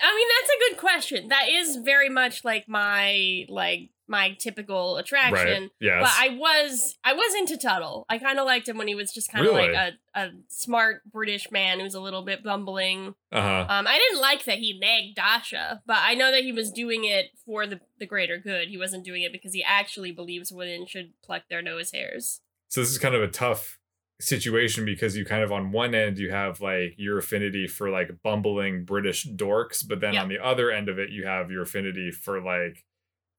I 0.00 0.14
mean, 0.14 0.28
that's 0.28 0.52
a 0.54 0.70
good 0.70 0.80
question. 0.80 1.26
That 1.26 1.48
is 1.50 1.78
very 1.78 2.08
much 2.08 2.44
like 2.44 2.68
my 2.68 3.46
like 3.48 3.90
my 4.12 4.36
typical 4.38 4.98
attraction. 4.98 5.62
Right. 5.62 5.70
Yes. 5.80 6.02
But 6.02 6.12
I 6.16 6.36
was 6.36 6.96
I 7.02 7.14
was 7.14 7.34
into 7.34 7.56
Tuttle. 7.56 8.06
I 8.08 8.18
kind 8.18 8.38
of 8.38 8.46
liked 8.46 8.68
him 8.68 8.78
when 8.78 8.86
he 8.86 8.94
was 8.94 9.12
just 9.12 9.32
kind 9.32 9.44
of 9.44 9.52
Really? 9.52 9.72
like 9.72 9.94
a, 10.14 10.20
a 10.20 10.28
smart 10.46 11.02
British 11.10 11.50
man 11.50 11.80
who's 11.80 11.94
a 11.94 12.00
little 12.00 12.22
bit 12.24 12.44
bumbling. 12.44 13.14
uh 13.32 13.40
huh. 13.42 13.66
Um, 13.68 13.86
I 13.88 13.98
didn't 13.98 14.20
like 14.20 14.44
that 14.44 14.58
he 14.58 14.78
nagged 14.78 15.16
Dasha, 15.16 15.82
but 15.86 15.96
I 15.98 16.14
know 16.14 16.30
that 16.30 16.42
he 16.44 16.52
was 16.52 16.70
doing 16.70 17.04
it 17.04 17.30
for 17.44 17.66
the 17.66 17.80
the 17.98 18.06
greater 18.06 18.38
good. 18.38 18.68
He 18.68 18.78
wasn't 18.78 19.04
doing 19.04 19.22
it 19.22 19.32
because 19.32 19.52
he 19.54 19.64
actually 19.64 20.12
believes 20.12 20.52
women 20.52 20.86
should 20.86 21.12
pluck 21.24 21.42
their 21.50 21.62
nose 21.62 21.90
hairs. 21.92 22.40
So 22.68 22.80
this 22.80 22.90
is 22.90 22.98
kind 22.98 23.14
of 23.14 23.22
a 23.22 23.28
tough 23.28 23.78
situation 24.20 24.84
because 24.84 25.16
you 25.16 25.24
kind 25.24 25.42
of 25.42 25.50
on 25.50 25.72
one 25.72 25.94
end 25.96 26.16
you 26.16 26.30
have 26.30 26.60
like 26.60 26.94
your 26.96 27.18
affinity 27.18 27.66
for 27.66 27.90
like 27.90 28.10
bumbling 28.22 28.84
British 28.84 29.26
dorks, 29.26 29.84
but 29.86 30.00
then 30.00 30.16
on 30.16 30.28
the 30.28 30.38
other 30.38 30.70
end 30.70 30.88
of 30.88 30.98
it 30.98 31.10
you 31.10 31.26
have 31.26 31.50
your 31.50 31.62
affinity 31.62 32.10
for 32.12 32.40
like 32.40 32.84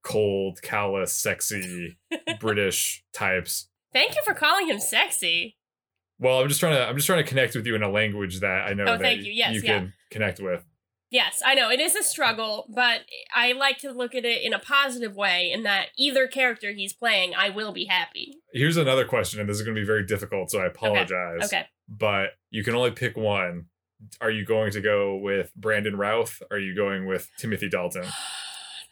cold, 0.03 0.61
callous, 0.61 1.13
sexy 1.13 1.97
British 2.39 3.03
types. 3.13 3.69
Thank 3.91 4.15
you 4.15 4.21
for 4.25 4.33
calling 4.33 4.67
him 4.67 4.79
sexy. 4.79 5.57
Well, 6.19 6.39
I'm 6.39 6.47
just 6.47 6.59
trying 6.59 6.75
to 6.75 6.87
I'm 6.87 6.95
just 6.95 7.07
trying 7.07 7.23
to 7.23 7.27
connect 7.27 7.55
with 7.55 7.65
you 7.65 7.75
in 7.75 7.83
a 7.83 7.89
language 7.89 8.39
that 8.41 8.67
I 8.67 8.73
know 8.73 8.83
Oh, 8.83 8.91
that 8.93 9.01
thank 9.01 9.23
you. 9.23 9.31
Yes, 9.31 9.55
you 9.55 9.61
yeah. 9.61 9.79
can 9.79 9.93
connect 10.11 10.39
with. 10.39 10.63
Yes, 11.09 11.43
I 11.45 11.53
know 11.53 11.69
it 11.69 11.79
is 11.79 11.95
a 11.95 12.01
struggle, 12.01 12.65
but 12.73 13.01
I 13.35 13.51
like 13.51 13.77
to 13.79 13.91
look 13.91 14.15
at 14.15 14.25
it 14.25 14.41
in 14.41 14.51
a 14.51 14.57
positive 14.57 15.15
way. 15.15 15.51
In 15.51 15.61
that 15.61 15.89
either 15.95 16.25
character 16.27 16.71
he's 16.71 16.91
playing, 16.91 17.33
I 17.35 17.49
will 17.49 17.71
be 17.71 17.85
happy. 17.85 18.39
Here's 18.51 18.77
another 18.77 19.05
question, 19.05 19.39
and 19.39 19.47
this 19.47 19.57
is 19.57 19.61
going 19.61 19.75
to 19.75 19.81
be 19.81 19.85
very 19.85 20.03
difficult, 20.07 20.49
so 20.49 20.59
I 20.59 20.65
apologize. 20.65 21.43
Okay. 21.43 21.67
But 21.87 22.29
you 22.49 22.63
can 22.63 22.73
only 22.73 22.89
pick 22.89 23.15
one. 23.15 23.65
Are 24.21 24.31
you 24.31 24.43
going 24.43 24.71
to 24.71 24.81
go 24.81 25.15
with 25.15 25.53
Brandon 25.55 25.95
Routh? 25.97 26.41
Are 26.49 26.57
you 26.57 26.75
going 26.75 27.05
with 27.05 27.29
Timothy 27.37 27.69
Dalton? 27.69 28.05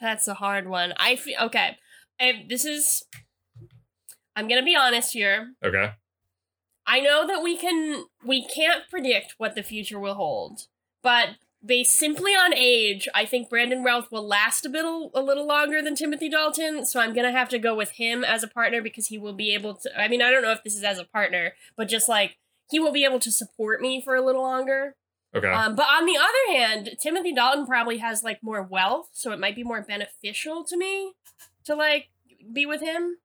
That's 0.01 0.27
a 0.27 0.33
hard 0.33 0.67
one. 0.67 0.93
I 0.97 1.15
feel 1.15 1.37
okay. 1.43 1.77
I, 2.19 2.45
this 2.49 2.65
is. 2.65 3.05
I'm 4.35 4.47
gonna 4.47 4.63
be 4.63 4.75
honest 4.75 5.13
here. 5.13 5.53
Okay. 5.63 5.91
I 6.87 6.99
know 6.99 7.27
that 7.27 7.43
we 7.43 7.55
can 7.55 8.05
we 8.25 8.45
can't 8.45 8.89
predict 8.89 9.35
what 9.37 9.55
the 9.55 9.63
future 9.63 9.99
will 9.99 10.15
hold, 10.15 10.63
but 11.03 11.29
based 11.63 11.91
simply 11.91 12.31
on 12.31 12.55
age, 12.55 13.07
I 13.13 13.25
think 13.25 13.49
Brandon 13.49 13.83
Routh 13.83 14.11
will 14.11 14.27
last 14.27 14.65
a 14.65 14.69
bit 14.69 14.83
a 14.83 15.21
little 15.21 15.45
longer 15.45 15.81
than 15.81 15.95
Timothy 15.95 16.27
Dalton. 16.27 16.85
So 16.85 16.99
I'm 16.99 17.13
gonna 17.13 17.31
have 17.31 17.49
to 17.49 17.59
go 17.59 17.75
with 17.75 17.91
him 17.91 18.23
as 18.23 18.41
a 18.43 18.47
partner 18.47 18.81
because 18.81 19.07
he 19.07 19.19
will 19.19 19.33
be 19.33 19.53
able 19.53 19.75
to. 19.75 20.01
I 20.01 20.07
mean, 20.07 20.23
I 20.23 20.31
don't 20.31 20.41
know 20.41 20.51
if 20.51 20.63
this 20.63 20.75
is 20.75 20.83
as 20.83 20.97
a 20.97 21.05
partner, 21.05 21.53
but 21.77 21.87
just 21.87 22.09
like 22.09 22.37
he 22.71 22.79
will 22.79 22.91
be 22.91 23.05
able 23.05 23.19
to 23.19 23.31
support 23.31 23.81
me 23.81 24.01
for 24.01 24.15
a 24.15 24.25
little 24.25 24.41
longer. 24.41 24.95
Okay. 25.33 25.47
Um, 25.47 25.75
but 25.75 25.85
on 25.87 26.05
the 26.05 26.17
other 26.17 26.57
hand, 26.57 26.89
Timothy 27.01 27.33
Dalton 27.33 27.65
probably 27.65 27.99
has 27.99 28.23
like 28.23 28.43
more 28.43 28.61
wealth, 28.61 29.09
so 29.13 29.31
it 29.31 29.39
might 29.39 29.55
be 29.55 29.63
more 29.63 29.81
beneficial 29.81 30.63
to 30.65 30.77
me 30.77 31.13
to 31.65 31.75
like 31.75 32.09
be 32.51 32.65
with 32.65 32.81
him 32.81 33.17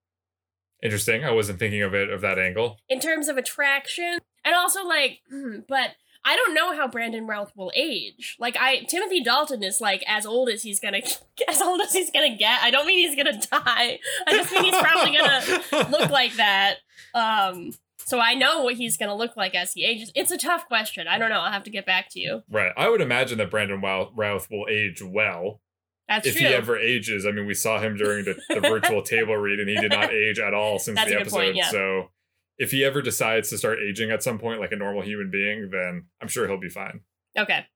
Interesting. 0.82 1.24
I 1.24 1.30
wasn't 1.32 1.58
thinking 1.58 1.82
of 1.82 1.94
it 1.94 2.10
of 2.10 2.20
that 2.20 2.38
angle. 2.38 2.78
in 2.88 3.00
terms 3.00 3.28
of 3.28 3.36
attraction, 3.36 4.18
and 4.44 4.54
also 4.54 4.84
like, 4.84 5.20
hmm, 5.28 5.60
but 5.68 5.92
I 6.24 6.36
don't 6.36 6.54
know 6.54 6.74
how 6.74 6.88
Brandon 6.88 7.26
Routh 7.26 7.52
will 7.56 7.72
age. 7.74 8.36
Like, 8.38 8.56
I 8.58 8.80
Timothy 8.84 9.22
Dalton 9.22 9.62
is 9.62 9.80
like 9.80 10.04
as 10.06 10.26
old 10.26 10.48
as 10.48 10.62
he's 10.62 10.80
gonna 10.80 11.00
as 11.48 11.62
old 11.62 11.80
as 11.80 11.92
he's 11.92 12.10
gonna 12.10 12.36
get. 12.36 12.62
I 12.62 12.70
don't 12.70 12.86
mean 12.86 13.08
he's 13.08 13.16
gonna 13.16 13.40
die. 13.50 13.98
I 14.26 14.32
just 14.32 14.52
mean 14.52 14.64
he's 14.64 14.76
probably 14.76 15.16
gonna 15.16 15.90
look 15.90 16.10
like 16.10 16.34
that. 16.34 16.76
Um, 17.14 17.72
so 18.06 18.20
I 18.20 18.34
know 18.34 18.62
what 18.62 18.76
he's 18.76 18.96
gonna 18.96 19.16
look 19.16 19.36
like 19.36 19.54
as 19.54 19.72
he 19.72 19.84
ages. 19.84 20.12
It's 20.14 20.30
a 20.30 20.38
tough 20.38 20.66
question. 20.68 21.08
I 21.08 21.18
don't 21.18 21.28
know. 21.28 21.40
I'll 21.40 21.52
have 21.52 21.64
to 21.64 21.70
get 21.70 21.84
back 21.84 22.06
to 22.12 22.20
you. 22.20 22.42
Right. 22.48 22.72
I 22.76 22.88
would 22.88 23.00
imagine 23.00 23.38
that 23.38 23.50
Brandon 23.50 23.80
Routh 23.80 24.48
will 24.50 24.66
age 24.70 25.02
well 25.02 25.60
That's 26.08 26.26
if 26.26 26.36
true. 26.36 26.46
he 26.46 26.54
ever 26.54 26.78
ages. 26.78 27.26
I 27.26 27.32
mean, 27.32 27.46
we 27.46 27.54
saw 27.54 27.80
him 27.80 27.96
during 27.96 28.24
the, 28.24 28.40
the 28.48 28.60
virtual 28.60 29.02
table 29.04 29.34
read, 29.36 29.58
and 29.58 29.68
he 29.68 29.76
did 29.76 29.90
not 29.90 30.12
age 30.12 30.38
at 30.38 30.54
all 30.54 30.78
since 30.78 30.96
That's 30.96 31.10
the 31.10 31.20
episode. 31.20 31.36
point, 31.36 31.56
yeah. 31.56 31.68
So, 31.68 32.10
if 32.58 32.70
he 32.70 32.84
ever 32.84 33.02
decides 33.02 33.50
to 33.50 33.58
start 33.58 33.80
aging 33.86 34.10
at 34.10 34.22
some 34.22 34.38
point, 34.38 34.60
like 34.60 34.72
a 34.72 34.76
normal 34.76 35.02
human 35.02 35.30
being, 35.30 35.68
then 35.70 36.06
I'm 36.22 36.28
sure 36.28 36.46
he'll 36.48 36.58
be 36.60 36.70
fine. 36.70 37.00
Okay. 37.36 37.66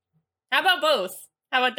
How 0.50 0.60
about 0.60 0.80
both? 0.80 1.26
How 1.52 1.64
about 1.64 1.76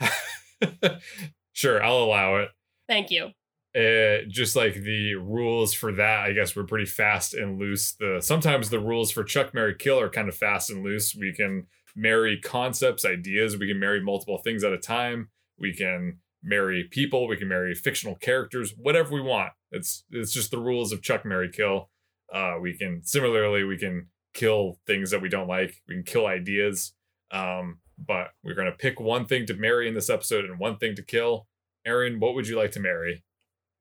that? 0.00 1.00
sure, 1.52 1.82
I'll 1.82 1.98
allow 1.98 2.36
it. 2.36 2.48
Thank 2.88 3.10
you. 3.10 3.30
Uh, 3.74 4.26
just 4.28 4.56
like 4.56 4.74
the 4.74 5.14
rules 5.14 5.72
for 5.72 5.92
that, 5.92 6.20
I 6.20 6.32
guess 6.32 6.56
were 6.56 6.64
pretty 6.64 6.86
fast 6.86 7.34
and 7.34 7.58
loose. 7.58 7.92
The 7.92 8.18
sometimes 8.20 8.70
the 8.70 8.80
rules 8.80 9.12
for 9.12 9.22
Chuck 9.22 9.54
Marry 9.54 9.76
Kill 9.76 10.00
are 10.00 10.10
kind 10.10 10.28
of 10.28 10.34
fast 10.34 10.70
and 10.70 10.82
loose. 10.82 11.14
We 11.14 11.32
can 11.32 11.66
marry 11.94 12.40
concepts, 12.40 13.04
ideas. 13.04 13.56
We 13.56 13.68
can 13.68 13.78
marry 13.78 14.02
multiple 14.02 14.38
things 14.38 14.64
at 14.64 14.72
a 14.72 14.78
time. 14.78 15.28
We 15.56 15.72
can 15.72 16.18
marry 16.42 16.88
people, 16.90 17.28
we 17.28 17.36
can 17.36 17.48
marry 17.48 17.74
fictional 17.74 18.16
characters, 18.16 18.74
whatever 18.76 19.12
we 19.12 19.20
want. 19.20 19.52
It's 19.70 20.04
it's 20.10 20.32
just 20.32 20.50
the 20.50 20.58
rules 20.58 20.92
of 20.92 21.02
Chuck 21.02 21.24
Marry 21.24 21.50
Kill. 21.50 21.90
Uh, 22.32 22.54
we 22.60 22.76
can 22.76 23.02
similarly 23.04 23.64
we 23.64 23.76
can 23.76 24.08
kill 24.34 24.78
things 24.86 25.10
that 25.10 25.22
we 25.22 25.28
don't 25.28 25.48
like. 25.48 25.80
We 25.88 25.94
can 25.94 26.04
kill 26.04 26.26
ideas. 26.26 26.92
Um, 27.30 27.78
but 28.04 28.28
we're 28.42 28.54
gonna 28.54 28.72
pick 28.72 28.98
one 28.98 29.26
thing 29.26 29.46
to 29.46 29.54
marry 29.54 29.86
in 29.86 29.94
this 29.94 30.10
episode 30.10 30.44
and 30.44 30.58
one 30.58 30.78
thing 30.78 30.96
to 30.96 31.02
kill. 31.02 31.46
Aaron, 31.86 32.18
what 32.18 32.34
would 32.34 32.48
you 32.48 32.56
like 32.56 32.72
to 32.72 32.80
marry? 32.80 33.22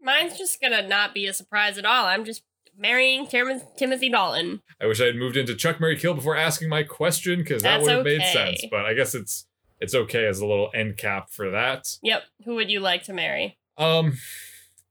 Mine's 0.01 0.37
just 0.37 0.61
gonna 0.61 0.87
not 0.87 1.13
be 1.13 1.27
a 1.27 1.33
surprise 1.33 1.77
at 1.77 1.85
all. 1.85 2.05
I'm 2.05 2.25
just 2.25 2.43
marrying 2.77 3.27
Tim- 3.27 3.61
Timothy 3.77 4.09
Dalton. 4.09 4.61
I 4.81 4.85
wish 4.85 5.01
I 5.01 5.05
had 5.05 5.15
moved 5.15 5.37
into 5.37 5.55
Chuck 5.55 5.79
Marry 5.79 5.97
Kill 5.97 6.13
before 6.13 6.35
asking 6.35 6.69
my 6.69 6.83
question 6.83 7.39
because 7.39 7.61
that 7.63 7.79
That's 7.79 7.83
would 7.83 7.95
have 7.95 8.05
made 8.05 8.25
sense. 8.33 8.65
But 8.71 8.85
I 8.85 8.93
guess 8.93 9.13
it's 9.13 9.45
it's 9.79 9.95
okay 9.95 10.25
as 10.25 10.39
a 10.39 10.45
little 10.45 10.69
end 10.73 10.97
cap 10.97 11.29
for 11.29 11.51
that. 11.51 11.97
Yep. 12.01 12.23
Who 12.45 12.55
would 12.55 12.69
you 12.69 12.79
like 12.79 13.03
to 13.03 13.13
marry? 13.13 13.57
Um, 13.77 14.17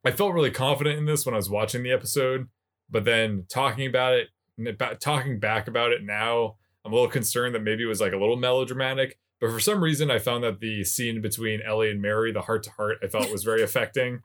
I 0.05 0.11
felt 0.11 0.33
really 0.33 0.51
confident 0.51 0.99
in 0.99 1.05
this 1.05 1.27
when 1.27 1.35
I 1.35 1.39
was 1.39 1.51
watching 1.51 1.83
the 1.83 1.93
episode, 1.93 2.49
but 2.89 3.05
then 3.05 3.45
talking 3.49 3.87
about 3.87 4.15
it, 4.15 4.29
about 4.67 5.01
talking 5.01 5.39
back 5.39 5.69
about 5.69 5.93
it 5.93 6.03
now, 6.03 6.57
I'm 6.85 6.93
a 6.93 6.95
little 6.95 7.11
concerned 7.11 7.55
that 7.55 7.63
maybe 7.63 7.83
it 7.83 7.87
was 7.87 8.01
like 8.01 8.13
a 8.13 8.19
little 8.19 8.37
melodramatic. 8.37 9.19
But 9.41 9.51
for 9.51 9.61
some 9.61 9.85
reason, 9.85 10.11
I 10.11 10.19
found 10.19 10.43
that 10.45 10.61
the 10.61 10.85
scene 10.85 11.21
between 11.21 11.61
Ellie 11.63 11.91
and 11.91 12.03
Mary, 12.03 12.33
the 12.33 12.43
heart 12.43 12.63
to 12.65 12.71
heart, 12.71 12.99
I 13.03 13.09
felt 13.09 13.31
was 13.31 13.45
very 13.45 13.63
affecting. 13.69 14.23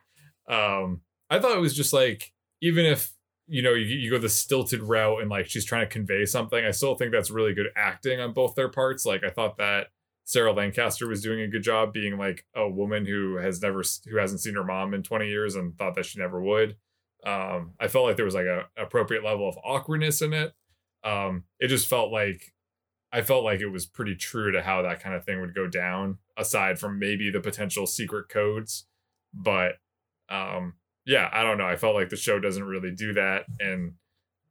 Um, 0.48 1.02
I 1.30 1.40
thought 1.40 1.56
it 1.56 1.62
was 1.62 1.76
just 1.76 1.94
like 1.94 2.32
even 2.62 2.86
if 2.86 3.14
you 3.48 3.62
know 3.62 3.74
you, 3.74 3.86
you 3.86 4.12
go 4.12 4.18
the 4.18 4.30
stilted 4.30 4.82
route 4.82 5.22
and 5.22 5.30
like 5.30 5.48
she's 5.48 5.66
trying 5.66 5.86
to 5.86 5.94
convey 5.94 6.26
something, 6.26 6.64
I 6.64 6.72
still 6.72 6.96
think 6.96 7.12
that's 7.12 7.32
really 7.32 7.54
good 7.54 7.68
acting 7.76 8.20
on 8.20 8.34
both 8.34 8.56
their 8.56 8.70
parts. 8.70 9.06
Like 9.06 9.24
I 9.24 9.30
thought 9.30 9.58
that 9.58 9.88
Sarah 10.26 10.54
Lancaster 10.54 11.08
was 11.08 11.22
doing 11.22 11.42
a 11.42 11.48
good 11.48 11.64
job 11.64 11.94
being 11.94 12.18
like 12.18 12.46
a 12.56 12.68
woman 12.70 13.06
who 13.06 13.38
has 13.38 13.62
never 13.62 13.84
who 14.10 14.18
hasn't 14.18 14.42
seen 14.42 14.56
her 14.56 14.64
mom 14.64 14.94
in 14.94 15.04
20 15.04 15.28
years 15.28 15.56
and 15.56 15.78
thought 15.78 15.96
that 15.96 16.06
she 16.06 16.20
never 16.20 16.42
would. 16.42 16.78
Um, 17.26 17.74
I 17.80 17.88
felt 17.88 18.06
like 18.06 18.16
there 18.16 18.26
was 18.26 18.36
like 18.36 18.46
a 18.46 18.66
appropriate 18.78 19.24
level 19.24 19.48
of 19.48 19.58
awkwardness 19.64 20.22
in 20.22 20.34
it. 20.34 20.54
Um, 21.04 21.44
it 21.60 21.68
just 21.68 21.88
felt 21.88 22.12
like 22.12 22.54
I 23.12 23.22
felt 23.22 23.44
like 23.44 23.60
it 23.60 23.68
was 23.68 23.86
pretty 23.86 24.16
true 24.16 24.52
to 24.52 24.62
how 24.62 24.82
that 24.82 25.02
kind 25.02 25.16
of 25.16 25.26
thing 25.26 25.40
would 25.42 25.54
go 25.54 25.68
down, 25.68 26.18
aside 26.38 26.80
from 26.80 27.00
maybe 27.00 27.30
the 27.30 27.40
potential 27.40 27.86
secret 27.86 28.30
codes. 28.30 28.86
But 29.34 29.74
um, 30.34 30.74
yeah, 31.06 31.30
I 31.32 31.44
don't 31.44 31.58
know. 31.58 31.68
I 31.68 31.76
felt 31.76 31.96
like 31.96 32.10
the 32.10 32.16
show 32.16 32.40
doesn't 32.40 32.64
really 32.64 32.92
do 32.92 33.14
that, 33.14 33.46
and 33.60 33.94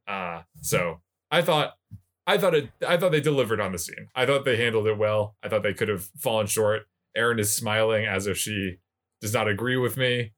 uh, 0.07 0.41
so 0.61 1.01
I 1.31 1.41
thought 1.41 1.73
I 2.25 2.37
thought 2.37 2.55
it 2.55 2.69
I 2.87 2.97
thought 2.97 3.11
they 3.11 3.21
delivered 3.21 3.59
on 3.59 3.71
the 3.71 3.79
scene. 3.79 4.07
I 4.15 4.25
thought 4.25 4.45
they 4.45 4.57
handled 4.57 4.87
it 4.87 4.97
well. 4.97 5.35
I 5.43 5.49
thought 5.49 5.63
they 5.63 5.73
could 5.73 5.89
have 5.89 6.05
fallen 6.17 6.47
short. 6.47 6.83
Erin 7.15 7.39
is 7.39 7.53
smiling 7.53 8.05
as 8.05 8.27
if 8.27 8.37
she 8.37 8.77
does 9.21 9.33
not 9.33 9.47
agree 9.47 9.77
with 9.77 9.97
me. 9.97 10.33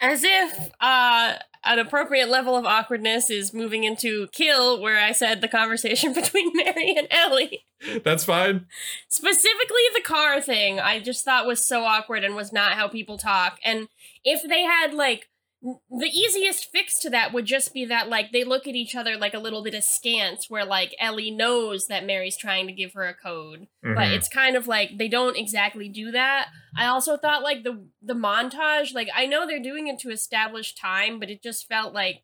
As 0.00 0.22
if 0.24 0.70
uh, 0.80 1.34
an 1.64 1.78
appropriate 1.78 2.28
level 2.28 2.56
of 2.56 2.64
awkwardness 2.64 3.30
is 3.30 3.54
moving 3.54 3.84
into 3.84 4.26
kill, 4.32 4.80
where 4.80 4.98
I 4.98 5.12
said 5.12 5.40
the 5.40 5.48
conversation 5.48 6.12
between 6.14 6.50
Mary 6.54 6.94
and 6.96 7.06
Ellie. 7.10 7.66
That's 8.04 8.24
fine. 8.24 8.66
Specifically, 9.08 9.82
the 9.94 10.02
car 10.02 10.40
thing, 10.40 10.80
I 10.80 11.00
just 11.00 11.24
thought 11.24 11.46
was 11.46 11.66
so 11.66 11.84
awkward 11.84 12.24
and 12.24 12.34
was 12.34 12.52
not 12.52 12.72
how 12.72 12.88
people 12.88 13.18
talk. 13.18 13.58
And 13.64 13.88
if 14.24 14.48
they 14.48 14.62
had, 14.62 14.94
like, 14.94 15.28
the 15.62 16.08
easiest 16.08 16.70
fix 16.72 16.98
to 17.00 17.10
that 17.10 17.32
would 17.32 17.44
just 17.46 17.72
be 17.72 17.84
that, 17.84 18.08
like, 18.08 18.32
they 18.32 18.42
look 18.42 18.66
at 18.66 18.74
each 18.74 18.96
other 18.96 19.16
like 19.16 19.32
a 19.32 19.38
little 19.38 19.62
bit 19.62 19.74
askance, 19.74 20.50
where, 20.50 20.64
like, 20.64 20.92
Ellie 20.98 21.30
knows 21.30 21.86
that 21.86 22.04
Mary's 22.04 22.36
trying 22.36 22.66
to 22.66 22.72
give 22.72 22.94
her 22.94 23.04
a 23.06 23.14
code. 23.14 23.68
but 23.82 24.08
Mhm. 24.08 24.14
it's 24.16 24.28
kind 24.28 24.56
of 24.56 24.66
like 24.66 24.96
they 24.98 25.08
don't 25.08 25.36
exactly 25.36 25.88
do 25.88 26.10
that. 26.12 26.48
I 26.76 26.86
also 26.86 27.16
thought 27.16 27.42
like 27.42 27.62
the 27.64 27.86
the 28.00 28.14
montage, 28.14 28.94
like 28.94 29.08
I 29.14 29.26
know 29.26 29.46
they're 29.46 29.58
doing 29.62 29.86
it 29.88 29.98
to 30.00 30.10
establish 30.10 30.74
time, 30.74 31.18
but 31.20 31.30
it 31.30 31.42
just 31.42 31.68
felt 31.68 31.92
like 31.92 32.22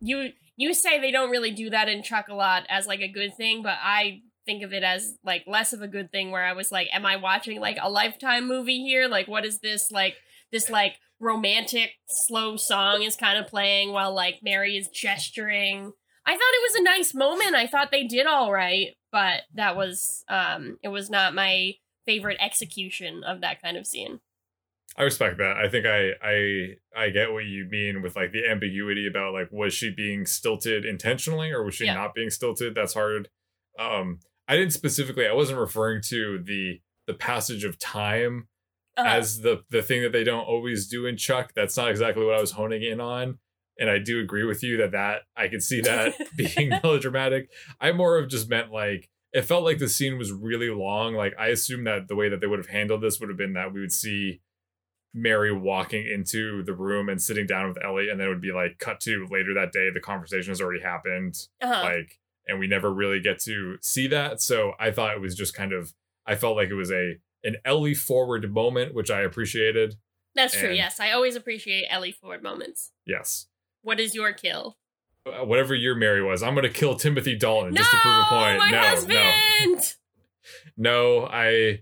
you 0.00 0.32
you 0.56 0.72
say 0.74 0.98
they 0.98 1.10
don't 1.10 1.30
really 1.30 1.50
do 1.50 1.68
that 1.70 1.88
in 1.88 2.02
Chuck 2.02 2.28
a 2.28 2.34
lot 2.34 2.64
as 2.68 2.86
like 2.86 3.00
a 3.00 3.08
good 3.08 3.36
thing, 3.36 3.62
but 3.62 3.78
I 3.82 4.22
think 4.46 4.62
of 4.62 4.72
it 4.72 4.82
as 4.84 5.18
like 5.24 5.44
less 5.46 5.72
of 5.72 5.82
a 5.82 5.88
good 5.88 6.10
thing 6.12 6.30
where 6.30 6.44
I 6.44 6.52
was 6.52 6.70
like, 6.72 6.88
am 6.92 7.04
I 7.04 7.16
watching 7.16 7.60
like 7.60 7.78
a 7.80 7.90
lifetime 7.90 8.46
movie 8.46 8.82
here? 8.84 9.08
Like 9.08 9.26
what 9.28 9.44
is 9.44 9.58
this 9.58 9.90
like 9.90 10.14
this 10.52 10.70
like 10.70 10.96
romantic 11.20 11.90
slow 12.08 12.56
song 12.56 13.02
is 13.02 13.16
kind 13.16 13.38
of 13.38 13.46
playing 13.46 13.92
while 13.92 14.14
like 14.14 14.40
Mary 14.42 14.76
is 14.76 14.88
gesturing. 14.88 15.92
I 16.26 16.32
thought 16.32 16.40
it 16.40 16.72
was 16.72 16.74
a 16.80 16.82
nice 16.82 17.14
moment. 17.14 17.54
I 17.54 17.66
thought 17.66 17.90
they 17.90 18.04
did 18.04 18.26
all 18.26 18.52
right, 18.52 18.88
but 19.12 19.42
that 19.54 19.76
was 19.76 20.24
um 20.28 20.78
it 20.82 20.88
was 20.88 21.08
not 21.10 21.34
my 21.34 21.72
favorite 22.04 22.36
execution 22.40 23.22
of 23.24 23.40
that 23.40 23.60
kind 23.62 23.76
of 23.76 23.86
scene. 23.86 24.20
I 24.98 25.02
respect 25.02 25.38
that. 25.38 25.56
I 25.56 25.68
think 25.68 25.84
I 25.86 26.10
I 26.22 26.76
I 27.04 27.10
get 27.10 27.32
what 27.32 27.44
you 27.44 27.66
mean 27.70 28.02
with 28.02 28.16
like 28.16 28.32
the 28.32 28.48
ambiguity 28.48 29.06
about 29.06 29.32
like 29.34 29.48
was 29.50 29.74
she 29.74 29.90
being 29.90 30.26
stilted 30.26 30.84
intentionally 30.84 31.50
or 31.50 31.62
was 31.62 31.74
she 31.74 31.84
Yeah. 31.86 31.94
not 31.94 32.14
being 32.14 32.30
stilted? 32.30 32.74
That's 32.74 32.94
hard. 32.94 33.28
Um 33.78 34.20
I 34.48 34.56
didn't 34.56 34.72
specifically 34.72 35.26
I 35.26 35.32
wasn't 35.32 35.58
referring 35.58 36.02
to 36.08 36.42
the 36.42 36.80
the 37.06 37.14
passage 37.14 37.64
of 37.64 37.78
time 37.78 38.48
Uh, 38.96 39.04
as 39.06 39.40
the 39.40 39.62
the 39.70 39.82
thing 39.82 40.02
that 40.02 40.12
they 40.12 40.24
don't 40.24 40.44
always 40.44 40.86
do 40.86 41.06
in 41.06 41.16
Chuck. 41.16 41.52
That's 41.54 41.76
not 41.76 41.90
exactly 41.90 42.24
what 42.24 42.36
I 42.36 42.40
was 42.40 42.52
honing 42.52 42.82
in 42.82 43.00
on. 43.00 43.38
And 43.78 43.90
I 43.90 43.98
do 43.98 44.20
agree 44.20 44.44
with 44.44 44.62
you 44.62 44.78
that 44.78 44.92
that 44.92 45.22
I 45.36 45.48
could 45.48 45.62
see 45.62 45.80
that 45.82 46.14
being 46.36 46.70
melodramatic. 46.70 47.50
I 47.80 47.92
more 47.92 48.18
of 48.18 48.28
just 48.28 48.48
meant 48.48 48.72
like 48.72 49.10
it 49.32 49.42
felt 49.42 49.64
like 49.64 49.78
the 49.78 49.88
scene 49.88 50.16
was 50.16 50.32
really 50.32 50.70
long. 50.70 51.14
Like 51.14 51.34
I 51.38 51.48
assume 51.48 51.84
that 51.84 52.08
the 52.08 52.16
way 52.16 52.28
that 52.28 52.40
they 52.40 52.46
would 52.46 52.58
have 52.58 52.68
handled 52.68 53.02
this 53.02 53.20
would 53.20 53.28
have 53.28 53.38
been 53.38 53.52
that 53.52 53.72
we 53.72 53.80
would 53.80 53.92
see 53.92 54.40
Mary 55.12 55.52
walking 55.52 56.06
into 56.06 56.62
the 56.62 56.74
room 56.74 57.08
and 57.08 57.20
sitting 57.20 57.46
down 57.46 57.68
with 57.68 57.82
Ellie, 57.82 58.08
and 58.10 58.18
then 58.18 58.26
it 58.26 58.30
would 58.30 58.40
be 58.40 58.52
like 58.52 58.78
cut 58.78 59.00
to 59.00 59.26
later 59.30 59.54
that 59.54 59.72
day. 59.72 59.90
The 59.92 60.00
conversation 60.00 60.50
has 60.50 60.60
already 60.60 60.82
happened 60.82 61.36
uh-huh. 61.60 61.82
like 61.82 62.18
and 62.46 62.58
we 62.58 62.66
never 62.66 62.92
really 62.92 63.20
get 63.20 63.38
to 63.40 63.76
see 63.80 64.06
that 64.06 64.40
so 64.40 64.72
i 64.78 64.90
thought 64.90 65.14
it 65.14 65.20
was 65.20 65.34
just 65.34 65.54
kind 65.54 65.72
of 65.72 65.92
i 66.26 66.34
felt 66.34 66.56
like 66.56 66.68
it 66.68 66.74
was 66.74 66.90
a 66.90 67.14
an 67.46 67.56
ellie 67.64 67.94
forward 67.94 68.52
moment 68.52 68.92
which 68.94 69.10
i 69.10 69.20
appreciated 69.22 69.94
That's 70.34 70.54
true. 70.58 70.72
Yes, 70.72 71.00
I 71.00 71.12
always 71.12 71.34
appreciate 71.36 71.86
Ellie 71.88 72.12
forward 72.12 72.42
moments. 72.42 72.92
yes 73.06 73.46
What 73.82 73.98
is 74.00 74.14
your 74.14 74.32
kill? 74.34 74.76
Uh, 75.26 75.44
whatever 75.44 75.74
your 75.74 75.94
mary 75.96 76.22
was 76.22 76.42
i'm 76.42 76.54
gonna 76.54 76.68
kill 76.68 76.94
timothy 76.94 77.34
dalton 77.36 77.72
no, 77.74 77.78
just 77.80 77.90
to 77.90 77.96
prove 78.02 78.16
a 78.18 78.24
point 78.28 78.58
my 78.58 78.70
no 78.70 78.78
husband. 78.80 79.18
no 79.18 79.80
no 80.76 81.26
i 81.26 81.80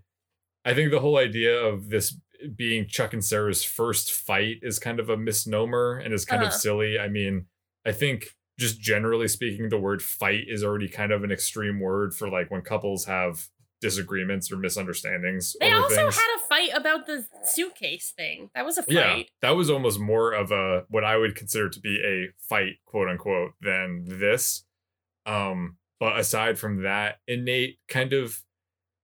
i 0.65 0.73
think 0.75 0.91
the 0.91 1.01
whole 1.01 1.19
idea 1.19 1.55
of 1.55 1.91
this 1.91 2.17
being 2.57 2.87
chuck 2.87 3.13
and 3.13 3.25
sarah's 3.25 3.63
first 3.65 4.13
fight 4.13 4.57
is 4.63 4.79
kind 4.79 4.99
of 5.01 5.09
a 5.11 5.17
misnomer 5.17 5.97
and 6.03 6.13
is 6.15 6.25
kind 6.25 6.43
of 6.43 6.49
Uh-huh. 6.49 6.57
silly 6.59 6.99
i 6.99 7.09
mean 7.09 7.47
i 7.87 7.93
think 7.93 8.35
just 8.59 8.81
generally 8.81 9.29
speaking 9.29 9.69
the 9.69 9.79
word 9.79 10.01
fight 10.03 10.45
is 10.47 10.63
already 10.63 10.89
kind 10.89 11.13
of 11.13 11.25
an 11.25 11.33
extreme 11.33 11.81
word 11.81 12.15
for 12.15 12.29
like 12.31 12.51
when 12.51 12.63
couples 12.63 13.05
have 13.07 13.49
disagreements 13.85 14.51
or 14.51 14.57
misunderstandings 14.57 15.55
They 15.61 15.71
also 15.71 15.95
things. 15.95 16.17
had 16.17 16.37
a 16.37 16.49
fight 16.49 16.71
about 16.75 17.07
the 17.07 17.27
suitcase 17.45 18.13
thing. 18.17 18.49
That 18.55 18.65
was 18.65 18.79
a 18.79 18.83
fight. 18.83 18.95
yeah 18.95 19.23
that 19.43 19.51
was 19.57 19.69
almost 19.69 20.01
more 20.01 20.33
of 20.33 20.51
a 20.51 20.85
what 20.89 21.05
i 21.05 21.17
would 21.19 21.35
consider 21.37 21.69
to 21.69 21.81
be 21.81 22.01
a 22.03 22.33
fight 22.49 22.77
quote 22.87 23.09
unquote 23.11 23.53
than 23.61 24.05
this 24.07 24.65
um 25.27 25.77
but 26.01 26.19
aside 26.19 26.59
from 26.59 26.83
that 26.83 27.21
innate 27.29 27.79
kind 27.89 28.13
of 28.15 28.43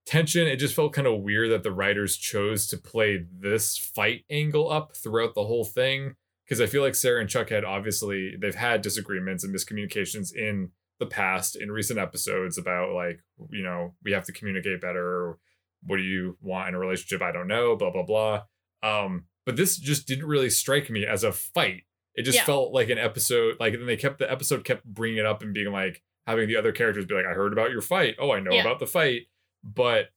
tension 0.06 0.46
it 0.48 0.56
just 0.56 0.74
felt 0.74 0.92
kind 0.94 1.06
of 1.06 1.20
weird 1.20 1.50
that 1.50 1.62
the 1.62 1.70
writers 1.70 2.16
chose 2.16 2.66
to 2.66 2.76
play 2.78 3.24
this 3.38 3.76
fight 3.76 4.24
angle 4.30 4.70
up 4.70 4.96
throughout 4.96 5.34
the 5.34 5.44
whole 5.44 5.64
thing 5.64 6.14
because 6.44 6.60
i 6.60 6.66
feel 6.66 6.82
like 6.82 6.94
sarah 6.94 7.20
and 7.20 7.28
chuck 7.30 7.50
had 7.50 7.64
obviously 7.64 8.34
they've 8.40 8.54
had 8.54 8.80
disagreements 8.82 9.44
and 9.44 9.54
miscommunications 9.54 10.34
in 10.34 10.70
the 11.00 11.06
past 11.06 11.56
in 11.56 11.72
recent 11.72 11.98
episodes 11.98 12.56
about 12.58 12.92
like 12.92 13.18
you 13.50 13.62
know 13.64 13.94
we 14.04 14.12
have 14.12 14.24
to 14.26 14.32
communicate 14.32 14.80
better 14.80 15.38
what 15.82 15.96
do 15.96 16.02
you 16.02 16.36
want 16.42 16.68
in 16.68 16.74
a 16.74 16.78
relationship? 16.78 17.22
I 17.22 17.32
don't 17.32 17.48
know 17.48 17.74
blah 17.74 17.90
blah 17.90 18.04
blah. 18.04 18.42
Um 18.82 19.24
but 19.46 19.56
this 19.56 19.76
just 19.78 20.06
didn't 20.06 20.26
really 20.26 20.50
strike 20.50 20.90
me 20.90 21.04
as 21.06 21.24
a 21.24 21.32
fight. 21.32 21.82
It 22.14 22.22
just 22.24 22.38
Yeah. 22.38 22.44
felt 22.44 22.72
like 22.72 22.90
an 22.90 22.98
episode 22.98 23.56
like 23.58 23.72
then 23.72 23.86
they 23.86 23.96
kept 23.96 24.18
the 24.18 24.30
episode 24.30 24.64
kept 24.64 24.84
bringing 24.84 25.18
it 25.18 25.26
up 25.26 25.42
and 25.42 25.52
being 25.54 25.72
like 25.72 26.02
having 26.26 26.46
the 26.48 26.56
other 26.56 26.70
characters 26.70 27.06
be 27.06 27.14
like 27.14 27.24
i 27.26 27.32
heard 27.32 27.52
about 27.52 27.70
your 27.72 27.80
fight. 27.80 28.14
Oh 28.18 28.30
i 28.30 28.40
know 28.40 28.52
Yeah. 28.52 28.60
about 28.60 28.78
the 28.78 28.86
fight. 28.86 29.22
But 29.64 30.10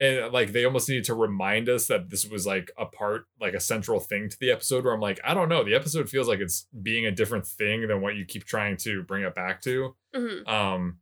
and 0.00 0.32
like 0.32 0.52
they 0.52 0.64
almost 0.64 0.88
needed 0.88 1.04
to 1.04 1.14
remind 1.14 1.68
us 1.68 1.86
that 1.86 2.08
this 2.10 2.24
was 2.26 2.46
like 2.46 2.70
a 2.78 2.86
part 2.86 3.26
like 3.40 3.54
a 3.54 3.60
central 3.60 4.00
thing 4.00 4.28
to 4.28 4.36
the 4.40 4.50
episode 4.50 4.84
where 4.84 4.94
i'm 4.94 5.00
like 5.00 5.20
i 5.24 5.34
don't 5.34 5.48
know 5.48 5.62
the 5.62 5.74
episode 5.74 6.08
feels 6.08 6.26
like 6.28 6.40
it's 6.40 6.66
being 6.82 7.04
a 7.06 7.10
different 7.10 7.46
thing 7.46 7.86
than 7.86 8.00
what 8.00 8.14
you 8.16 8.24
keep 8.24 8.44
trying 8.44 8.76
to 8.76 9.02
bring 9.02 9.22
it 9.24 9.34
back 9.34 9.60
to 9.60 9.94
Mhm. 10.14 10.48
um 10.48 10.98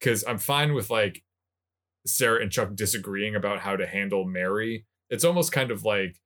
because 0.00 0.24
i'm 0.26 0.38
fine 0.38 0.74
with 0.74 0.90
like 0.90 1.22
sarah 2.06 2.42
and 2.42 2.50
chuck 2.50 2.74
disagreeing 2.74 3.36
about 3.36 3.60
how 3.60 3.76
to 3.76 3.86
handle 3.86 4.24
mary 4.24 4.86
it's 5.08 5.24
almost 5.24 5.52
kind 5.52 5.70
of 5.70 5.84
like 5.84 6.16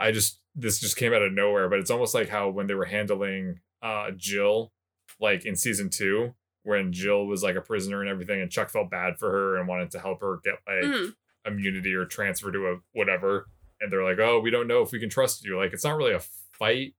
i 0.00 0.10
just 0.10 0.40
this 0.54 0.80
just 0.80 0.96
came 0.96 1.12
out 1.14 1.22
of 1.22 1.32
nowhere 1.32 1.68
but 1.68 1.78
it's 1.78 1.90
almost 1.90 2.14
like 2.14 2.28
how 2.28 2.48
when 2.48 2.66
they 2.66 2.74
were 2.74 2.86
handling 2.86 3.60
uh 3.82 4.10
jill 4.16 4.72
like 5.20 5.44
in 5.44 5.54
season 5.54 5.88
two 5.90 6.34
when 6.64 6.92
jill 6.92 7.24
was 7.26 7.42
like 7.44 7.54
a 7.54 7.60
prisoner 7.60 8.00
and 8.00 8.10
everything 8.10 8.40
and 8.40 8.50
chuck 8.50 8.68
felt 8.68 8.90
bad 8.90 9.16
for 9.18 9.30
her 9.30 9.56
and 9.58 9.68
wanted 9.68 9.90
to 9.92 10.00
help 10.00 10.20
her 10.20 10.40
get 10.42 10.54
like 10.66 10.82
Mhm. 10.84 11.14
Immunity 11.46 11.94
or 11.94 12.04
transfer 12.04 12.50
to 12.52 12.66
a 12.68 12.76
whatever 12.92 13.46
and 13.80 13.92
they're 13.92 14.04
like, 14.04 14.18
"Oh, 14.18 14.40
we 14.40 14.50
don't 14.50 14.66
know 14.68 14.82
if 14.82 14.90
we 14.92 14.98
can 15.00 15.10
trust 15.10 15.44
you." 15.44 15.56
Like 15.56 15.72
it's 15.72 15.84
not 15.84 15.96
really 15.96 16.14
a 16.14 16.22
fight. 16.58 16.94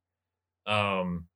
Um 0.66 1.28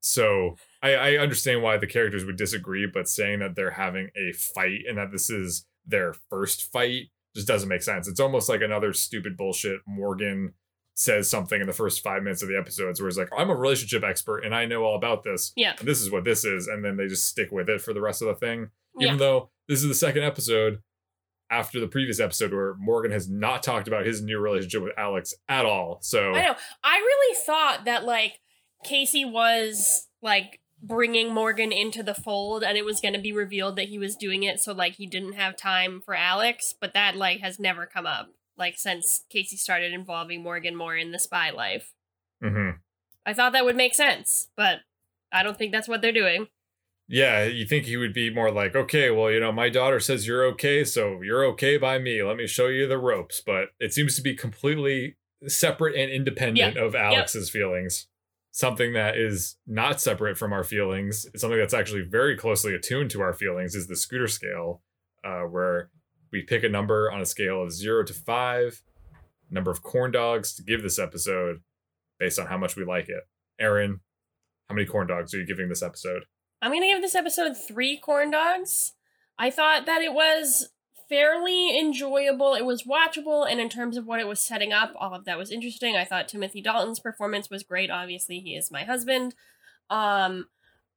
so 0.00 0.56
I, 0.82 0.94
I 0.94 1.10
understand 1.16 1.62
why 1.62 1.78
the 1.78 1.86
characters 1.86 2.24
would 2.24 2.36
disagree, 2.36 2.86
but 2.86 3.08
saying 3.08 3.40
that 3.40 3.56
they're 3.56 3.72
having 3.72 4.10
a 4.16 4.32
fight 4.32 4.80
and 4.88 4.98
that 4.98 5.10
this 5.10 5.30
is 5.30 5.66
their 5.86 6.14
first 6.30 6.70
fight 6.70 7.06
just 7.34 7.48
doesn't 7.48 7.68
make 7.68 7.82
sense. 7.82 8.06
It's 8.08 8.20
almost 8.20 8.48
like 8.48 8.60
another 8.62 8.92
stupid 8.92 9.36
bullshit 9.36 9.80
Morgan 9.86 10.54
says 10.94 11.28
something 11.28 11.60
in 11.60 11.66
the 11.66 11.72
first 11.72 12.02
five 12.02 12.22
minutes 12.22 12.42
of 12.42 12.48
the 12.48 12.56
episodes 12.56 13.00
where 13.00 13.08
he's 13.08 13.18
like, 13.18 13.28
I'm 13.36 13.50
a 13.50 13.54
relationship 13.54 14.02
expert 14.04 14.38
and 14.44 14.54
I 14.54 14.64
know 14.64 14.84
all 14.84 14.96
about 14.96 15.24
this. 15.24 15.52
Yeah. 15.56 15.74
And 15.78 15.86
this 15.86 16.00
is 16.00 16.10
what 16.10 16.24
this 16.24 16.44
is. 16.44 16.68
And 16.68 16.84
then 16.84 16.96
they 16.96 17.06
just 17.08 17.26
stick 17.26 17.50
with 17.50 17.68
it 17.68 17.80
for 17.82 17.92
the 17.92 18.00
rest 18.00 18.22
of 18.22 18.28
the 18.28 18.34
thing. 18.34 18.70
Even 19.00 19.14
Yeah. 19.14 19.18
though 19.18 19.50
this 19.68 19.82
is 19.82 19.88
the 19.88 19.94
second 19.94 20.22
episode 20.22 20.80
after 21.50 21.78
the 21.80 21.86
previous 21.86 22.20
episode 22.20 22.52
where 22.52 22.74
Morgan 22.74 23.12
has 23.12 23.28
not 23.28 23.62
talked 23.62 23.88
about 23.88 24.06
his 24.06 24.22
new 24.22 24.38
relationship 24.38 24.82
with 24.82 24.92
Alex 24.98 25.34
at 25.48 25.64
all. 25.64 25.98
So 26.02 26.32
I 26.34 26.42
know. 26.42 26.54
I 26.82 26.96
really 26.96 27.36
thought 27.44 27.84
that 27.84 28.04
like 28.04 28.40
Casey 28.84 29.24
was 29.24 30.08
like 30.22 30.60
bringing 30.82 31.32
Morgan 31.32 31.72
into 31.72 32.02
the 32.02 32.14
fold 32.14 32.62
and 32.62 32.76
it 32.76 32.84
was 32.84 33.00
going 33.00 33.14
to 33.14 33.20
be 33.20 33.32
revealed 33.32 33.76
that 33.76 33.88
he 33.88 33.98
was 33.98 34.16
doing 34.16 34.42
it 34.42 34.60
so 34.60 34.72
like 34.72 34.96
he 34.96 35.06
didn't 35.06 35.34
have 35.34 35.56
time 35.56 36.00
for 36.00 36.14
Alex, 36.14 36.74
but 36.78 36.94
that 36.94 37.16
like 37.16 37.40
has 37.40 37.58
never 37.58 37.86
come 37.86 38.06
up 38.06 38.28
like 38.56 38.78
since 38.78 39.24
Casey 39.30 39.56
started 39.56 39.92
involving 39.92 40.42
Morgan 40.42 40.74
more 40.74 40.96
in 40.96 41.12
the 41.12 41.18
spy 41.18 41.50
life. 41.50 41.92
mhm. 42.42 42.78
I 43.24 43.34
thought 43.34 43.52
that 43.52 43.64
would 43.64 43.76
make 43.76 43.94
sense, 43.94 44.50
but 44.56 44.80
I 45.32 45.42
don't 45.42 45.58
think 45.58 45.72
that's 45.72 45.88
what 45.88 46.00
they're 46.00 46.12
doing. 46.12 46.46
Yeah, 47.08 47.44
you 47.44 47.64
think 47.66 47.84
he 47.84 47.96
would 47.96 48.12
be 48.12 48.30
more 48.30 48.50
like, 48.50 48.74
okay, 48.74 49.10
well, 49.10 49.30
you 49.30 49.38
know, 49.38 49.52
my 49.52 49.68
daughter 49.68 50.00
says 50.00 50.26
you're 50.26 50.44
okay, 50.46 50.84
so 50.84 51.22
you're 51.22 51.44
okay 51.46 51.76
by 51.76 51.98
me. 51.98 52.22
Let 52.22 52.36
me 52.36 52.46
show 52.46 52.66
you 52.66 52.88
the 52.88 52.98
ropes. 52.98 53.40
But 53.44 53.68
it 53.78 53.92
seems 53.92 54.16
to 54.16 54.22
be 54.22 54.34
completely 54.34 55.16
separate 55.46 55.94
and 55.94 56.10
independent 56.10 56.76
of 56.76 56.94
Alex's 56.94 57.50
feelings. 57.50 58.08
Something 58.50 58.94
that 58.94 59.16
is 59.18 59.56
not 59.66 60.00
separate 60.00 60.38
from 60.38 60.52
our 60.52 60.64
feelings, 60.64 61.26
something 61.36 61.58
that's 61.58 61.74
actually 61.74 62.00
very 62.00 62.36
closely 62.36 62.74
attuned 62.74 63.10
to 63.10 63.20
our 63.20 63.34
feelings, 63.34 63.74
is 63.74 63.86
the 63.86 63.96
scooter 63.96 64.28
scale, 64.28 64.82
uh, 65.22 65.42
where 65.42 65.90
we 66.32 66.42
pick 66.42 66.64
a 66.64 66.68
number 66.68 67.10
on 67.12 67.20
a 67.20 67.26
scale 67.26 67.62
of 67.62 67.70
zero 67.70 68.02
to 68.02 68.14
five, 68.14 68.82
number 69.50 69.70
of 69.70 69.82
corn 69.82 70.10
dogs 70.10 70.54
to 70.54 70.62
give 70.62 70.82
this 70.82 70.98
episode 70.98 71.60
based 72.18 72.38
on 72.38 72.46
how 72.46 72.56
much 72.56 72.76
we 72.76 72.84
like 72.84 73.08
it. 73.10 73.24
Aaron, 73.60 74.00
how 74.68 74.74
many 74.74 74.86
corn 74.86 75.06
dogs 75.06 75.34
are 75.34 75.38
you 75.38 75.46
giving 75.46 75.68
this 75.68 75.82
episode? 75.82 76.24
I'm 76.62 76.70
going 76.70 76.82
to 76.82 76.88
give 76.88 77.02
this 77.02 77.14
episode 77.14 77.56
three 77.56 77.96
corn 77.96 78.30
dogs. 78.30 78.92
I 79.38 79.50
thought 79.50 79.86
that 79.86 80.02
it 80.02 80.12
was 80.12 80.70
fairly 81.08 81.78
enjoyable. 81.78 82.54
It 82.54 82.64
was 82.64 82.84
watchable, 82.84 83.48
and 83.48 83.60
in 83.60 83.68
terms 83.68 83.96
of 83.96 84.06
what 84.06 84.20
it 84.20 84.26
was 84.26 84.40
setting 84.40 84.72
up, 84.72 84.92
all 84.98 85.14
of 85.14 85.24
that 85.26 85.38
was 85.38 85.50
interesting. 85.50 85.96
I 85.96 86.04
thought 86.04 86.28
Timothy 86.28 86.62
Dalton's 86.62 87.00
performance 87.00 87.50
was 87.50 87.62
great. 87.62 87.90
Obviously, 87.90 88.40
he 88.40 88.56
is 88.56 88.70
my 88.70 88.84
husband. 88.84 89.34
Um, 89.90 90.46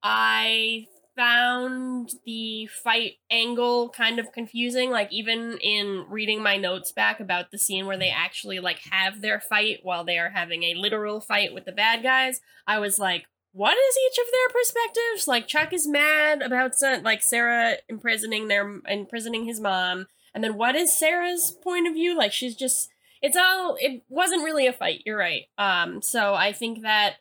I 0.02 0.88
found 1.20 2.12
the 2.26 2.66
fight 2.68 3.16
angle 3.30 3.90
kind 3.90 4.20
of 4.20 4.32
confusing. 4.32 4.90
Like 4.90 5.12
even 5.12 5.58
in 5.62 6.06
reading 6.08 6.42
my 6.42 6.56
notes 6.56 6.94
back 6.94 7.20
about 7.20 7.52
the 7.52 7.58
scene 7.58 7.86
where 7.86 7.98
they 7.98 8.10
actually 8.10 8.60
like 8.62 8.80
have 8.92 9.20
their 9.20 9.42
fight 9.42 9.80
while 9.84 10.06
they 10.06 10.18
are 10.18 10.30
having 10.30 10.64
a 10.64 10.76
literal 10.76 11.20
fight 11.20 11.54
with 11.54 11.66
the 11.66 11.74
bad 11.74 12.04
guys, 12.04 12.40
I 12.66 12.80
was 12.80 13.00
like, 13.00 13.26
what 13.52 13.78
is 13.78 13.98
each 14.08 14.18
of 14.20 14.32
their 14.32 14.50
perspectives? 14.50 15.28
Like 15.28 15.48
Chuck 15.48 15.74
is 15.74 15.88
mad 15.88 16.42
about 16.42 16.74
like 17.04 17.22
Sarah 17.22 17.78
imprisoning 17.88 18.48
their 18.48 18.80
imprisoning 18.88 19.46
his 19.46 19.60
mom, 19.60 20.08
and 20.34 20.44
then 20.44 20.56
what 20.56 20.76
is 20.76 20.98
Sarah's 20.98 21.52
point 21.52 21.88
of 21.88 21.94
view? 21.94 22.18
Like 22.18 22.32
she's 22.32 22.56
just 22.56 22.90
it's 23.22 23.38
all 23.38 23.78
it 23.80 24.04
wasn't 24.10 24.44
really 24.44 24.68
a 24.68 24.74
fight. 24.74 25.04
You're 25.06 25.18
right. 25.18 25.46
Um, 25.58 26.02
so 26.02 26.36
I 26.36 26.54
think 26.54 26.82
that 26.84 27.16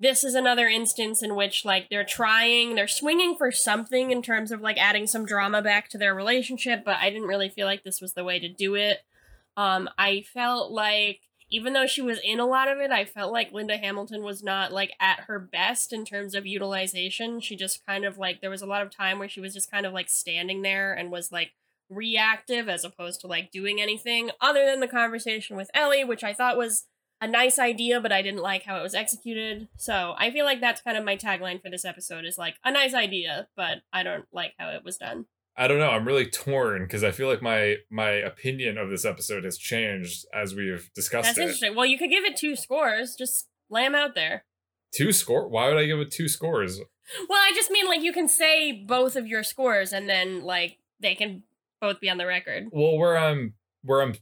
this 0.00 0.24
is 0.24 0.34
another 0.34 0.66
instance 0.66 1.22
in 1.22 1.36
which 1.36 1.64
like 1.64 1.90
they're 1.90 2.04
trying, 2.04 2.74
they're 2.74 2.88
swinging 2.88 3.36
for 3.36 3.52
something 3.52 4.10
in 4.10 4.22
terms 4.22 4.50
of 4.50 4.62
like 4.62 4.78
adding 4.78 5.06
some 5.06 5.26
drama 5.26 5.60
back 5.60 5.90
to 5.90 5.98
their 5.98 6.14
relationship, 6.14 6.84
but 6.84 6.96
I 6.96 7.10
didn't 7.10 7.28
really 7.28 7.50
feel 7.50 7.66
like 7.66 7.84
this 7.84 8.00
was 8.00 8.14
the 8.14 8.24
way 8.24 8.38
to 8.38 8.48
do 8.48 8.74
it. 8.74 9.00
Um, 9.58 9.90
I 9.98 10.22
felt 10.32 10.72
like 10.72 11.20
even 11.50 11.72
though 11.72 11.86
she 11.86 12.00
was 12.00 12.20
in 12.22 12.38
a 12.38 12.46
lot 12.46 12.68
of 12.68 12.78
it, 12.78 12.90
I 12.90 13.04
felt 13.04 13.32
like 13.32 13.52
Linda 13.52 13.76
Hamilton 13.76 14.22
was 14.22 14.42
not 14.42 14.72
like 14.72 14.92
at 15.00 15.20
her 15.26 15.38
best 15.38 15.92
in 15.92 16.04
terms 16.04 16.34
of 16.34 16.46
utilization. 16.46 17.40
She 17.40 17.56
just 17.56 17.84
kind 17.84 18.04
of 18.04 18.18
like 18.18 18.40
there 18.40 18.50
was 18.50 18.62
a 18.62 18.66
lot 18.66 18.82
of 18.82 18.94
time 18.94 19.18
where 19.18 19.28
she 19.28 19.40
was 19.40 19.52
just 19.52 19.70
kind 19.70 19.84
of 19.84 19.92
like 19.92 20.08
standing 20.08 20.62
there 20.62 20.92
and 20.92 21.10
was 21.10 21.32
like 21.32 21.52
reactive 21.88 22.68
as 22.68 22.84
opposed 22.84 23.20
to 23.20 23.26
like 23.26 23.50
doing 23.50 23.80
anything 23.80 24.30
other 24.40 24.64
than 24.64 24.78
the 24.78 24.86
conversation 24.86 25.56
with 25.56 25.70
Ellie, 25.74 26.04
which 26.04 26.22
I 26.22 26.32
thought 26.32 26.56
was 26.56 26.86
a 27.20 27.26
nice 27.26 27.58
idea, 27.58 28.00
but 28.00 28.12
I 28.12 28.22
didn't 28.22 28.42
like 28.42 28.62
how 28.62 28.78
it 28.78 28.82
was 28.82 28.94
executed. 28.94 29.68
So 29.76 30.14
I 30.16 30.30
feel 30.30 30.44
like 30.44 30.60
that's 30.60 30.80
kind 30.80 30.96
of 30.96 31.04
my 31.04 31.16
tagline 31.16 31.60
for 31.60 31.68
this 31.68 31.84
episode 31.84 32.24
is 32.24 32.38
like 32.38 32.56
a 32.64 32.70
nice 32.70 32.94
idea, 32.94 33.48
but 33.56 33.78
I 33.92 34.02
don't 34.04 34.26
like 34.32 34.54
how 34.58 34.70
it 34.70 34.84
was 34.84 34.96
done. 34.96 35.26
I 35.56 35.68
don't 35.68 35.78
know. 35.78 35.90
I'm 35.90 36.06
really 36.06 36.26
torn 36.26 36.82
because 36.84 37.04
I 37.04 37.10
feel 37.10 37.28
like 37.28 37.42
my 37.42 37.76
my 37.90 38.10
opinion 38.10 38.78
of 38.78 38.88
this 38.90 39.04
episode 39.04 39.44
has 39.44 39.58
changed 39.58 40.24
as 40.34 40.54
we've 40.54 40.90
discussed 40.94 41.26
That's 41.28 41.38
it. 41.38 41.42
interesting. 41.42 41.74
Well, 41.76 41.86
you 41.86 41.98
could 41.98 42.10
give 42.10 42.24
it 42.24 42.36
two 42.36 42.56
scores. 42.56 43.14
Just 43.14 43.48
lay 43.68 43.84
them 43.84 43.94
out 43.94 44.14
there. 44.14 44.44
Two 44.92 45.12
score? 45.12 45.48
Why 45.48 45.68
would 45.68 45.78
I 45.78 45.86
give 45.86 45.98
it 45.98 46.10
two 46.10 46.28
scores? 46.28 46.80
Well, 47.28 47.38
I 47.38 47.52
just 47.54 47.70
mean 47.70 47.86
like 47.86 48.02
you 48.02 48.12
can 48.12 48.28
say 48.28 48.72
both 48.72 49.16
of 49.16 49.26
your 49.26 49.42
scores 49.42 49.92
and 49.92 50.08
then 50.08 50.42
like 50.42 50.78
they 51.00 51.14
can 51.14 51.42
both 51.80 52.00
be 52.00 52.08
on 52.08 52.18
the 52.18 52.26
record. 52.26 52.68
Well, 52.72 52.96
where 52.96 53.16
I'm 53.18 53.54
where 53.82 54.02
I'm 54.02 54.14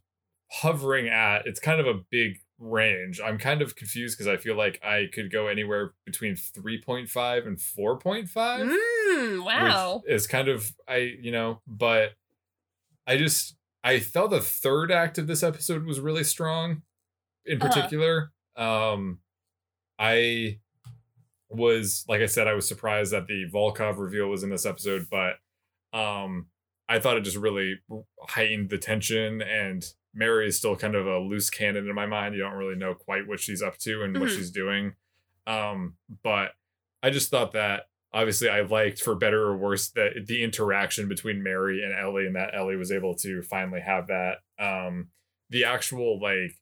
hovering 0.50 1.08
at, 1.08 1.46
it's 1.46 1.60
kind 1.60 1.80
of 1.80 1.86
a 1.86 2.00
big 2.10 2.38
range. 2.58 3.20
I'm 3.24 3.38
kind 3.38 3.62
of 3.62 3.76
confused 3.76 4.16
because 4.18 4.26
I 4.28 4.36
feel 4.36 4.56
like 4.56 4.80
I 4.84 5.06
could 5.12 5.30
go 5.30 5.46
anywhere 5.46 5.92
between 6.04 6.34
3.5 6.34 7.46
and 7.46 7.56
4.5. 7.58 8.28
Mmm, 8.32 9.44
wow. 9.44 10.02
is 10.06 10.26
kind 10.26 10.48
of 10.48 10.72
I 10.88 11.12
you 11.20 11.30
know, 11.30 11.60
but 11.66 12.12
I 13.06 13.16
just 13.16 13.56
I 13.84 14.00
felt 14.00 14.30
the 14.30 14.40
third 14.40 14.90
act 14.90 15.18
of 15.18 15.26
this 15.26 15.42
episode 15.42 15.84
was 15.84 16.00
really 16.00 16.24
strong. 16.24 16.82
In 17.46 17.62
Uh-huh. 17.62 17.68
particular, 17.72 18.32
um, 18.56 19.20
I 19.98 20.58
was 21.48 22.04
like 22.08 22.20
I 22.20 22.26
said, 22.26 22.46
I 22.46 22.54
was 22.54 22.68
surprised 22.68 23.12
that 23.12 23.26
the 23.26 23.46
Volkoff 23.52 23.98
reveal 23.98 24.28
was 24.28 24.42
in 24.42 24.50
this 24.50 24.66
episode, 24.66 25.06
but 25.10 25.36
um, 25.98 26.48
I 26.88 26.98
thought 26.98 27.16
it 27.16 27.22
just 27.22 27.36
really 27.36 27.76
heightened 28.28 28.70
the 28.70 28.78
tension 28.78 29.40
and. 29.42 29.84
Mary 30.14 30.46
is 30.48 30.56
still 30.58 30.76
kind 30.76 30.94
of 30.94 31.06
a 31.06 31.18
loose 31.18 31.50
cannon 31.50 31.88
in 31.88 31.94
my 31.94 32.06
mind. 32.06 32.34
You 32.34 32.40
don't 32.40 32.54
really 32.54 32.76
know 32.76 32.94
quite 32.94 33.26
what 33.28 33.40
she's 33.40 33.62
up 33.62 33.78
to 33.78 34.02
and 34.02 34.18
what 34.18 34.28
Mhm. 34.30 34.36
she's 34.36 34.50
doing. 34.50 34.94
Um, 35.46 35.96
but 36.22 36.52
I 37.02 37.10
just 37.10 37.30
thought 37.30 37.52
that 37.52 37.88
obviously 38.12 38.48
I 38.48 38.62
liked 38.62 39.00
for 39.02 39.14
better 39.14 39.42
or 39.44 39.56
worse 39.56 39.90
that 39.90 40.26
the 40.26 40.42
interaction 40.42 41.08
between 41.08 41.42
Mary 41.42 41.82
and 41.84 41.92
Ellie 41.92 42.26
and 42.26 42.34
that 42.36 42.54
Ellie 42.54 42.76
was 42.76 42.90
able 42.90 43.14
to 43.16 43.42
finally 43.42 43.80
have 43.80 44.06
that. 44.08 44.38
Um 44.58 45.10
the 45.50 45.64
actual 45.64 46.18
like 46.20 46.58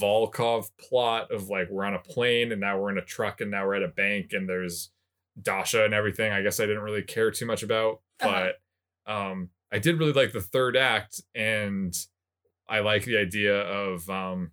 Volkoff 0.00 0.68
plot 0.78 1.30
of 1.30 1.48
like 1.48 1.68
we're 1.70 1.84
on 1.84 1.94
a 1.94 1.98
plane 1.98 2.52
and 2.52 2.60
now 2.60 2.78
we're 2.78 2.90
in 2.90 2.98
a 2.98 3.04
truck 3.04 3.40
and 3.40 3.50
now 3.50 3.66
we're 3.66 3.74
at 3.76 3.82
a 3.82 3.88
bank 3.88 4.32
and 4.32 4.48
there's 4.48 4.90
Dasha 5.40 5.84
and 5.84 5.94
everything. 5.94 6.32
I 6.32 6.42
guess 6.42 6.60
I 6.60 6.66
didn't 6.66 6.82
really 6.82 7.02
care 7.02 7.30
too 7.30 7.46
much 7.46 7.62
about, 7.62 8.00
Uh-huh. 8.20 8.50
but 9.06 9.12
um 9.12 9.50
I 9.72 9.78
did 9.78 9.98
really 9.98 10.12
like 10.12 10.32
the 10.32 10.40
third 10.40 10.76
act 10.76 11.20
and 11.34 11.94
I 12.68 12.80
like 12.80 13.04
the 13.04 13.16
idea 13.18 13.60
of 13.60 14.08
um 14.10 14.52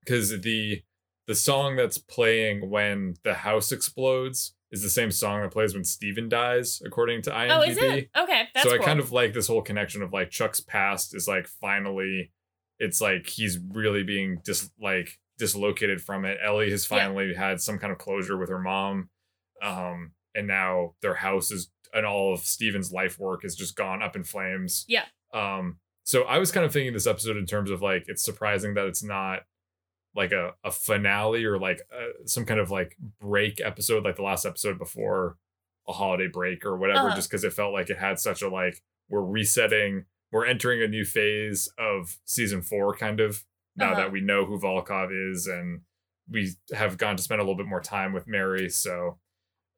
because 0.00 0.40
the 0.40 0.82
the 1.26 1.34
song 1.34 1.74
that's 1.76 1.98
playing 1.98 2.70
when 2.70 3.14
the 3.24 3.34
house 3.34 3.72
explodes 3.72 4.54
is 4.70 4.82
the 4.82 4.90
same 4.90 5.10
song 5.10 5.42
that 5.42 5.50
plays 5.52 5.74
when 5.74 5.84
Steven 5.84 6.28
dies, 6.28 6.80
according 6.84 7.22
to 7.22 7.30
IMDb. 7.30 7.50
Oh, 7.50 7.62
is 7.62 7.78
it? 7.78 8.10
Okay, 8.16 8.42
that's 8.54 8.68
so 8.68 8.74
I 8.74 8.78
cool. 8.78 8.86
kind 8.86 9.00
of 9.00 9.10
like 9.12 9.32
this 9.32 9.48
whole 9.48 9.62
connection 9.62 10.02
of 10.02 10.12
like 10.12 10.30
Chuck's 10.30 10.60
past 10.60 11.14
is 11.14 11.26
like 11.28 11.46
finally, 11.48 12.32
it's 12.78 13.00
like 13.00 13.26
he's 13.28 13.58
really 13.72 14.02
being 14.04 14.40
dis 14.44 14.70
like 14.80 15.18
dislocated 15.38 16.00
from 16.00 16.24
it. 16.24 16.38
Ellie 16.44 16.70
has 16.70 16.88
Yeah. 16.90 16.98
finally 16.98 17.34
had 17.34 17.60
some 17.60 17.78
kind 17.78 17.92
of 17.92 17.98
closure 17.98 18.36
with 18.36 18.48
her 18.48 18.58
mom, 18.60 19.10
um, 19.62 20.12
and 20.34 20.46
now 20.46 20.94
their 21.02 21.14
house 21.14 21.50
is 21.50 21.70
and 21.94 22.04
all 22.06 22.32
of 22.34 22.40
Steven's 22.40 22.92
life 22.92 23.18
work 23.18 23.44
is 23.44 23.54
just 23.56 23.74
gone 23.76 24.02
up 24.02 24.14
in 24.16 24.22
flames. 24.24 24.84
Yeah. 24.88 25.04
Um. 25.32 25.78
So 26.06 26.22
I 26.22 26.38
was 26.38 26.52
kind 26.52 26.64
of 26.64 26.72
thinking 26.72 26.92
this 26.92 27.06
episode 27.08 27.36
in 27.36 27.46
terms 27.46 27.68
of 27.70 27.82
like 27.82 28.04
it's 28.06 28.22
surprising 28.24 28.74
that 28.74 28.86
it's 28.86 29.02
not 29.02 29.40
like 30.14 30.30
a, 30.30 30.52
a 30.64 30.70
finale 30.70 31.44
or 31.44 31.58
like 31.58 31.82
uh, 31.92 32.24
some 32.26 32.44
kind 32.46 32.60
of 32.60 32.70
like 32.70 32.96
break 33.20 33.60
episode 33.60 34.04
like 34.04 34.14
the 34.16 34.22
last 34.22 34.46
episode 34.46 34.78
before 34.78 35.36
a 35.88 35.92
holiday 35.92 36.28
break 36.28 36.64
or 36.64 36.76
whatever 36.76 37.08
Uh-huh. 37.08 37.16
just 37.16 37.28
because 37.28 37.42
it 37.44 37.52
felt 37.52 37.72
like 37.72 37.90
it 37.90 37.98
had 37.98 38.18
such 38.20 38.40
a 38.40 38.48
like 38.48 38.82
we're 39.10 39.20
resetting 39.24 40.04
we're 40.32 40.46
entering 40.46 40.80
a 40.80 40.88
new 40.88 41.04
phase 41.04 41.68
of 41.78 42.18
season 42.24 42.62
four 42.62 42.94
kind 42.94 43.18
of 43.20 43.44
now 43.76 43.92
Uh-huh. 43.92 43.96
that 44.02 44.12
we 44.12 44.20
know 44.20 44.44
who 44.46 44.58
volkoff 44.60 45.10
is 45.32 45.46
and 45.48 45.80
we 46.30 46.52
have 46.72 46.96
gone 46.98 47.16
to 47.16 47.22
spend 47.22 47.40
a 47.40 47.44
little 47.44 47.56
bit 47.56 47.66
more 47.66 47.80
time 47.80 48.12
with 48.12 48.26
mary 48.28 48.68
so 48.70 49.18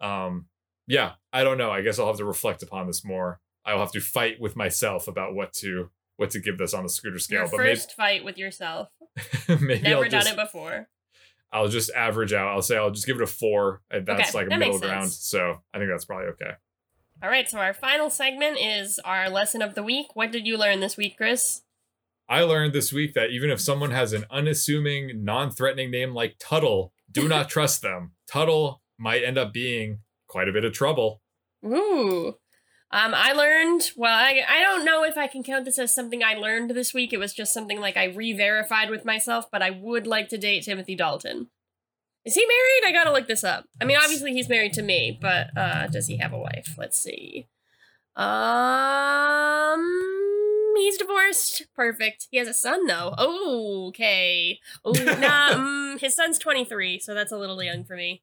um 0.00 0.46
yeah 0.86 1.12
i 1.32 1.42
don't 1.42 1.58
know 1.58 1.70
i 1.70 1.80
guess 1.82 1.98
i'll 1.98 2.06
have 2.06 2.16
to 2.18 2.24
reflect 2.24 2.62
upon 2.62 2.86
this 2.86 3.04
more 3.04 3.40
i'll 3.66 3.80
have 3.80 3.92
to 3.92 4.00
fight 4.00 4.40
with 4.40 4.56
myself 4.56 5.08
about 5.08 5.34
what 5.34 5.52
to 5.52 5.90
what 6.18 6.30
to 6.30 6.40
give 6.40 6.58
this 6.58 6.74
on 6.74 6.82
the 6.82 6.88
scooter 6.88 7.18
scale. 7.18 7.40
Your 7.40 7.48
but 7.48 7.56
first 7.56 7.94
fight 7.94 8.24
with 8.24 8.36
yourself. 8.36 8.88
maybe, 9.48 9.64
maybe 9.64 9.82
Never 9.82 10.04
I'll 10.04 10.10
done 10.10 10.22
just, 10.22 10.32
it 10.32 10.36
before. 10.36 10.88
I'll 11.52 11.68
just 11.68 11.90
average 11.92 12.32
out. 12.32 12.48
I'll 12.48 12.60
say 12.60 12.76
I'll 12.76 12.90
just 12.90 13.06
give 13.06 13.16
it 13.16 13.22
a 13.22 13.26
four. 13.26 13.82
Uh, 13.90 13.98
and 13.98 14.06
that's 14.06 14.30
Okay, 14.30 14.38
like 14.38 14.46
a 14.48 14.50
that 14.50 14.58
middle 14.58 14.78
ground. 14.78 15.10
So 15.10 15.62
I 15.72 15.78
think 15.78 15.90
that's 15.90 16.04
probably 16.04 16.26
okay. 16.32 16.50
All 17.22 17.28
right, 17.30 17.48
so 17.48 17.58
our 17.58 17.72
final 17.72 18.10
segment 18.10 18.58
is 18.60 19.00
our 19.04 19.30
lesson 19.30 19.62
of 19.62 19.74
the 19.74 19.82
week. 19.82 20.08
What 20.14 20.30
did 20.30 20.46
you 20.46 20.56
learn 20.56 20.80
this 20.80 20.96
week, 20.96 21.16
Chris? 21.16 21.62
I 22.28 22.42
learned 22.42 22.72
this 22.72 22.92
week 22.92 23.14
that 23.14 23.30
even 23.30 23.48
if 23.50 23.60
someone 23.60 23.92
has 23.92 24.12
an 24.12 24.24
unassuming, 24.30 25.24
non 25.24 25.50
threatening 25.50 25.90
name 25.90 26.14
like 26.14 26.36
Tuttle, 26.38 26.92
do 27.10 27.28
not 27.28 27.48
trust 27.48 27.80
them. 27.82 28.12
Tuttle 28.30 28.82
might 28.98 29.22
end 29.24 29.38
up 29.38 29.52
being 29.52 30.00
quite 30.26 30.48
a 30.48 30.52
bit 30.52 30.64
of 30.64 30.72
trouble. 30.72 31.22
Ooh. 31.64 32.34
Um, 32.90 33.12
I 33.14 33.32
learned, 33.32 33.90
well, 33.96 34.16
I, 34.16 34.40
I 34.48 34.62
don't 34.62 34.84
know 34.84 35.04
if 35.04 35.18
I 35.18 35.26
can 35.26 35.42
count 35.42 35.66
this 35.66 35.78
as 35.78 35.94
something 35.94 36.24
I 36.24 36.34
learned 36.34 36.70
this 36.70 36.94
week. 36.94 37.12
It 37.12 37.18
was 37.18 37.34
just 37.34 37.52
something 37.52 37.80
like 37.80 37.98
I 37.98 38.04
re 38.04 38.32
verified 38.32 38.88
with 38.88 39.04
myself, 39.04 39.50
but 39.50 39.60
I 39.60 39.68
would 39.70 40.06
like 40.06 40.30
to 40.30 40.38
date 40.38 40.64
Timothy 40.64 40.94
Dalton. 40.94 41.48
Is 42.24 42.34
he 42.34 42.46
married? 42.46 42.84
I 42.86 42.92
gotta 42.92 43.12
look 43.12 43.26
this 43.26 43.44
up. 43.44 43.66
I 43.80 43.84
mean, 43.84 43.98
obviously 43.98 44.32
he's 44.32 44.48
married 44.48 44.72
to 44.74 44.82
me, 44.82 45.18
but 45.20 45.56
uh, 45.56 45.86
does 45.88 46.06
he 46.06 46.16
have 46.16 46.32
a 46.32 46.38
wife? 46.38 46.76
Let's 46.78 46.98
see. 46.98 47.46
Um, 48.16 49.84
he's 50.76 50.98
divorced. 50.98 51.66
Perfect. 51.76 52.26
He 52.30 52.38
has 52.38 52.48
a 52.48 52.54
son 52.54 52.86
though. 52.86 53.14
Okay. 53.18 54.60
Oh, 54.84 54.92
nah. 54.92 55.52
mm, 55.52 56.00
his 56.00 56.16
son's 56.16 56.38
twenty 56.38 56.64
three, 56.64 56.98
so 56.98 57.14
that's 57.14 57.32
a 57.32 57.38
little 57.38 57.62
young 57.62 57.84
for 57.84 57.96
me. 57.96 58.22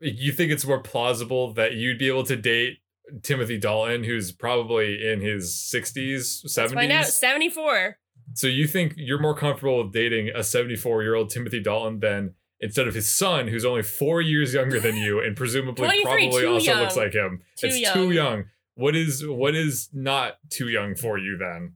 You 0.00 0.32
think 0.32 0.50
it's 0.50 0.66
more 0.66 0.80
plausible 0.80 1.52
that 1.54 1.74
you'd 1.74 1.98
be 1.98 2.08
able 2.08 2.24
to 2.24 2.36
date 2.36 2.78
Timothy 3.22 3.58
Dalton, 3.58 4.04
who's 4.04 4.32
probably 4.32 5.06
in 5.06 5.20
his 5.20 5.52
60s, 5.72 6.42
Let's 6.56 6.72
find 6.72 6.90
out. 6.92 7.04
70s? 7.04 7.10
Seventy 7.10 7.48
four. 7.50 7.96
So 8.32 8.46
you 8.46 8.66
think 8.66 8.94
you're 8.96 9.20
more 9.20 9.34
comfortable 9.36 9.82
with 9.82 9.92
dating 9.92 10.30
a 10.34 10.42
74 10.42 11.02
year 11.02 11.14
old 11.14 11.30
Timothy 11.30 11.60
Dalton 11.60 12.00
than 12.00 12.34
instead 12.60 12.88
of 12.88 12.94
his 12.94 13.12
son, 13.14 13.48
who's 13.48 13.64
only 13.64 13.82
four 13.82 14.20
years 14.22 14.54
younger 14.54 14.80
than 14.80 14.96
you 14.96 15.20
and 15.20 15.36
presumably 15.36 15.86
probably 16.02 16.46
also 16.46 16.72
young. 16.72 16.80
looks 16.80 16.96
like 16.96 17.12
him. 17.12 17.42
Too 17.58 17.66
it's 17.66 17.78
young. 17.78 17.94
too 17.94 18.10
young. 18.12 18.44
What 18.74 18.96
is 18.96 19.24
what 19.26 19.54
is 19.54 19.90
not 19.92 20.38
too 20.50 20.68
young 20.68 20.94
for 20.94 21.18
you 21.18 21.36
then? 21.36 21.74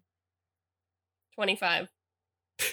Twenty 1.35 1.57
five. 1.57 1.89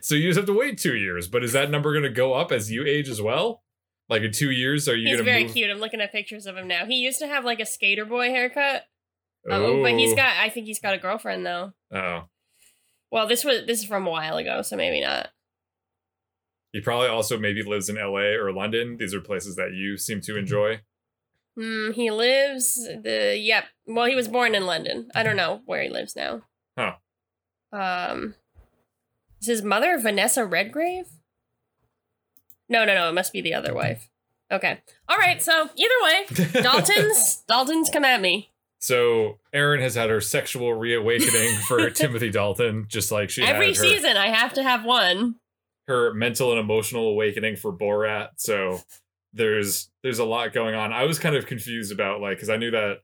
So 0.00 0.14
you 0.14 0.28
just 0.28 0.36
have 0.36 0.46
to 0.46 0.52
wait 0.52 0.78
two 0.78 0.96
years. 0.96 1.28
But 1.28 1.44
is 1.44 1.52
that 1.52 1.70
number 1.70 1.92
going 1.92 2.02
to 2.02 2.10
go 2.10 2.34
up 2.34 2.50
as 2.52 2.70
you 2.70 2.84
age 2.84 3.08
as 3.08 3.22
well? 3.22 3.62
Like 4.08 4.22
in 4.22 4.30
two 4.32 4.50
years, 4.50 4.88
are 4.88 4.96
you 4.96 5.08
He's 5.16 5.20
very 5.24 5.44
move? 5.44 5.52
cute. 5.54 5.70
I'm 5.70 5.78
looking 5.80 6.00
at 6.00 6.12
pictures 6.12 6.46
of 6.46 6.56
him 6.56 6.68
now. 6.68 6.86
He 6.86 6.94
used 6.96 7.18
to 7.18 7.26
have 7.26 7.44
like 7.44 7.58
a 7.60 7.66
skater 7.66 8.04
boy 8.04 8.30
haircut. 8.30 8.84
Oh, 9.50 9.82
but 9.82 9.92
he's 9.92 10.14
got. 10.14 10.36
I 10.38 10.48
think 10.48 10.66
he's 10.66 10.80
got 10.80 10.94
a 10.94 10.98
girlfriend 10.98 11.44
though. 11.46 11.72
Oh, 11.92 12.24
Well, 13.10 13.26
this 13.26 13.44
was 13.44 13.66
this 13.66 13.80
is 13.80 13.84
from 13.84 14.06
a 14.06 14.10
while 14.10 14.36
ago, 14.36 14.62
so 14.62 14.76
maybe 14.76 15.00
not. 15.00 15.28
he 16.72 16.80
probably 16.80 17.08
also 17.08 17.38
maybe 17.38 17.62
lives 17.62 17.88
in 17.88 17.96
L.A. 17.98 18.34
or 18.36 18.52
London. 18.52 18.96
These 18.98 19.14
are 19.14 19.20
places 19.20 19.56
that 19.56 19.72
you 19.72 19.96
seem 19.98 20.20
to 20.22 20.36
enjoy. 20.36 20.80
Hmm. 21.56 21.92
He 21.92 22.10
lives 22.10 22.74
the. 22.84 23.36
Yep. 23.38 23.64
Well, 23.86 24.06
he 24.06 24.14
was 24.16 24.28
born 24.28 24.54
in 24.54 24.66
London. 24.66 25.08
I 25.14 25.22
don't 25.22 25.36
know 25.36 25.62
where 25.64 25.82
he 25.82 25.88
lives 25.88 26.14
now. 26.16 26.42
Huh. 26.78 26.94
Um. 27.72 28.34
Is 29.40 29.46
his 29.48 29.62
mother 29.62 29.98
Vanessa 29.98 30.44
Redgrave? 30.44 31.06
No, 32.68 32.84
no, 32.84 32.94
no. 32.94 33.08
It 33.08 33.12
must 33.12 33.32
be 33.32 33.40
the 33.40 33.54
other 33.54 33.74
wife. 33.74 34.08
Okay. 34.50 34.80
All 35.08 35.16
right. 35.16 35.42
So 35.42 35.68
either 35.76 35.94
way, 36.02 36.52
Dalton's 36.62 37.42
Dalton's 37.48 37.90
come 37.90 38.04
at 38.04 38.20
me. 38.20 38.50
So 38.78 39.38
Erin 39.52 39.80
has 39.80 39.94
had 39.94 40.10
her 40.10 40.20
sexual 40.20 40.74
reawakening 40.74 41.56
for 41.66 41.90
Timothy 41.90 42.30
Dalton, 42.30 42.86
just 42.88 43.10
like 43.10 43.30
she 43.30 43.42
Every 43.42 43.68
had 43.68 43.76
her, 43.76 43.82
season, 43.82 44.16
I 44.16 44.28
have 44.28 44.52
to 44.54 44.62
have 44.62 44.84
one. 44.84 45.36
her 45.88 46.12
mental 46.14 46.50
and 46.50 46.60
emotional 46.60 47.08
awakening 47.08 47.56
for 47.56 47.72
Borat. 47.72 48.30
So 48.36 48.80
there's 49.32 49.90
there's 50.02 50.18
a 50.18 50.24
lot 50.24 50.52
going 50.52 50.74
on. 50.74 50.92
I 50.92 51.04
was 51.04 51.18
kind 51.18 51.34
of 51.34 51.46
confused 51.46 51.90
about 51.92 52.20
like 52.20 52.36
because 52.36 52.50
I 52.50 52.56
knew 52.56 52.70
that 52.70 52.98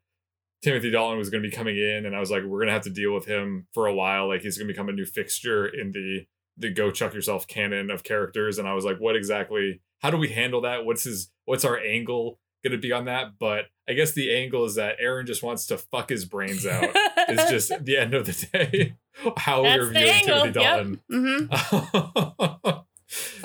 Timothy 0.63 0.91
Dalton 0.91 1.19
was 1.19 1.31
going 1.31 1.43
to 1.43 1.49
be 1.49 1.55
coming 1.55 1.77
in, 1.77 2.07
and 2.07 2.15
I 2.15 2.21
was 2.21 2.31
like, 2.31 2.45
we're 2.45 2.61
gonna 2.61 2.73
have 2.73 2.83
to 2.83 2.91
deal 2.91 3.13
with 3.13 3.27
him 3.27 3.67
for 3.73 3.87
a 3.87 3.95
while. 3.95 4.29
Like 4.29 4.43
he's 4.43 4.59
gonna 4.59 4.69
become 4.69 4.89
a 4.89 4.93
new 4.93 5.07
fixture 5.07 5.67
in 5.67 5.91
the 5.93 6.27
the 6.57 6.71
Go 6.71 6.91
Chuck 6.91 7.15
Yourself 7.15 7.47
canon 7.47 7.91
of 7.91 8.03
characters. 8.05 8.59
And 8.59 8.69
I 8.69 8.75
was 8.75 8.85
like, 8.85 8.99
what 8.99 9.17
exactly? 9.17 9.81
How 10.01 10.11
do 10.11 10.17
we 10.17 10.29
handle 10.29 10.61
that? 10.63 10.85
What's 10.85 11.05
his? 11.05 11.31
What's 11.45 11.65
our 11.65 11.79
angle 11.79 12.39
gonna 12.65 12.79
be 12.79 12.93
on 12.93 13.07
that? 13.07 13.39
But 13.39 13.67
I 13.89 13.95
guess 13.95 14.13
the 14.13 14.35
angle 14.35 14.65
is 14.65 14.75
that 14.77 14.97
Aaron 15.01 15.27
just 15.27 15.43
wants 15.43 15.67
to 15.67 15.79
fuck 15.79 16.09
his 16.11 16.25
brains 16.25 16.67
out. 16.67 16.91
it's 17.29 17.51
just 17.51 17.85
the 17.85 17.97
end 17.97 18.15
of 18.15 18.27
the 18.27 18.47
day 18.53 18.95
how 19.37 19.63
That's 19.63 19.79
we're 19.79 19.91
viewing. 19.91 20.25
Timothy 20.25 20.47
Yep. 20.47 20.55
Dalton. 20.55 21.01
hmm 21.11 22.73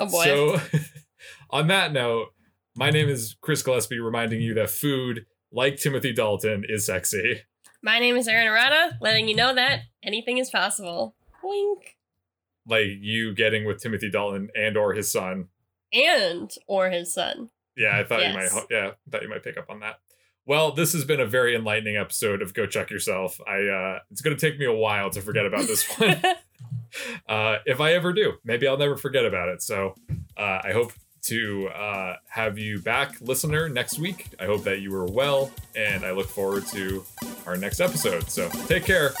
Oh, 0.00 0.06
boy. 0.06 0.24
So, 0.24 0.60
on 1.50 1.66
that 1.66 1.92
note, 1.92 2.28
my 2.74 2.88
name 2.90 3.08
is 3.10 3.36
Chris 3.42 3.62
Gillespie, 3.62 3.98
reminding 3.98 4.40
you 4.40 4.54
that 4.54 4.70
food, 4.70 5.26
like 5.52 5.76
Timothy 5.76 6.12
Dalton, 6.14 6.64
is 6.66 6.86
sexy. 6.86 7.42
My 7.82 7.98
name 7.98 8.16
is 8.16 8.28
aaron 8.28 8.46
Arata, 8.46 8.92
letting 9.02 9.28
you 9.28 9.36
know 9.36 9.54
that 9.54 9.80
anything 10.02 10.38
is 10.38 10.48
possible. 10.50 11.14
Wink. 11.42 11.97
Like 12.68 12.86
you 13.00 13.34
getting 13.34 13.64
with 13.64 13.80
Timothy 13.80 14.10
Dalton 14.10 14.50
and 14.54 14.76
or 14.76 14.92
his 14.94 15.10
son. 15.10 15.48
And 15.92 16.52
or 16.66 16.90
his 16.90 17.12
son. 17.12 17.50
Yeah, 17.76 17.98
I 17.98 18.04
thought 18.04 18.26
you 18.26 18.34
might. 18.34 18.50
Yeah, 18.70 18.88
I 18.88 19.10
thought 19.10 19.22
you 19.22 19.28
might 19.28 19.44
pick 19.44 19.56
up 19.56 19.70
on 19.70 19.80
that. 19.80 20.00
Well, 20.48 20.72
this 20.72 20.94
has 20.94 21.04
been 21.04 21.20
a 21.20 21.26
very 21.26 21.54
enlightening 21.54 21.96
episode 21.96 22.40
of 22.40 22.54
Go 22.54 22.66
Chuck 22.66 22.90
Yourself. 22.90 23.38
I 23.46 23.66
uh 23.66 23.98
it's 24.10 24.22
gonna 24.22 24.36
take 24.36 24.58
me 24.58 24.64
a 24.64 24.72
while 24.72 25.10
to 25.10 25.20
forget 25.20 25.44
about 25.44 25.66
this 25.66 25.86
one. 25.98 26.22
uh 27.28 27.58
if 27.66 27.80
I 27.80 27.92
ever 27.92 28.14
do, 28.14 28.32
maybe 28.44 28.66
I'll 28.66 28.78
never 28.78 28.96
forget 28.96 29.26
about 29.26 29.50
it. 29.50 29.62
So 29.62 29.94
uh 30.38 30.60
I 30.64 30.72
hope 30.72 30.92
to 31.24 31.68
uh 31.68 32.16
have 32.30 32.58
you 32.58 32.80
back, 32.80 33.20
listener, 33.20 33.68
next 33.68 33.98
week. 33.98 34.28
I 34.40 34.46
hope 34.46 34.64
that 34.64 34.80
you 34.80 34.90
were 34.90 35.04
well, 35.04 35.52
and 35.76 36.02
I 36.02 36.12
look 36.12 36.28
forward 36.28 36.66
to 36.68 37.04
our 37.46 37.58
next 37.58 37.80
episode. 37.80 38.30
So 38.30 38.48
take 38.66 38.84
care. 38.84 39.12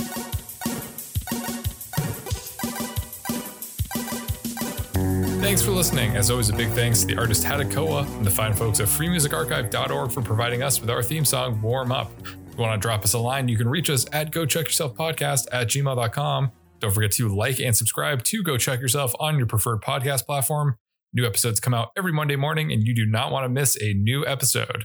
Thanks 5.48 5.62
for 5.62 5.70
listening. 5.70 6.14
As 6.14 6.30
always, 6.30 6.50
a 6.50 6.52
big 6.52 6.68
thanks 6.72 7.00
to 7.00 7.06
the 7.06 7.16
artist 7.16 7.42
Hadakoa 7.42 8.06
and 8.18 8.26
the 8.26 8.30
fine 8.30 8.52
folks 8.52 8.80
at 8.80 8.86
freemusicarchive.org 8.86 10.12
for 10.12 10.20
providing 10.20 10.62
us 10.62 10.78
with 10.78 10.90
our 10.90 11.02
theme 11.02 11.24
song, 11.24 11.58
Warm 11.62 11.90
Up. 11.90 12.12
If 12.20 12.34
you 12.34 12.58
want 12.58 12.78
to 12.78 12.86
drop 12.86 13.02
us 13.02 13.14
a 13.14 13.18
line, 13.18 13.48
you 13.48 13.56
can 13.56 13.66
reach 13.66 13.88
us 13.88 14.04
at 14.12 14.30
go 14.30 14.44
check 14.44 14.66
yourself 14.66 14.94
podcast 14.94 15.46
at 15.50 15.68
gmail.com. 15.68 16.52
Don't 16.80 16.92
forget 16.92 17.12
to 17.12 17.34
like 17.34 17.60
and 17.60 17.74
subscribe 17.74 18.24
to 18.24 18.42
Go 18.42 18.58
Chuck 18.58 18.78
Yourself 18.78 19.14
on 19.18 19.38
your 19.38 19.46
preferred 19.46 19.80
podcast 19.80 20.26
platform. 20.26 20.76
New 21.14 21.24
episodes 21.24 21.60
come 21.60 21.72
out 21.72 21.92
every 21.96 22.12
Monday 22.12 22.36
morning, 22.36 22.70
and 22.70 22.86
you 22.86 22.94
do 22.94 23.06
not 23.06 23.32
want 23.32 23.46
to 23.46 23.48
miss 23.48 23.74
a 23.80 23.94
new 23.94 24.26
episode. 24.26 24.84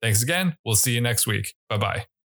Thanks 0.00 0.22
again. 0.22 0.56
We'll 0.64 0.76
see 0.76 0.94
you 0.94 1.02
next 1.02 1.26
week. 1.26 1.52
Bye 1.68 1.76
bye. 1.76 2.17